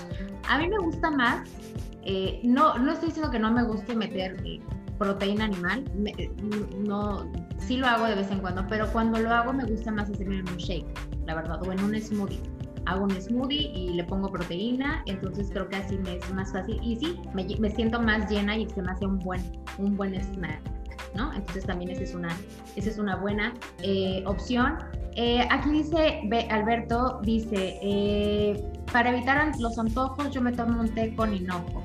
A 0.48 0.58
mí 0.58 0.68
me 0.68 0.78
gusta 0.78 1.10
más, 1.12 1.48
eh, 2.04 2.40
no, 2.42 2.76
no 2.78 2.92
estoy 2.92 3.08
diciendo 3.08 3.30
que 3.30 3.38
no 3.38 3.52
me 3.52 3.62
guste 3.62 3.94
meter 3.94 4.36
eh, 4.44 4.60
proteína 5.02 5.46
animal, 5.46 5.84
eh, 6.18 6.30
no, 6.86 7.28
sí 7.58 7.76
lo 7.76 7.86
hago 7.88 8.06
de 8.06 8.14
vez 8.14 8.30
en 8.30 8.38
cuando, 8.38 8.64
pero 8.68 8.86
cuando 8.92 9.18
lo 9.18 9.30
hago 9.30 9.52
me 9.52 9.64
gusta 9.64 9.90
más 9.90 10.08
hacerme 10.08 10.38
en 10.38 10.48
un 10.48 10.56
shake, 10.56 10.86
la 11.26 11.34
verdad, 11.34 11.60
o 11.66 11.72
en 11.72 11.82
un 11.82 12.00
smoothie. 12.00 12.40
Hago 12.86 13.04
un 13.04 13.10
smoothie 13.10 13.72
y 13.74 13.94
le 13.94 14.04
pongo 14.04 14.28
proteína, 14.30 15.02
entonces 15.06 15.48
creo 15.52 15.68
que 15.68 15.76
así 15.76 15.98
me 15.98 16.16
es 16.16 16.34
más 16.34 16.52
fácil. 16.52 16.80
Y 16.82 16.96
sí, 16.96 17.20
me, 17.34 17.44
me 17.58 17.70
siento 17.70 18.00
más 18.00 18.30
llena 18.30 18.56
y 18.56 18.68
se 18.70 18.80
me 18.80 18.92
hace 18.92 19.06
un 19.06 19.18
buen, 19.18 19.42
un 19.78 19.96
buen 19.96 20.14
snack, 20.14 20.60
¿no? 21.14 21.32
Entonces 21.32 21.64
también 21.64 21.90
esa 21.90 22.02
es 22.02 22.14
una, 22.14 22.36
esa 22.76 22.90
es 22.90 22.98
una 22.98 23.16
buena 23.16 23.54
eh, 23.82 24.22
opción. 24.26 24.78
Eh, 25.14 25.46
aquí 25.50 25.70
dice 25.70 26.22
Alberto, 26.50 27.20
dice, 27.22 27.78
eh, 27.82 28.64
para 28.92 29.10
evitar 29.10 29.52
los 29.58 29.78
antojos 29.78 30.30
yo 30.30 30.40
me 30.40 30.52
tomo 30.52 30.80
un 30.80 30.88
té 30.88 31.14
con 31.14 31.34
hinojo. 31.34 31.82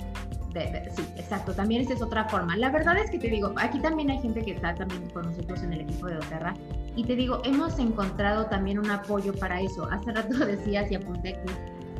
Sí, 0.96 1.04
exacto, 1.16 1.54
también 1.54 1.82
esa 1.82 1.94
es 1.94 2.02
otra 2.02 2.26
forma. 2.26 2.56
La 2.56 2.70
verdad 2.70 2.98
es 2.98 3.10
que 3.10 3.20
te 3.20 3.30
digo, 3.30 3.54
aquí 3.58 3.80
también 3.80 4.10
hay 4.10 4.20
gente 4.20 4.42
que 4.42 4.52
está 4.52 4.74
también 4.76 5.10
con 5.10 5.24
nosotros 5.24 5.62
en 5.64 5.74
el 5.74 5.82
equipo 5.82 6.08
de 6.08 6.16
Doterra 6.16 6.54
y 6.96 7.04
te 7.04 7.16
digo, 7.16 7.42
hemos 7.44 7.78
encontrado 7.80 8.46
también 8.48 8.80
un 8.80 8.90
apoyo 8.90 9.34
para 9.34 9.62
eso. 9.62 9.88
Hace 9.92 10.12
rato 10.12 10.38
decías 10.46 10.92
y 10.92 10.96
apunté 10.96 11.36
aquí 11.36 11.54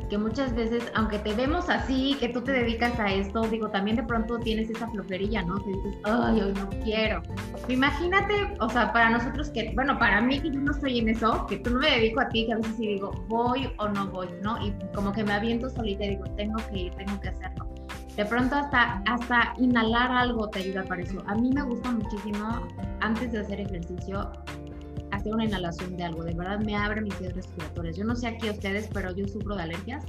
que 0.08 0.18
muchas 0.18 0.54
veces, 0.54 0.90
aunque 0.94 1.18
te 1.18 1.34
vemos 1.34 1.68
así, 1.68 2.16
que 2.18 2.28
tú 2.28 2.40
te 2.40 2.52
dedicas 2.52 2.98
a 2.98 3.12
esto, 3.12 3.42
digo, 3.42 3.68
también 3.68 3.96
de 3.96 4.02
pronto 4.02 4.38
tienes 4.38 4.70
esa 4.70 4.88
flojerilla, 4.88 5.42
¿no? 5.42 5.56
Que 5.56 5.70
dices, 5.70 5.96
ay, 6.04 6.40
hoy 6.40 6.52
no 6.54 6.68
quiero. 6.82 7.22
Imagínate, 7.68 8.34
o 8.60 8.68
sea, 8.68 8.92
para 8.92 9.10
nosotros 9.10 9.50
que, 9.50 9.72
bueno, 9.74 9.98
para 9.98 10.20
mí 10.20 10.40
que 10.40 10.50
yo 10.50 10.60
no 10.60 10.72
estoy 10.72 10.98
en 10.98 11.10
eso, 11.10 11.46
que 11.46 11.58
tú 11.58 11.70
no 11.70 11.80
me 11.80 11.90
dedico 11.90 12.20
a 12.20 12.28
ti, 12.28 12.46
que 12.46 12.52
a 12.54 12.56
veces 12.56 12.74
sí 12.76 12.86
digo, 12.86 13.10
voy 13.28 13.70
o 13.78 13.88
no 13.88 14.06
voy, 14.08 14.28
¿no? 14.42 14.64
Y 14.64 14.72
como 14.94 15.12
que 15.12 15.24
me 15.24 15.32
aviento 15.32 15.68
solita 15.68 16.04
y 16.04 16.10
digo, 16.10 16.24
tengo 16.36 16.56
que 16.70 16.78
ir, 16.78 16.94
tengo 16.94 17.20
que 17.20 17.28
hacerlo. 17.28 17.67
De 18.18 18.24
pronto 18.24 18.56
hasta, 18.56 19.00
hasta 19.06 19.54
inhalar 19.58 20.10
algo 20.10 20.48
te 20.48 20.58
ayuda 20.58 20.82
para 20.82 21.02
eso. 21.02 21.22
A 21.28 21.36
mí 21.36 21.52
me 21.54 21.62
gusta 21.62 21.92
muchísimo, 21.92 22.66
antes 23.00 23.30
de 23.30 23.38
hacer 23.38 23.60
ejercicio, 23.60 24.32
hacer 25.12 25.32
una 25.32 25.44
inhalación 25.44 25.96
de 25.96 26.02
algo. 26.02 26.24
De 26.24 26.34
verdad 26.34 26.58
me 26.58 26.74
abre 26.74 27.00
mis 27.00 27.16
vías 27.20 27.32
respiratorias. 27.34 27.96
Yo 27.96 28.04
no 28.04 28.16
sé 28.16 28.26
aquí 28.26 28.48
a 28.48 28.50
ustedes, 28.50 28.90
pero 28.92 29.14
yo 29.14 29.28
sufro 29.28 29.54
de 29.54 29.62
alergias. 29.62 30.04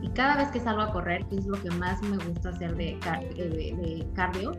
Y 0.00 0.08
cada 0.08 0.38
vez 0.38 0.48
que 0.48 0.60
salgo 0.60 0.80
a 0.80 0.92
correr, 0.94 1.26
que 1.26 1.36
es 1.36 1.46
lo 1.46 1.60
que 1.60 1.68
más 1.72 2.00
me 2.00 2.16
gusta 2.24 2.48
hacer 2.48 2.74
de, 2.74 2.98
de 3.36 4.06
cardio, 4.14 4.52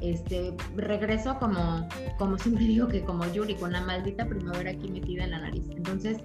este, 0.00 0.54
regreso 0.76 1.36
como, 1.40 1.88
como 2.16 2.38
siempre 2.38 2.64
digo 2.64 2.86
que 2.86 3.02
como 3.02 3.26
Yuri, 3.26 3.56
con 3.56 3.72
la 3.72 3.80
maldita 3.80 4.24
primavera 4.24 4.70
aquí 4.70 4.88
metida 4.88 5.24
en 5.24 5.32
la 5.32 5.40
nariz. 5.40 5.64
Entonces, 5.74 6.18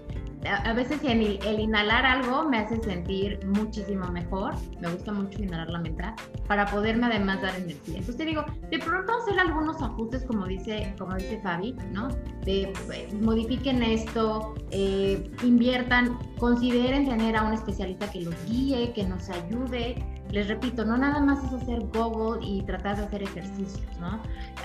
a, 0.48 0.74
veces 0.74 1.00
el, 1.04 1.40
el, 1.46 1.60
inhalar 1.60 2.06
algo 2.06 2.48
me 2.48 2.58
hace 2.58 2.82
sentir 2.82 3.40
muchísimo 3.46 4.08
mejor, 4.08 4.56
me 4.80 4.92
gusta 4.92 5.12
mucho 5.12 5.42
inhalar 5.42 5.70
la 5.70 5.80
menta, 5.80 6.16
para 6.48 6.66
poderme 6.66 7.08
además 7.08 7.42
dar 7.42 7.56
energía. 7.56 7.98
Entonces 7.98 8.18
te 8.18 8.26
digo, 8.26 8.46
de 8.70 8.80
pronto 8.80 9.14
hacer 9.14 9.40
algunos 9.40 9.82
ajustes, 9.82 10.24
como 10.24 10.48
dice, 10.48 10.94
como 10.98 11.16
dice 11.16 11.40
Fabi, 11.42 11.74
¿no? 11.92 12.10
De 12.44 12.64
eh, 12.64 13.08
modifiquen 13.22 13.84
esto, 13.84 14.56
eh, 14.72 15.32
inviertan, 15.44 16.18
consideren 16.40 17.08
tener 17.08 17.36
a 17.36 17.44
un 17.44 17.54
especialista 17.54 18.12
que 18.12 18.22
los 18.22 18.36
guíe, 18.46 18.94
que 18.94 19.04
nos 19.04 19.30
ayude, 19.30 20.04
les 20.32 20.48
repito, 20.48 20.86
no 20.86 20.98
nada 20.98 21.20
más 21.20 21.44
es 21.44 21.54
hacer 21.54 21.82
Google 21.94 22.46
y 22.46 22.62
tratar 22.64 22.98
de 22.98 23.04
hacer 23.04 23.24
ejercicios, 23.24 24.00
¿no? 24.00 24.20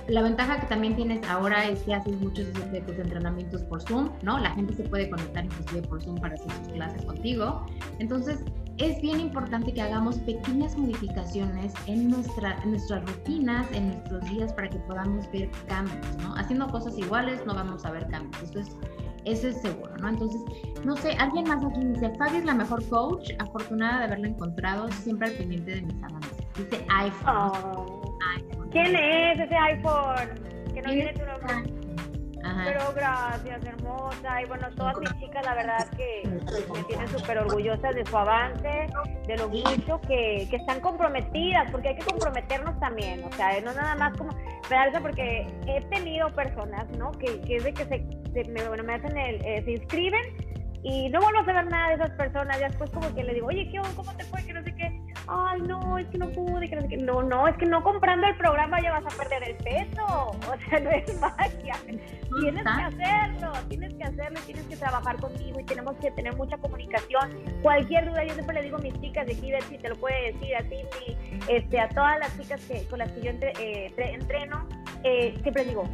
La 0.08 0.22
ventaja 0.22 0.60
que 0.60 0.66
también 0.66 0.94
tienes 0.94 1.26
ahora 1.28 1.66
es 1.66 1.80
que 1.82 1.94
haces 1.94 2.20
muchos 2.20 2.46
de 2.70 2.80
tus 2.80 2.96
entrenamientos 2.96 3.62
por 3.62 3.82
Zoom, 3.82 4.10
¿no? 4.22 4.38
La 4.38 4.50
gente 4.50 4.74
se 4.74 4.84
puede 4.84 5.10
conectar 5.10 5.44
inclusive 5.44 5.82
por 5.82 6.02
Zoom 6.02 6.20
para 6.20 6.34
hacer 6.34 6.50
sus 6.52 6.68
clases 6.72 7.04
contigo. 7.04 7.66
Entonces, 7.98 8.44
es 8.78 9.00
bien 9.00 9.20
importante 9.20 9.72
que 9.72 9.80
hagamos 9.80 10.18
pequeñas 10.18 10.76
modificaciones 10.76 11.72
en, 11.86 12.10
nuestra, 12.10 12.60
en 12.62 12.72
nuestras 12.72 13.04
rutinas, 13.06 13.66
en 13.72 13.88
nuestros 13.88 14.22
días, 14.30 14.52
para 14.52 14.68
que 14.68 14.78
podamos 14.80 15.30
ver 15.32 15.50
cambios, 15.66 16.16
¿no? 16.18 16.34
Haciendo 16.36 16.68
cosas 16.68 16.96
iguales 16.98 17.40
no 17.46 17.54
vamos 17.54 17.84
a 17.84 17.90
ver 17.90 18.06
cambios. 18.08 18.42
Esto 18.42 18.60
es 19.26 19.38
Eso 19.38 19.48
es 19.48 19.60
seguro, 19.60 19.96
¿no? 19.98 20.08
Entonces, 20.08 20.40
no 20.84 20.96
sé, 20.96 21.12
alguien 21.18 21.48
más 21.48 21.64
aquí 21.64 21.84
dice, 21.84 22.10
Fabi 22.16 22.38
es 22.38 22.44
la 22.44 22.54
mejor 22.54 22.88
coach, 22.88 23.30
afortunada 23.38 23.98
de 23.98 24.04
haberla 24.04 24.28
encontrado, 24.28 24.88
siempre 24.92 25.28
al 25.28 25.34
pendiente 25.34 25.74
de 25.74 25.82
mis 25.82 26.02
avances. 26.02 26.36
Dice 26.56 26.86
iPhone. 26.88 27.52
Oh. 27.76 28.18
¿Quién 28.70 28.94
es 28.94 29.40
ese 29.40 29.54
iPhone? 29.54 30.72
Que 30.72 30.82
no 30.82 30.90
tiene 30.90 31.12
tu 31.12 31.26
nombre. 31.26 31.86
Pero 32.64 32.80
gracias, 32.94 33.64
hermosa. 33.64 34.42
Y 34.42 34.46
bueno, 34.46 34.68
todas 34.76 34.98
mis 34.98 35.12
chicas, 35.18 35.44
la 35.44 35.54
verdad 35.54 35.88
que 35.96 36.22
me 36.72 36.82
tienen 36.84 37.08
súper 37.08 37.38
orgullosas 37.38 37.94
de 37.94 38.06
su 38.06 38.16
avance, 38.16 38.86
de 39.26 39.36
lo 39.36 39.48
mucho 39.48 40.00
que, 40.02 40.46
que, 40.48 40.56
están 40.56 40.80
comprometidas, 40.80 41.70
porque 41.70 41.88
hay 41.88 41.96
que 41.96 42.04
comprometernos 42.04 42.78
también. 42.78 43.24
O 43.24 43.32
sea, 43.32 43.60
no 43.60 43.72
nada 43.72 43.96
más 43.96 44.16
como, 44.16 44.32
me 44.32 45.00
porque 45.00 45.46
he 45.66 45.80
tenido 45.86 46.30
personas, 46.30 46.88
¿no? 46.96 47.12
Que, 47.12 47.40
que 47.42 47.56
es 47.56 47.64
de 47.64 47.74
que 47.74 47.84
se, 47.84 48.06
me, 48.44 48.66
bueno, 48.68 48.84
me 48.84 48.94
hacen 48.94 49.16
el, 49.16 49.44
eh, 49.44 49.62
se 49.64 49.72
inscriben 49.72 50.22
y 50.82 51.08
no 51.10 51.20
vuelvo 51.20 51.40
a 51.40 51.44
saber 51.44 51.66
nada 51.66 51.88
de 51.88 51.94
esas 51.94 52.10
personas. 52.12 52.58
Ya 52.60 52.68
después 52.68 52.90
como 52.90 53.14
que 53.14 53.24
le 53.24 53.34
digo, 53.34 53.48
oye, 53.48 53.68
¿qué, 53.70 53.80
¿cómo 53.94 54.16
te 54.16 54.24
fue? 54.24 54.44
Que 54.44 54.52
no 54.52 54.62
sé 54.62 54.74
qué 54.74 55.06
ay, 55.28 55.60
no, 55.62 55.98
es 55.98 56.06
que 56.08 56.18
no 56.18 56.28
pude, 56.30 56.68
que 56.68 56.76
no 56.76 56.82
sé 56.82 56.88
qué. 56.88 56.96
No, 56.98 57.22
no, 57.22 57.48
es 57.48 57.56
que 57.56 57.66
no 57.66 57.82
comprando 57.82 58.26
el 58.26 58.36
programa 58.36 58.80
ya 58.80 58.92
vas 58.92 59.12
a 59.12 59.16
perder 59.16 59.50
el 59.50 59.56
peso. 59.56 60.06
O 60.46 60.70
sea, 60.70 60.80
no 60.80 60.90
es 60.90 61.20
magia. 61.20 61.74
Tienes 62.40 62.62
que 62.62 62.82
hacerlo, 62.82 63.52
tienes 63.68 63.94
que 63.94 64.04
hacerlo, 64.04 64.40
tienes 64.46 64.64
que 64.66 64.76
trabajar 64.76 65.16
contigo 65.16 65.60
y 65.60 65.64
tenemos 65.64 65.96
que 65.96 66.10
tener 66.12 66.34
mucha 66.36 66.56
comunicación. 66.58 67.30
Cualquier 67.62 68.08
duda, 68.08 68.24
yo 68.24 68.34
siempre 68.34 68.54
le 68.54 68.62
digo 68.62 68.76
a 68.76 68.80
mis 68.80 68.98
chicas 69.00 69.26
de 69.26 69.32
aquí, 69.32 69.52
si 69.68 69.78
te 69.78 69.88
lo 69.88 69.96
puede 69.96 70.32
decir 70.32 70.56
a 70.56 70.62
ti, 70.62 70.76
este, 71.48 71.80
a 71.80 71.88
todas 71.88 72.18
las 72.18 72.36
chicas 72.38 72.64
que, 72.66 72.86
con 72.86 73.00
las 73.00 73.10
que 73.12 73.22
yo 73.22 73.32
eh, 73.32 73.92
entreno, 73.96 74.66
eh, 75.02 75.36
siempre 75.42 75.64
digo, 75.64 75.84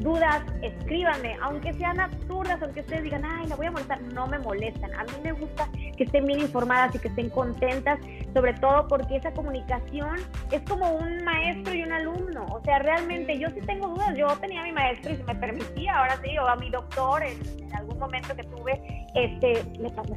dudas, 0.00 0.42
escríbanme, 0.62 1.36
aunque 1.42 1.72
sean 1.74 2.00
absurdas, 2.00 2.60
aunque 2.62 2.80
ustedes 2.80 3.04
digan, 3.04 3.24
ay, 3.24 3.46
la 3.46 3.56
voy 3.56 3.66
a 3.66 3.70
molestar, 3.70 4.00
no 4.00 4.26
me 4.26 4.38
molestan. 4.38 4.92
A 4.94 5.04
mí 5.04 5.12
me 5.22 5.32
gusta 5.32 5.68
que 5.96 6.04
estén 6.04 6.26
bien 6.26 6.40
informadas 6.40 6.94
y 6.94 6.98
que 6.98 7.08
estén 7.08 7.30
contentas, 7.30 7.98
sobre 8.34 8.54
todo 8.54 8.88
porque 8.88 9.16
esa 9.16 9.32
comunicación 9.32 10.16
es 10.50 10.62
como 10.62 10.90
un 10.90 11.24
maestro 11.24 11.74
y 11.74 11.82
un 11.82 11.92
alumno. 11.92 12.46
O 12.50 12.60
sea, 12.64 12.78
realmente 12.80 13.38
yo 13.38 13.48
sí 13.50 13.60
tengo 13.66 13.88
dudas. 13.88 14.16
Yo 14.16 14.26
tenía 14.38 14.60
a 14.60 14.64
mi 14.64 14.72
maestro 14.72 15.12
y 15.12 15.16
si 15.16 15.22
me 15.22 15.34
permitía, 15.34 15.98
ahora 15.98 16.18
sí, 16.22 16.36
o 16.38 16.46
a 16.46 16.56
mi 16.56 16.70
doctor 16.70 17.22
en, 17.22 17.60
algún 17.74 17.98
momento 17.98 18.34
que 18.34 18.42
tuve, 18.44 19.06
este, 19.14 19.64
me, 19.78 19.86
estaba, 19.86 20.08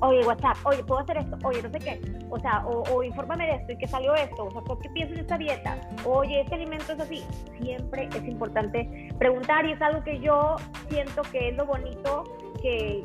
oye, 0.00 0.26
WhatsApp, 0.26 0.56
oye, 0.64 0.84
puedo 0.84 1.00
hacer 1.00 1.16
esto, 1.18 1.38
oye, 1.44 1.62
no 1.62 1.70
sé 1.70 1.78
qué. 1.78 2.00
O 2.28 2.38
sea, 2.38 2.66
o, 2.66 2.82
o 2.92 3.02
infórmame 3.02 3.46
de 3.46 3.54
esto 3.54 3.72
y 3.72 3.78
que 3.78 3.86
salió 3.86 4.14
esto, 4.14 4.44
o 4.44 4.50
sea, 4.50 4.62
¿qué 4.82 4.90
piensas 4.90 5.14
de 5.14 5.22
esta 5.22 5.38
dieta? 5.38 5.78
Oye, 6.04 6.40
este 6.40 6.56
alimento 6.56 6.92
es 6.92 7.00
así. 7.00 7.24
Siempre 7.60 8.08
es 8.14 8.24
importante 8.26 9.08
preguntar 9.26 9.66
y 9.66 9.72
es 9.72 9.82
algo 9.82 10.04
que 10.04 10.20
yo 10.20 10.54
siento 10.88 11.22
que 11.32 11.48
es 11.48 11.56
lo 11.56 11.66
bonito 11.66 12.22
que, 12.62 13.02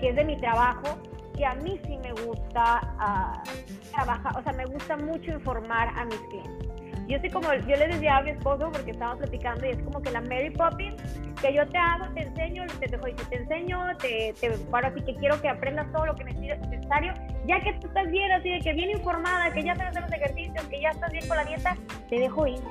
que, 0.00 0.08
es 0.08 0.14
de 0.14 0.24
mi 0.24 0.36
trabajo, 0.36 0.98
que 1.36 1.44
a 1.44 1.54
mí 1.56 1.80
sí 1.84 1.98
me 1.98 2.12
gusta 2.22 2.80
uh, 2.94 3.90
trabajar, 3.90 4.38
o 4.38 4.42
sea, 4.44 4.52
me 4.52 4.64
gusta 4.66 4.96
mucho 4.96 5.32
informar 5.32 5.88
a 5.98 6.04
mis 6.04 6.20
clientes. 6.30 6.68
Yo 7.08 7.18
soy 7.18 7.30
como, 7.30 7.52
yo 7.52 7.76
le 7.76 7.88
decía 7.88 8.18
a 8.18 8.22
mi 8.22 8.30
esposo 8.30 8.70
porque 8.72 8.92
estábamos 8.92 9.18
platicando 9.18 9.66
y 9.66 9.70
es 9.70 9.82
como 9.82 10.00
que 10.00 10.12
la 10.12 10.20
Mary 10.20 10.50
Poppins, 10.50 11.02
que 11.40 11.52
yo 11.52 11.66
te 11.68 11.76
hago, 11.76 12.06
te 12.14 12.22
enseño, 12.22 12.64
te, 12.78 12.86
te, 12.86 12.96
te 12.96 13.36
enseño, 13.36 13.96
te, 13.98 14.34
te, 14.40 14.52
ahora 14.72 14.94
sí 14.94 15.02
que 15.02 15.16
quiero 15.16 15.40
que 15.40 15.48
aprendas 15.48 15.90
todo 15.92 16.06
lo 16.06 16.14
que 16.14 16.22
necesario, 16.22 17.14
ya 17.48 17.60
que 17.60 17.72
tú 17.80 17.88
estás 17.88 18.08
bien, 18.12 18.30
así 18.30 18.48
de 18.48 18.60
que 18.60 18.72
bien 18.74 18.90
informada, 18.90 19.52
que 19.52 19.64
ya 19.64 19.74
sabes 19.74 19.96
hacer 19.96 20.02
los 20.02 20.12
ejercicios, 20.12 20.64
que 20.66 20.80
ya 20.80 20.90
estás 20.90 21.10
bien 21.10 21.26
con 21.26 21.36
la 21.36 21.44
dieta, 21.44 21.76
te 22.08 22.20
dejo 22.20 22.46
ir 22.46 22.62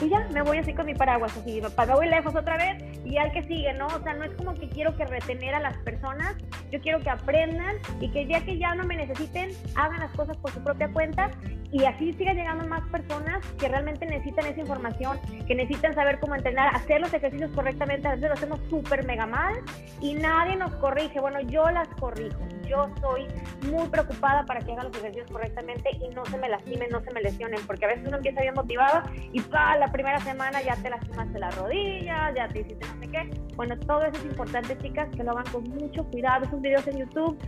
y 0.00 0.08
ya 0.08 0.26
me 0.32 0.42
voy 0.42 0.58
así 0.58 0.72
con 0.74 0.86
mi 0.86 0.94
paraguas, 0.94 1.36
así, 1.36 1.60
me 1.60 1.94
voy 1.94 2.08
lejos 2.08 2.34
otra 2.34 2.56
vez 2.56 2.84
y 3.04 3.16
al 3.16 3.32
que 3.32 3.42
sigue, 3.44 3.72
¿no? 3.74 3.86
O 3.86 4.02
sea, 4.02 4.14
no 4.14 4.24
es 4.24 4.32
como 4.32 4.54
que 4.54 4.68
quiero 4.68 4.96
que 4.96 5.04
retener 5.06 5.54
a 5.54 5.60
las 5.60 5.76
personas, 5.78 6.36
yo 6.70 6.80
quiero 6.80 7.00
que 7.00 7.10
aprendan 7.10 7.76
y 8.00 8.10
que 8.10 8.26
ya 8.26 8.44
que 8.44 8.58
ya 8.58 8.74
no 8.74 8.84
me 8.84 8.96
necesiten, 8.96 9.50
hagan 9.74 10.00
las 10.00 10.12
cosas 10.12 10.36
por 10.36 10.52
su 10.52 10.62
propia 10.62 10.92
cuenta 10.92 11.30
y 11.70 11.84
así 11.84 12.12
siga 12.14 12.32
llegando 12.32 12.66
más 12.66 12.86
personas 12.88 13.44
que 13.58 13.68
realmente 13.68 14.06
necesitan 14.06 14.46
esa 14.46 14.60
información, 14.60 15.18
que 15.46 15.54
necesitan 15.54 15.94
saber 15.94 16.18
cómo 16.18 16.34
entrenar, 16.34 16.74
hacer 16.74 17.00
los 17.00 17.12
ejercicios 17.12 17.50
correctamente, 17.52 18.08
a 18.08 18.12
veces 18.12 18.28
lo 18.28 18.34
hacemos 18.34 18.60
súper 18.70 19.04
mega 19.04 19.26
mal 19.26 19.54
y 20.00 20.14
nadie 20.14 20.56
nos 20.56 20.74
corrige, 20.76 21.20
bueno, 21.20 21.40
yo 21.40 21.68
las 21.70 21.88
corrijo, 22.00 22.38
yo 22.66 22.90
soy 23.00 23.26
muy 23.70 23.88
preocupada 23.88 24.44
para 24.44 24.60
que 24.60 24.72
hagan 24.72 24.86
los 24.86 24.96
ejercicios 24.96 25.30
correctamente 25.30 25.90
y 26.00 26.14
no 26.14 26.24
se 26.26 26.38
me 26.38 26.48
lastimen, 26.48 26.88
no 26.90 27.00
se 27.02 27.12
me 27.12 27.20
lesionen, 27.20 27.60
porque 27.66 27.84
a 27.84 27.88
veces 27.88 28.06
uno 28.06 28.16
empieza 28.16 28.40
bien 28.40 28.54
motivada 28.54 29.04
y 29.32 29.40
¡pah! 29.40 29.76
la 29.76 29.88
primera 29.88 30.20
semana 30.20 30.62
ya 30.62 30.76
te 30.76 30.90
lastimaste 30.90 31.38
la 31.38 31.50
rodilla, 31.50 32.32
ya 32.34 32.48
te 32.48 32.60
hiciste 32.60 32.86
no 32.86 33.00
sé 33.00 33.08
qué. 33.10 33.30
Bueno, 33.56 33.78
todo 33.80 34.02
eso 34.04 34.16
es 34.18 34.24
importante, 34.24 34.78
chicas, 34.78 35.08
que 35.14 35.24
lo 35.24 35.32
hagan 35.32 35.52
con 35.52 35.64
mucho 35.64 36.04
cuidado. 36.04 36.44
Esos 36.44 36.60
videos 36.60 36.86
en 36.86 36.98
YouTube, 36.98 37.38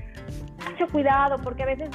mucho 0.69 0.89
cuidado, 0.89 1.37
porque 1.39 1.63
a 1.63 1.67
veces 1.67 1.89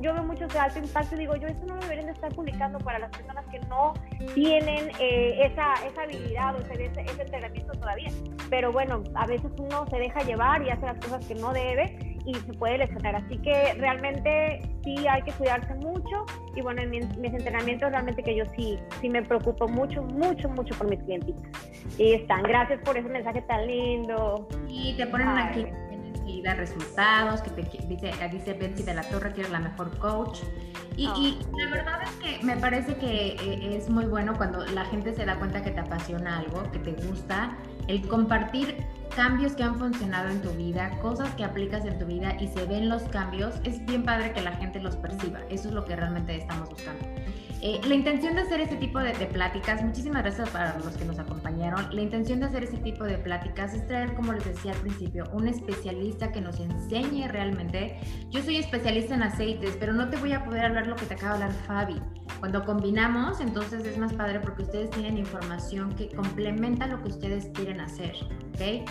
yo 0.00 0.14
veo 0.14 0.22
muchos 0.24 0.52
de 0.52 0.58
alto 0.58 0.78
impacto 0.78 1.14
y 1.14 1.18
digo, 1.18 1.36
yo 1.36 1.48
esto 1.48 1.66
no 1.66 1.74
lo 1.74 1.80
deberían 1.80 2.06
de 2.06 2.12
estar 2.12 2.32
publicando 2.34 2.78
para 2.78 2.98
las 2.98 3.10
personas 3.10 3.44
que 3.46 3.58
no 3.60 3.94
tienen 4.34 4.90
eh, 5.00 5.46
esa, 5.46 5.74
esa 5.86 6.02
habilidad 6.02 6.54
o 6.56 6.58
ese, 6.58 6.84
ese 6.84 7.22
entrenamiento 7.22 7.72
todavía. 7.72 8.10
Pero 8.50 8.72
bueno, 8.72 9.02
a 9.14 9.26
veces 9.26 9.50
uno 9.58 9.86
se 9.90 9.98
deja 9.98 10.20
llevar 10.20 10.62
y 10.62 10.70
hace 10.70 10.86
las 10.86 10.98
cosas 10.98 11.24
que 11.26 11.34
no 11.34 11.52
debe 11.52 12.16
y 12.26 12.34
se 12.34 12.52
puede 12.54 12.78
lesionar. 12.78 13.16
Así 13.16 13.38
que 13.38 13.74
realmente 13.74 14.60
sí 14.84 15.06
hay 15.06 15.22
que 15.22 15.32
cuidarse 15.32 15.74
mucho 15.74 16.26
y 16.54 16.60
bueno, 16.60 16.82
en 16.82 16.90
mis, 16.90 17.04
entrenamientos 17.22 17.90
realmente 17.90 18.22
que 18.22 18.36
yo 18.36 18.44
sí, 18.56 18.78
sí 19.00 19.08
me 19.08 19.22
preocupo 19.22 19.68
mucho, 19.68 20.02
mucho, 20.02 20.48
mucho 20.48 20.74
por 20.76 20.88
mis 20.90 21.02
clientes. 21.04 21.34
Y 21.98 22.14
están, 22.14 22.42
gracias 22.42 22.80
por 22.80 22.96
ese 22.98 23.08
mensaje 23.08 23.42
tan 23.42 23.66
lindo. 23.66 24.48
Y 24.68 24.96
te 24.96 25.06
ponen 25.06 25.28
aquí 25.28 25.66
y 26.26 26.42
da 26.42 26.54
resultados, 26.54 27.40
que 27.40 27.50
te 27.50 27.62
dice, 27.86 28.12
dice 28.30 28.52
Betsy 28.54 28.82
de 28.82 28.94
la 28.94 29.02
Torre 29.02 29.32
que 29.32 29.40
eres 29.40 29.52
la 29.52 29.60
mejor 29.60 29.96
coach. 29.98 30.40
Y, 30.96 31.06
y, 31.06 31.38
la 31.58 31.70
verdad 31.70 32.00
es 32.02 32.10
que 32.16 32.44
me 32.44 32.56
parece 32.56 32.96
que 32.96 33.36
eh, 33.40 33.76
es 33.76 33.88
muy 33.88 34.06
bueno 34.06 34.34
cuando 34.36 34.64
la 34.66 34.84
gente 34.86 35.14
se 35.14 35.24
da 35.24 35.38
cuenta 35.38 35.62
que 35.62 35.70
te 35.70 35.80
apasiona 35.80 36.38
algo, 36.38 36.70
que 36.72 36.78
te 36.78 36.92
gusta, 36.92 37.56
el 37.86 38.06
compartir 38.08 38.76
cambios 39.16 39.54
que 39.54 39.62
han 39.62 39.78
funcionado 39.78 40.28
en 40.28 40.42
tu 40.42 40.50
vida, 40.50 40.90
cosas 41.00 41.34
que 41.36 41.42
aplicas 41.42 41.86
en 41.86 41.98
tu 41.98 42.04
vida 42.04 42.36
y 42.38 42.48
se 42.48 42.66
ven 42.66 42.90
los 42.90 43.02
cambios, 43.04 43.54
es 43.64 43.84
bien 43.86 44.04
padre 44.04 44.32
que 44.32 44.42
la 44.42 44.52
gente 44.52 44.78
los 44.78 44.94
perciba. 44.96 45.40
Eso 45.48 45.68
es 45.68 45.74
lo 45.74 45.86
que 45.86 45.96
realmente 45.96 46.36
estamos 46.36 46.68
buscando. 46.68 47.02
Eh, 47.62 47.80
la 47.88 47.94
intención 47.94 48.34
de 48.34 48.42
hacer 48.42 48.60
este 48.60 48.76
tipo 48.76 48.98
de, 48.98 49.12
pláticas, 49.12 49.82
muchísimas 49.82 50.22
gracias 50.22 50.50
para 50.50 50.78
los 50.78 50.94
que 50.98 51.06
nos 51.06 51.18
acompañaron, 51.18 51.94
la 51.96 52.02
intención 52.02 52.40
de 52.40 52.46
hacer 52.46 52.64
este 52.64 52.76
tipo 52.76 53.04
de 53.04 53.16
pláticas 53.16 53.72
es 53.72 53.86
traer, 53.86 54.12
como 54.14 54.34
les 54.34 54.44
decía 54.44 54.72
al 54.72 54.78
principio, 54.78 55.24
un 55.32 55.48
especialista 55.48 56.30
que 56.30 56.42
nos 56.42 56.60
enseñe 56.60 57.26
realmente. 57.26 57.98
Yo 58.28 58.42
soy 58.42 58.56
especialista 58.56 59.14
en 59.14 59.22
aceites, 59.22 59.76
pero 59.80 59.94
no 59.94 60.10
te 60.10 60.18
voy 60.18 60.32
a 60.32 60.44
poder 60.44 60.66
hablar 60.66 60.86
lo 60.86 60.96
que 60.96 61.06
te 61.06 61.14
acaba 61.14 61.38
de 61.38 61.44
hablar 61.44 61.58
Fabi. 61.66 62.00
Cuando 62.38 62.66
combinamos, 62.66 63.40
entonces 63.40 63.86
es 63.86 63.96
más 63.96 64.12
padre 64.12 64.40
porque 64.40 64.62
ustedes 64.62 64.90
tienen 64.90 65.16
información 65.16 65.94
que 65.94 66.10
complementa 66.10 66.86
lo 66.86 67.02
que 67.02 67.08
ustedes 67.08 67.46
quieren 67.54 67.80
hacer, 67.80 68.14
¿ok? 68.52 68.86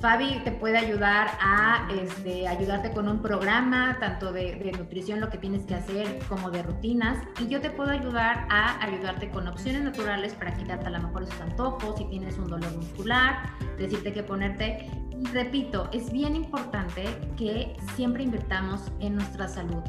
Fabi 0.00 0.40
te 0.44 0.52
puede 0.52 0.76
ayudar 0.76 1.30
a 1.40 1.88
este, 1.90 2.46
ayudarte 2.46 2.90
con 2.92 3.08
un 3.08 3.22
programa, 3.22 3.96
tanto 3.98 4.32
de, 4.32 4.72
nutrición, 4.76 5.20
lo 5.20 5.30
que 5.30 5.38
tienes 5.38 5.64
que 5.64 5.74
hacer, 5.74 6.18
como 6.28 6.50
de 6.50 6.62
rutinas. 6.62 7.18
Y 7.40 7.48
yo 7.48 7.60
te 7.60 7.70
puedo 7.70 7.90
ayudar 7.90 8.46
a 8.50 8.82
ayudarte 8.84 9.30
con 9.30 9.48
opciones 9.48 9.82
naturales 9.82 10.34
para 10.34 10.54
quitarte 10.54 10.86
a 10.86 10.90
lo 10.90 11.00
mejor 11.00 11.22
esos 11.22 11.40
antojos, 11.40 11.96
si 11.96 12.04
tienes 12.06 12.36
un 12.38 12.48
dolor 12.48 12.76
muscular, 12.76 13.50
decirte 13.78 14.12
qué 14.12 14.22
ponerte. 14.22 14.90
Repito, 15.32 15.88
es 15.92 16.12
bien 16.12 16.36
importante 16.36 17.04
que 17.38 17.74
siempre 17.94 18.22
invirtamos 18.22 18.92
en 19.00 19.14
nuestra 19.14 19.48
salud. 19.48 19.82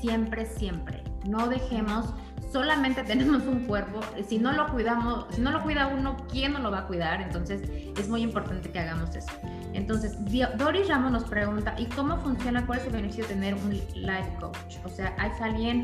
Siempre, 0.00 0.46
siempre. 0.46 1.11
No 1.24 1.48
dejemos 1.48 2.06
solamente 2.52 3.02
tenemos 3.06 3.44
un 3.44 3.66
cuerpo, 3.66 4.00
si 4.28 4.38
no 4.38 4.52
lo 4.52 4.68
cuidamos, 4.68 5.26
si 5.30 5.40
no 5.40 5.50
lo 5.50 5.62
cuida 5.62 5.86
uno, 5.86 6.16
¿quién 6.30 6.52
no 6.52 6.58
lo 6.58 6.70
va 6.70 6.80
a 6.80 6.86
cuidar? 6.86 7.22
Entonces 7.22 7.62
es 7.96 8.08
muy 8.08 8.22
importante 8.22 8.70
que 8.70 8.78
hagamos 8.78 9.14
eso. 9.16 9.32
Entonces, 9.74 10.16
Doris 10.56 10.88
Ramos 10.88 11.12
nos 11.12 11.24
pregunta, 11.24 11.74
¿y 11.78 11.86
cómo 11.86 12.16
funciona? 12.18 12.66
¿Cuál 12.66 12.80
es 12.80 12.86
el 12.86 12.92
beneficio 12.92 13.24
de 13.24 13.34
tener 13.34 13.54
un 13.54 13.70
life 13.94 14.30
coach? 14.38 14.76
O 14.84 14.88
sea, 14.88 15.14
¿hay 15.18 15.30
alguien 15.40 15.82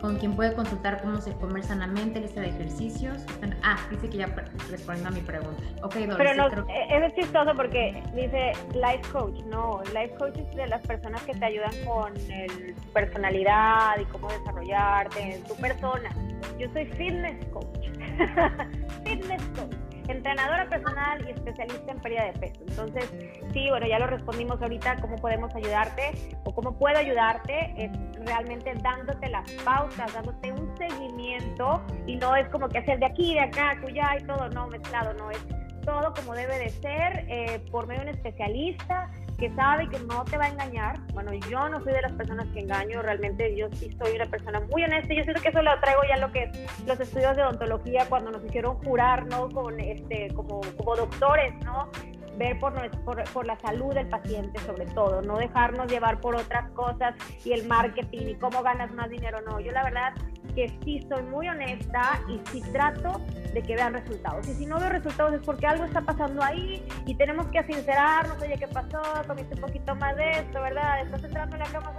con 0.00 0.16
quien 0.18 0.34
puede 0.34 0.52
consultar 0.54 1.00
cómo 1.00 1.20
se 1.20 1.32
comer 1.34 1.62
sanamente, 1.62 2.20
lista 2.20 2.40
de 2.40 2.48
ejercicios? 2.48 3.24
Ah, 3.62 3.78
dice 3.90 4.10
que 4.10 4.18
ya 4.18 4.26
respondiendo 4.70 5.08
a 5.08 5.12
mi 5.12 5.20
pregunta. 5.20 5.62
Ok, 5.82 5.94
Doris. 5.94 6.16
Pero 6.16 6.34
no, 6.34 6.68
eh, 6.68 7.06
es 7.06 7.14
chistoso 7.14 7.54
porque 7.54 8.02
dice 8.14 8.52
life 8.74 9.08
coach. 9.12 9.40
No, 9.44 9.80
life 9.94 10.14
coach 10.18 10.36
es 10.36 10.56
de 10.56 10.66
las 10.66 10.84
personas 10.86 11.22
que 11.22 11.34
te 11.34 11.44
ayudan 11.44 11.72
con 11.84 12.12
el, 12.30 12.74
personalidad 12.92 13.98
y 14.00 14.04
cómo 14.06 14.28
desarrollarte, 14.28 15.36
en 15.36 15.44
tu 15.44 15.54
persona. 15.56 16.10
Yo 16.58 16.70
soy 16.72 16.86
fitness 16.86 17.44
coach. 17.46 17.88
fitness 19.04 19.42
coach 19.56 19.81
entrenadora 20.12 20.68
personal 20.68 21.26
y 21.26 21.32
especialista 21.32 21.92
en 21.92 22.00
pérdida 22.00 22.24
de 22.26 22.32
peso. 22.38 22.60
Entonces, 22.66 23.12
sí, 23.52 23.68
bueno, 23.68 23.86
ya 23.86 23.98
lo 23.98 24.06
respondimos 24.06 24.60
ahorita, 24.60 24.96
cómo 25.00 25.16
podemos 25.16 25.54
ayudarte 25.54 26.12
o 26.44 26.54
cómo 26.54 26.78
puedo 26.78 26.96
ayudarte, 26.98 27.74
es 27.76 27.90
realmente 28.24 28.72
dándote 28.82 29.28
las 29.28 29.50
pautas, 29.64 30.12
dándote 30.12 30.52
un 30.52 30.76
seguimiento 30.76 31.82
y 32.06 32.16
no 32.16 32.36
es 32.36 32.48
como 32.48 32.68
que 32.68 32.78
hacer 32.78 32.98
de 32.98 33.06
aquí, 33.06 33.34
de 33.34 33.40
acá, 33.40 33.70
allá 33.70 34.16
y 34.20 34.24
todo, 34.24 34.48
no 34.50 34.68
mezclado, 34.68 35.12
no 35.14 35.30
es 35.30 35.44
todo 35.84 36.12
como 36.14 36.34
debe 36.34 36.58
de 36.58 36.70
ser, 36.70 37.26
eh, 37.28 37.60
por 37.70 37.86
medio 37.86 38.04
de 38.04 38.10
un 38.10 38.14
especialista 38.14 39.10
que 39.42 39.52
sabe 39.56 39.88
que 39.88 39.98
no 39.98 40.24
te 40.24 40.38
va 40.38 40.44
a 40.44 40.48
engañar. 40.50 41.00
Bueno, 41.14 41.32
yo 41.50 41.68
no 41.68 41.82
soy 41.82 41.94
de 41.94 42.02
las 42.02 42.12
personas 42.12 42.46
que 42.54 42.60
engaño, 42.60 43.02
realmente 43.02 43.56
yo 43.56 43.66
sí 43.72 43.90
soy 44.00 44.14
una 44.14 44.26
persona 44.26 44.60
muy 44.70 44.84
honesta. 44.84 45.12
Yo 45.12 45.24
siento 45.24 45.42
que 45.42 45.48
eso 45.48 45.60
lo 45.62 45.80
traigo 45.80 46.00
ya 46.08 46.16
lo 46.18 46.30
que 46.30 46.44
es 46.44 46.86
los 46.86 47.00
estudios 47.00 47.34
de 47.34 47.42
odontología 47.42 48.06
cuando 48.08 48.30
nos 48.30 48.44
hicieron 48.44 48.76
jurar, 48.84 49.26
¿no? 49.26 49.48
Con 49.48 49.80
este, 49.80 50.28
como, 50.36 50.60
como 50.76 50.94
doctores, 50.94 51.52
¿no? 51.64 51.90
Ver 52.36 52.58
por, 52.58 52.74
por, 53.04 53.22
por, 53.32 53.46
la 53.46 53.58
salud 53.60 53.94
del 53.94 54.08
paciente 54.08 54.58
sobre 54.60 54.86
todo, 54.86 55.22
no 55.22 55.36
dejarnos 55.38 55.90
llevar 55.90 56.20
por 56.20 56.36
otras 56.36 56.70
cosas 56.70 57.14
y 57.44 57.52
el 57.52 57.66
marketing 57.66 58.28
y 58.28 58.34
cómo 58.36 58.62
ganas 58.62 58.92
más 58.92 59.10
dinero, 59.10 59.40
no. 59.42 59.60
Yo 59.60 59.72
la 59.72 59.84
verdad 59.84 60.14
que 60.54 60.68
sí 60.84 61.04
soy 61.08 61.22
muy 61.22 61.48
honesta 61.48 62.20
y 62.28 62.40
sí 62.50 62.62
trato 62.72 63.20
de 63.52 63.62
que 63.62 63.74
vean 63.74 63.94
resultados. 63.94 64.46
Y 64.48 64.54
si 64.54 64.66
no 64.66 64.78
veo 64.78 64.90
resultados 64.90 65.34
es 65.34 65.40
porque 65.40 65.66
algo 65.66 65.84
está 65.84 66.00
pasando 66.00 66.42
ahí 66.42 66.84
y 67.06 67.14
tenemos 67.14 67.46
que 67.48 67.62
sincerarnos, 67.64 68.40
oye, 68.40 68.56
¿qué 68.58 68.68
pasó? 68.68 69.00
Comiste 69.26 69.54
un 69.54 69.60
poquito 69.60 69.94
más 69.94 70.16
de 70.16 70.30
esto, 70.30 70.60
¿verdad? 70.60 71.02
Estás 71.02 71.24
entrando 71.24 71.56
en 71.56 71.62
la 71.62 71.68
cama. 71.68 71.92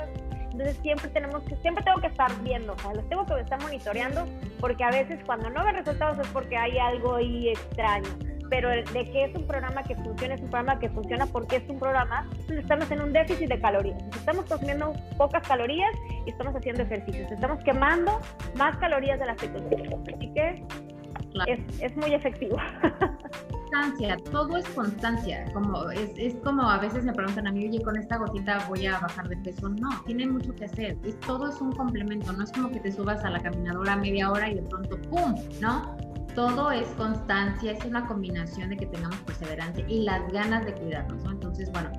Entonces 0.52 0.78
siempre 0.84 1.10
tenemos 1.10 1.42
que, 1.44 1.56
siempre 1.58 1.84
tengo 1.84 2.00
que 2.00 2.08
estar 2.08 2.32
viendo, 2.44 2.74
o 2.74 2.78
sea, 2.78 2.94
los 2.94 3.10
tengo 3.10 3.26
que 3.26 3.40
estar 3.40 3.60
monitoreando 3.60 4.28
porque 4.60 4.84
a 4.84 4.92
veces 4.92 5.20
cuando 5.26 5.50
no 5.50 5.64
ven 5.64 5.76
resultados 5.76 6.20
es 6.20 6.28
porque 6.28 6.56
hay 6.56 6.78
algo 6.78 7.16
ahí 7.16 7.50
extraño 7.50 8.10
pero 8.54 8.70
de 8.70 8.84
que 8.84 9.26
es 9.26 9.36
un 9.36 9.48
programa 9.48 9.82
que 9.82 9.96
funciona, 9.96 10.36
es 10.36 10.42
un 10.42 10.50
programa 10.52 10.78
que 10.78 10.88
funciona 10.90 11.26
porque 11.26 11.56
es 11.56 11.68
un 11.68 11.80
programa 11.80 12.30
donde 12.46 12.62
estamos 12.62 12.92
en 12.92 13.02
un 13.02 13.12
déficit 13.12 13.50
de 13.50 13.60
calorías. 13.60 14.00
Estamos 14.16 14.46
consumiendo 14.46 14.94
pocas 15.18 15.48
calorías 15.48 15.90
y 16.24 16.30
estamos 16.30 16.56
haciendo 16.56 16.84
ejercicios. 16.84 17.32
Estamos 17.32 17.64
quemando 17.64 18.22
más 18.56 18.78
calorías 18.78 19.20
de 19.20 19.26
las 19.26 19.38
que 19.38 19.52
consumimos. 19.52 20.02
Así 20.08 20.32
que 20.36 20.64
es, 21.48 21.82
es, 21.82 21.98
muy 21.98 22.14
efectivo. 22.14 22.58
Constancia, 23.50 24.18
todo 24.32 24.56
es 24.56 24.70
constancia. 24.70 25.46
Como 25.52 25.90
es, 25.90 26.12
es, 26.16 26.36
como 26.44 26.70
a 26.70 26.78
veces 26.78 27.04
me 27.06 27.12
preguntan 27.12 27.48
a 27.48 27.52
mí, 27.52 27.68
oye, 27.68 27.82
con 27.82 27.98
esta 27.98 28.18
gotita 28.18 28.64
voy 28.70 28.86
a 28.86 29.00
bajar 29.00 29.30
de 29.30 29.38
peso. 29.38 29.68
No, 29.68 29.90
tiene 30.06 30.28
mucho 30.28 30.54
que 30.54 30.66
hacer. 30.66 30.96
Es, 31.04 31.20
todo 31.22 31.50
es 31.50 31.60
un 31.60 31.72
complemento. 31.72 32.32
No 32.32 32.44
es 32.44 32.52
como 32.52 32.70
que 32.70 32.80
te 32.82 32.92
subas 32.92 33.26
a 33.26 33.32
la 33.32 33.40
caminadora 33.40 33.96
media 33.96 34.30
hora 34.30 34.48
y 34.48 34.54
de 34.54 34.62
pronto, 34.62 35.02
¡pum! 35.10 35.34
¿No? 35.60 36.13
Todo 36.36 36.72
es 36.72 36.88
constancia, 36.90 37.72
es 37.72 37.86
una 37.86 38.06
combinación 38.08 38.70
de 38.70 38.78
que 38.78 38.86
tengamos 38.86 39.18
perseverancia 39.20 39.86
y 39.88 40.04
las 40.04 40.32
ganas 40.32 40.66
de 40.66 40.74
cuidarnos, 40.74 41.24
¿no? 41.24 41.32
Entonces, 41.32 41.72
bueno, 41.72 41.92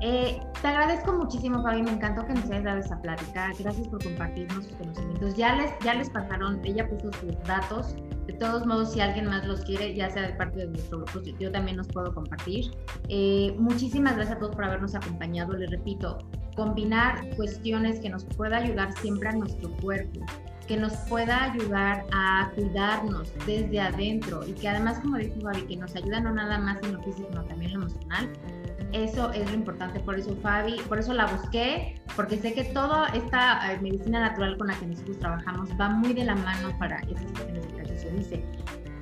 eh, 0.00 0.40
te 0.60 0.68
agradezco 0.68 1.12
muchísimo, 1.12 1.62
Fabi, 1.62 1.82
me 1.82 1.92
encantó 1.92 2.26
que 2.26 2.34
nos 2.34 2.44
hayas 2.46 2.64
dado 2.64 2.78
esa 2.78 3.00
plática, 3.00 3.50
gracias 3.58 3.86
por 3.88 4.02
compartirnos 4.02 4.64
sus 4.64 4.74
conocimientos. 4.74 5.36
Ya 5.36 5.54
les, 5.54 5.70
ya 5.84 5.94
les 5.94 6.10
pasaron, 6.10 6.60
ella 6.64 6.88
puso 6.88 7.12
sus 7.20 7.40
datos, 7.44 7.94
de 8.26 8.32
todos 8.34 8.66
modos, 8.66 8.92
si 8.92 9.00
alguien 9.00 9.26
más 9.26 9.46
los 9.46 9.60
quiere, 9.60 9.94
ya 9.94 10.10
sea 10.10 10.22
de 10.22 10.34
parte 10.34 10.58
de 10.58 10.66
nuestro 10.66 10.98
grupo, 10.98 11.20
yo 11.38 11.52
también 11.52 11.76
los 11.76 11.88
puedo 11.88 12.12
compartir. 12.12 12.72
Eh, 13.08 13.54
muchísimas 13.58 14.16
gracias 14.16 14.36
a 14.36 14.40
todos 14.40 14.54
por 14.54 14.64
habernos 14.64 14.94
acompañado, 14.94 15.52
les 15.54 15.70
repito, 15.70 16.18
combinar 16.56 17.34
cuestiones 17.36 18.00
que 18.00 18.10
nos 18.10 18.24
pueda 18.24 18.58
ayudar 18.58 18.92
siempre 18.94 19.28
a 19.28 19.32
nuestro 19.32 19.70
cuerpo 19.76 20.20
que 20.72 20.78
nos 20.78 20.96
pueda 21.06 21.52
ayudar 21.52 22.06
a 22.12 22.50
cuidarnos 22.54 23.30
desde 23.44 23.78
adentro 23.78 24.40
y 24.46 24.52
que 24.52 24.70
además, 24.70 25.00
como 25.00 25.18
dijo 25.18 25.38
Fabi, 25.42 25.66
que 25.66 25.76
nos 25.76 25.94
ayuda 25.94 26.20
no 26.20 26.32
nada 26.32 26.58
más 26.58 26.82
en 26.82 26.94
lo 26.94 27.02
físico, 27.02 27.28
sino 27.28 27.44
también 27.44 27.72
en 27.72 27.80
lo 27.80 27.86
emocional. 27.86 28.30
Eso 28.94 29.30
es 29.32 29.50
lo 29.50 29.54
importante, 29.54 30.00
por 30.00 30.18
eso 30.18 30.34
Fabi, 30.36 30.80
por 30.88 30.98
eso 30.98 31.12
la 31.12 31.26
busqué, 31.26 32.00
porque 32.16 32.38
sé 32.38 32.54
que 32.54 32.64
toda 32.64 33.08
esta 33.08 33.70
eh, 33.70 33.80
medicina 33.82 34.20
natural 34.20 34.56
con 34.56 34.68
la 34.68 34.74
que 34.78 34.86
nosotros 34.86 35.18
trabajamos 35.18 35.68
va 35.78 35.90
muy 35.90 36.14
de 36.14 36.24
la 36.24 36.36
mano 36.36 36.74
para 36.78 37.00
esas 37.00 37.30
cuestiones 37.32 37.68
de 37.68 37.74
ejercicio. 37.74 38.10
Dice, 38.16 38.44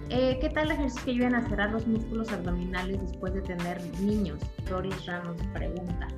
eh, 0.08 0.38
¿qué 0.40 0.48
tal 0.48 0.64
el 0.66 0.72
ejercicio 0.72 1.04
que 1.04 1.10
ayudan 1.12 1.36
a 1.36 1.48
cerrar 1.48 1.70
los 1.70 1.86
músculos 1.86 2.32
abdominales 2.32 3.00
después 3.00 3.32
de 3.32 3.42
tener 3.42 3.80
niños? 4.00 4.40
Doris 4.68 5.06
Ramos 5.06 5.36
pregunta 5.54 6.08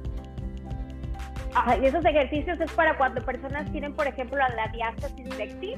y 1.80 1.86
esos 1.86 2.04
ejercicios 2.04 2.60
es 2.60 2.72
para 2.72 2.96
cuando 2.96 3.20
personas 3.20 3.70
tienen, 3.72 3.94
por 3.94 4.06
ejemplo, 4.06 4.38
la, 4.38 4.68
diástasis 4.72 5.36
recti. 5.36 5.74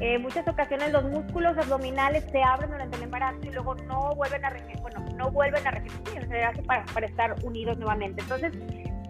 Eh, 0.00 0.18
muchas 0.18 0.48
ocasiones 0.48 0.92
los 0.92 1.04
músculos 1.04 1.58
abdominales 1.58 2.24
se 2.32 2.42
abren 2.42 2.70
durante 2.70 2.96
el 2.96 3.02
embarazo 3.02 3.38
y 3.42 3.50
luego 3.50 3.74
no 3.74 4.14
vuelven 4.14 4.44
a 4.44 4.52
bueno, 4.80 5.00
no 5.16 5.30
vuelven 5.30 5.66
a 5.66 5.72
regenerarse 5.72 6.62
para, 6.62 6.86
para 6.86 7.06
estar 7.06 7.36
unidos 7.44 7.76
nuevamente. 7.76 8.22
Entonces, 8.22 8.52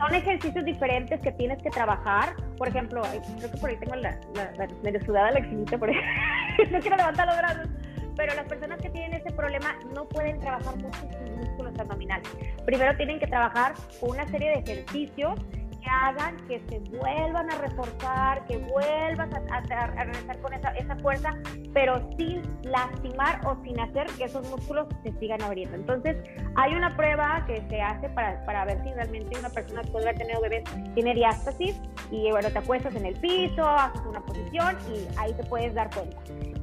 son 0.00 0.14
ejercicios 0.14 0.64
diferentes 0.64 1.20
que 1.20 1.30
tienes 1.32 1.62
que 1.62 1.70
trabajar. 1.70 2.34
Por 2.56 2.68
ejemplo, 2.68 3.02
creo 3.38 3.50
que 3.50 3.58
por 3.58 3.70
ahí 3.70 3.76
tengo 3.76 3.94
la, 3.96 4.18
la, 4.34 4.66
medio 4.82 5.04
sudada 5.04 5.30
la 5.30 5.38
eximita, 5.40 5.78
por 5.78 5.90
no 6.70 6.80
quiero 6.80 6.96
levantar 6.96 7.26
los 7.26 7.36
brazos. 7.36 7.68
Pero 8.16 8.34
las 8.34 8.46
personas 8.46 8.80
que 8.80 8.90
tienen 8.90 9.14
ese 9.14 9.30
problema 9.30 9.76
no 9.94 10.08
pueden 10.08 10.40
trabajar 10.40 10.76
mucho 10.76 10.98
sus 10.98 11.30
músculos 11.36 11.78
abdominales. 11.78 12.28
Primero 12.66 12.96
tienen 12.96 13.20
que 13.20 13.26
trabajar 13.26 13.74
una 14.00 14.26
serie 14.28 14.50
de 14.50 14.72
ejercicios 14.72 15.38
que 15.80 15.88
hagan 15.88 16.36
que 16.46 16.60
se 16.68 16.78
vuelvan 16.96 17.50
a 17.50 17.58
reforzar, 17.58 18.44
que 18.46 18.58
vuelvas 18.58 19.28
a, 19.32 19.56
a, 19.56 19.86
regresar 19.86 20.38
con 20.40 20.52
esa, 20.52 20.70
esa, 20.70 20.96
fuerza, 20.96 21.34
pero 21.72 22.08
sin 22.16 22.42
lastimar 22.62 23.40
o 23.46 23.56
sin 23.62 23.78
hacer 23.80 24.06
que 24.18 24.24
esos 24.24 24.48
músculos 24.50 24.86
se 25.02 25.12
sigan 25.18 25.42
abriendo. 25.42 25.76
Entonces, 25.76 26.16
hay 26.56 26.74
una 26.74 26.96
prueba 26.96 27.44
que 27.46 27.62
se 27.68 27.80
hace 27.80 28.08
para, 28.10 28.44
para 28.44 28.64
ver 28.64 28.82
si 28.84 28.92
realmente 28.92 29.38
una 29.38 29.50
persona 29.50 29.82
después 29.82 30.04
de 30.04 30.10
haber 30.10 30.22
tenido 30.22 30.40
bebés 30.40 30.64
tiene 30.94 31.14
diástasis 31.14 31.80
y 32.10 32.30
bueno, 32.30 32.50
te 32.50 32.58
acuestas 32.58 32.94
en 32.94 33.06
el 33.06 33.14
piso, 33.14 33.66
haces 33.68 34.02
una 34.06 34.20
posición 34.20 34.76
y 34.92 35.18
ahí 35.18 35.32
te 35.34 35.44
puedes 35.44 35.74
dar 35.74 35.90
cuenta. 35.94 36.16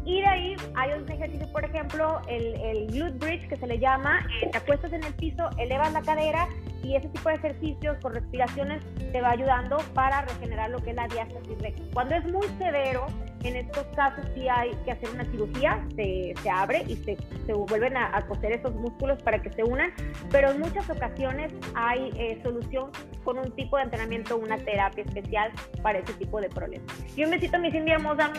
Y 0.07 0.21
de 0.21 0.25
ahí 0.25 0.55
hay 0.75 0.93
un 0.93 1.11
ejercicio, 1.11 1.51
por 1.51 1.65
ejemplo, 1.65 2.21
el, 2.29 2.55
el 2.61 2.87
glute 2.87 3.17
bridge 3.17 3.49
que 3.49 3.57
se 3.57 3.67
le 3.67 3.77
llama, 3.77 4.25
eh, 4.41 4.49
te 4.49 4.57
acuestas 4.57 4.93
en 4.93 5.03
el 5.03 5.13
piso, 5.13 5.49
elevas 5.57 5.91
la 5.91 6.01
cadera 6.01 6.47
y 6.81 6.95
ese 6.95 7.09
tipo 7.09 7.27
de 7.27 7.35
ejercicios 7.35 7.97
con 8.01 8.13
respiraciones 8.13 8.81
te 9.11 9.19
va 9.19 9.31
ayudando 9.31 9.79
para 9.93 10.21
regenerar 10.21 10.69
lo 10.69 10.79
que 10.79 10.91
es 10.91 10.95
la 10.95 11.09
diástasis 11.09 11.59
recta. 11.59 11.83
Cuando 11.93 12.15
es 12.15 12.23
muy 12.23 12.47
severo, 12.57 13.05
en 13.43 13.55
estos 13.55 13.85
casos 13.95 14.25
sí 14.35 14.47
hay 14.47 14.71
que 14.85 14.91
hacer 14.91 15.09
una 15.09 15.25
cirugía, 15.25 15.83
se, 15.95 16.33
se 16.41 16.49
abre 16.49 16.83
y 16.87 16.95
se, 16.97 17.17
se 17.45 17.53
vuelven 17.53 17.95
a, 17.97 18.21
coser 18.27 18.53
esos 18.53 18.73
músculos 18.75 19.21
para 19.21 19.41
que 19.41 19.51
se 19.51 19.63
unan, 19.63 19.91
pero 20.31 20.51
en 20.51 20.59
muchas 20.59 20.89
ocasiones 20.89 21.53
hay 21.75 22.11
eh, 22.15 22.39
solución 22.43 22.91
con 23.23 23.37
un 23.37 23.51
tipo 23.55 23.77
de 23.77 23.83
entrenamiento, 23.83 24.37
una 24.37 24.57
terapia 24.57 25.03
especial 25.03 25.51
para 25.81 25.99
ese 25.99 26.13
tipo 26.13 26.41
de 26.41 26.49
problemas. 26.49 26.87
Y 27.15 27.23
un 27.23 27.31
besito, 27.31 27.59
mi 27.59 27.71
Cindy 27.71 27.91
hermosa, 27.91 28.31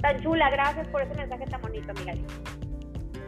tan 0.00 0.20
chula, 0.22 0.50
gracias 0.50 0.88
por 0.88 1.02
ese 1.02 1.14
mensaje 1.14 1.44
tan 1.46 1.60
bonito, 1.62 1.92
Miguel. 1.94 2.24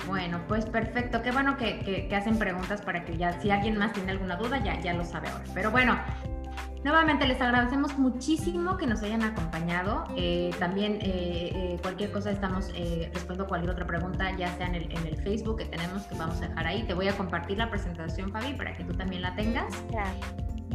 Bueno, 0.07 0.41
pues 0.49 0.67
perfecto. 0.67 1.23
Qué 1.23 1.31
bueno 1.31 1.57
que, 1.57 1.79
que, 2.09 2.15
hacen 2.17 2.37
preguntas 2.39 2.83
para 2.83 3.05
que 3.05 3.17
ya, 3.17 3.41
si 3.41 3.51
alguien 3.51 3.79
más 3.79 3.93
tiene 3.93 4.13
alguna 4.13 4.37
duda, 4.37 4.59
ya, 4.59 4.81
ya 4.81 4.95
lo 4.95 5.05
sabe 5.05 5.29
ahora. 5.29 5.45
Pero 5.55 5.71
bueno, 5.71 5.97
nuevamente 6.85 7.27
les 7.27 7.41
agradecemos 7.41 7.97
muchísimo 7.99 8.77
que 8.77 8.87
nos 8.87 9.03
hayan 9.03 9.23
acompañado. 9.23 10.05
Eh, 10.17 10.51
también 10.59 10.99
eh, 11.01 11.53
eh, 11.55 11.79
cualquier 11.83 12.11
cosa 12.13 12.31
estamos 12.31 12.69
respondiendo 12.69 13.47
cualquier 13.47 13.71
otra 13.71 13.87
pregunta, 13.87 14.31
ya 14.37 14.49
sea 14.57 14.67
en 14.67 14.75
el, 14.75 14.93
en 14.93 15.07
el, 15.07 15.17
Facebook 15.23 15.59
que 15.59 15.65
tenemos, 15.67 16.03
que 16.05 16.15
vamos 16.17 16.37
a 16.43 16.49
dejar 16.49 16.67
ahí. 16.67 16.83
Te 16.85 16.95
voy 16.95 17.09
a 17.09 17.17
compartir 17.17 17.59
la 17.59 17.71
presentación, 17.71 18.33
Fabi, 18.33 18.55
para 18.55 18.77
que 18.77 18.85
tú 18.85 18.95
también 18.95 19.23
la 19.23 19.35
tengas. 19.37 19.73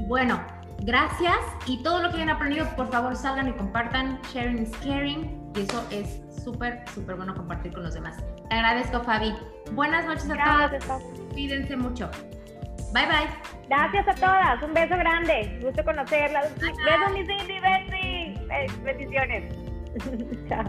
Bueno, 0.08 0.41
gracias. 0.80 1.38
Y 1.66 1.84
todo 1.84 2.01
lo 2.01 2.10
que 2.10 2.16
hayan 2.16 2.30
aprendido, 2.30 2.66
por 2.76 2.89
favor, 2.89 3.16
salgan 3.16 3.49
y 3.49 3.53
compartan. 3.53 4.20
Sharing 4.34 4.64
is 4.64 4.72
caring. 4.78 5.51
Y 5.55 5.62
eso 5.62 5.84
es 5.91 6.22
súper, 6.43 6.84
súper 6.93 7.16
bueno 7.16 7.36
compartir 7.36 7.74
con 7.74 7.84
los 7.84 7.93
demás. 7.93 8.16
Te 8.49 8.55
agradezco, 8.55 9.01
Fabi. 9.01 9.34
Buenas 9.74 10.05
noches 10.05 10.30
a 10.30 10.36
Gracias, 10.36 10.86
todas. 10.86 11.03
Cuídense 11.34 11.76
mucho. 11.76 12.10
Bye, 12.97 13.05
bye. 13.05 13.29
Gracias 13.67 14.07
a 14.07 14.15
todas. 14.15 14.63
Un 14.63 14.73
beso 14.73 14.97
grande. 14.97 15.59
Gusto 15.61 15.83
conocerlas. 15.83 16.55
Besos, 16.55 17.13
mis 17.13 17.27
Cindy, 17.27 17.59
Bendiciones. 18.83 19.53
Chao. 20.49 20.63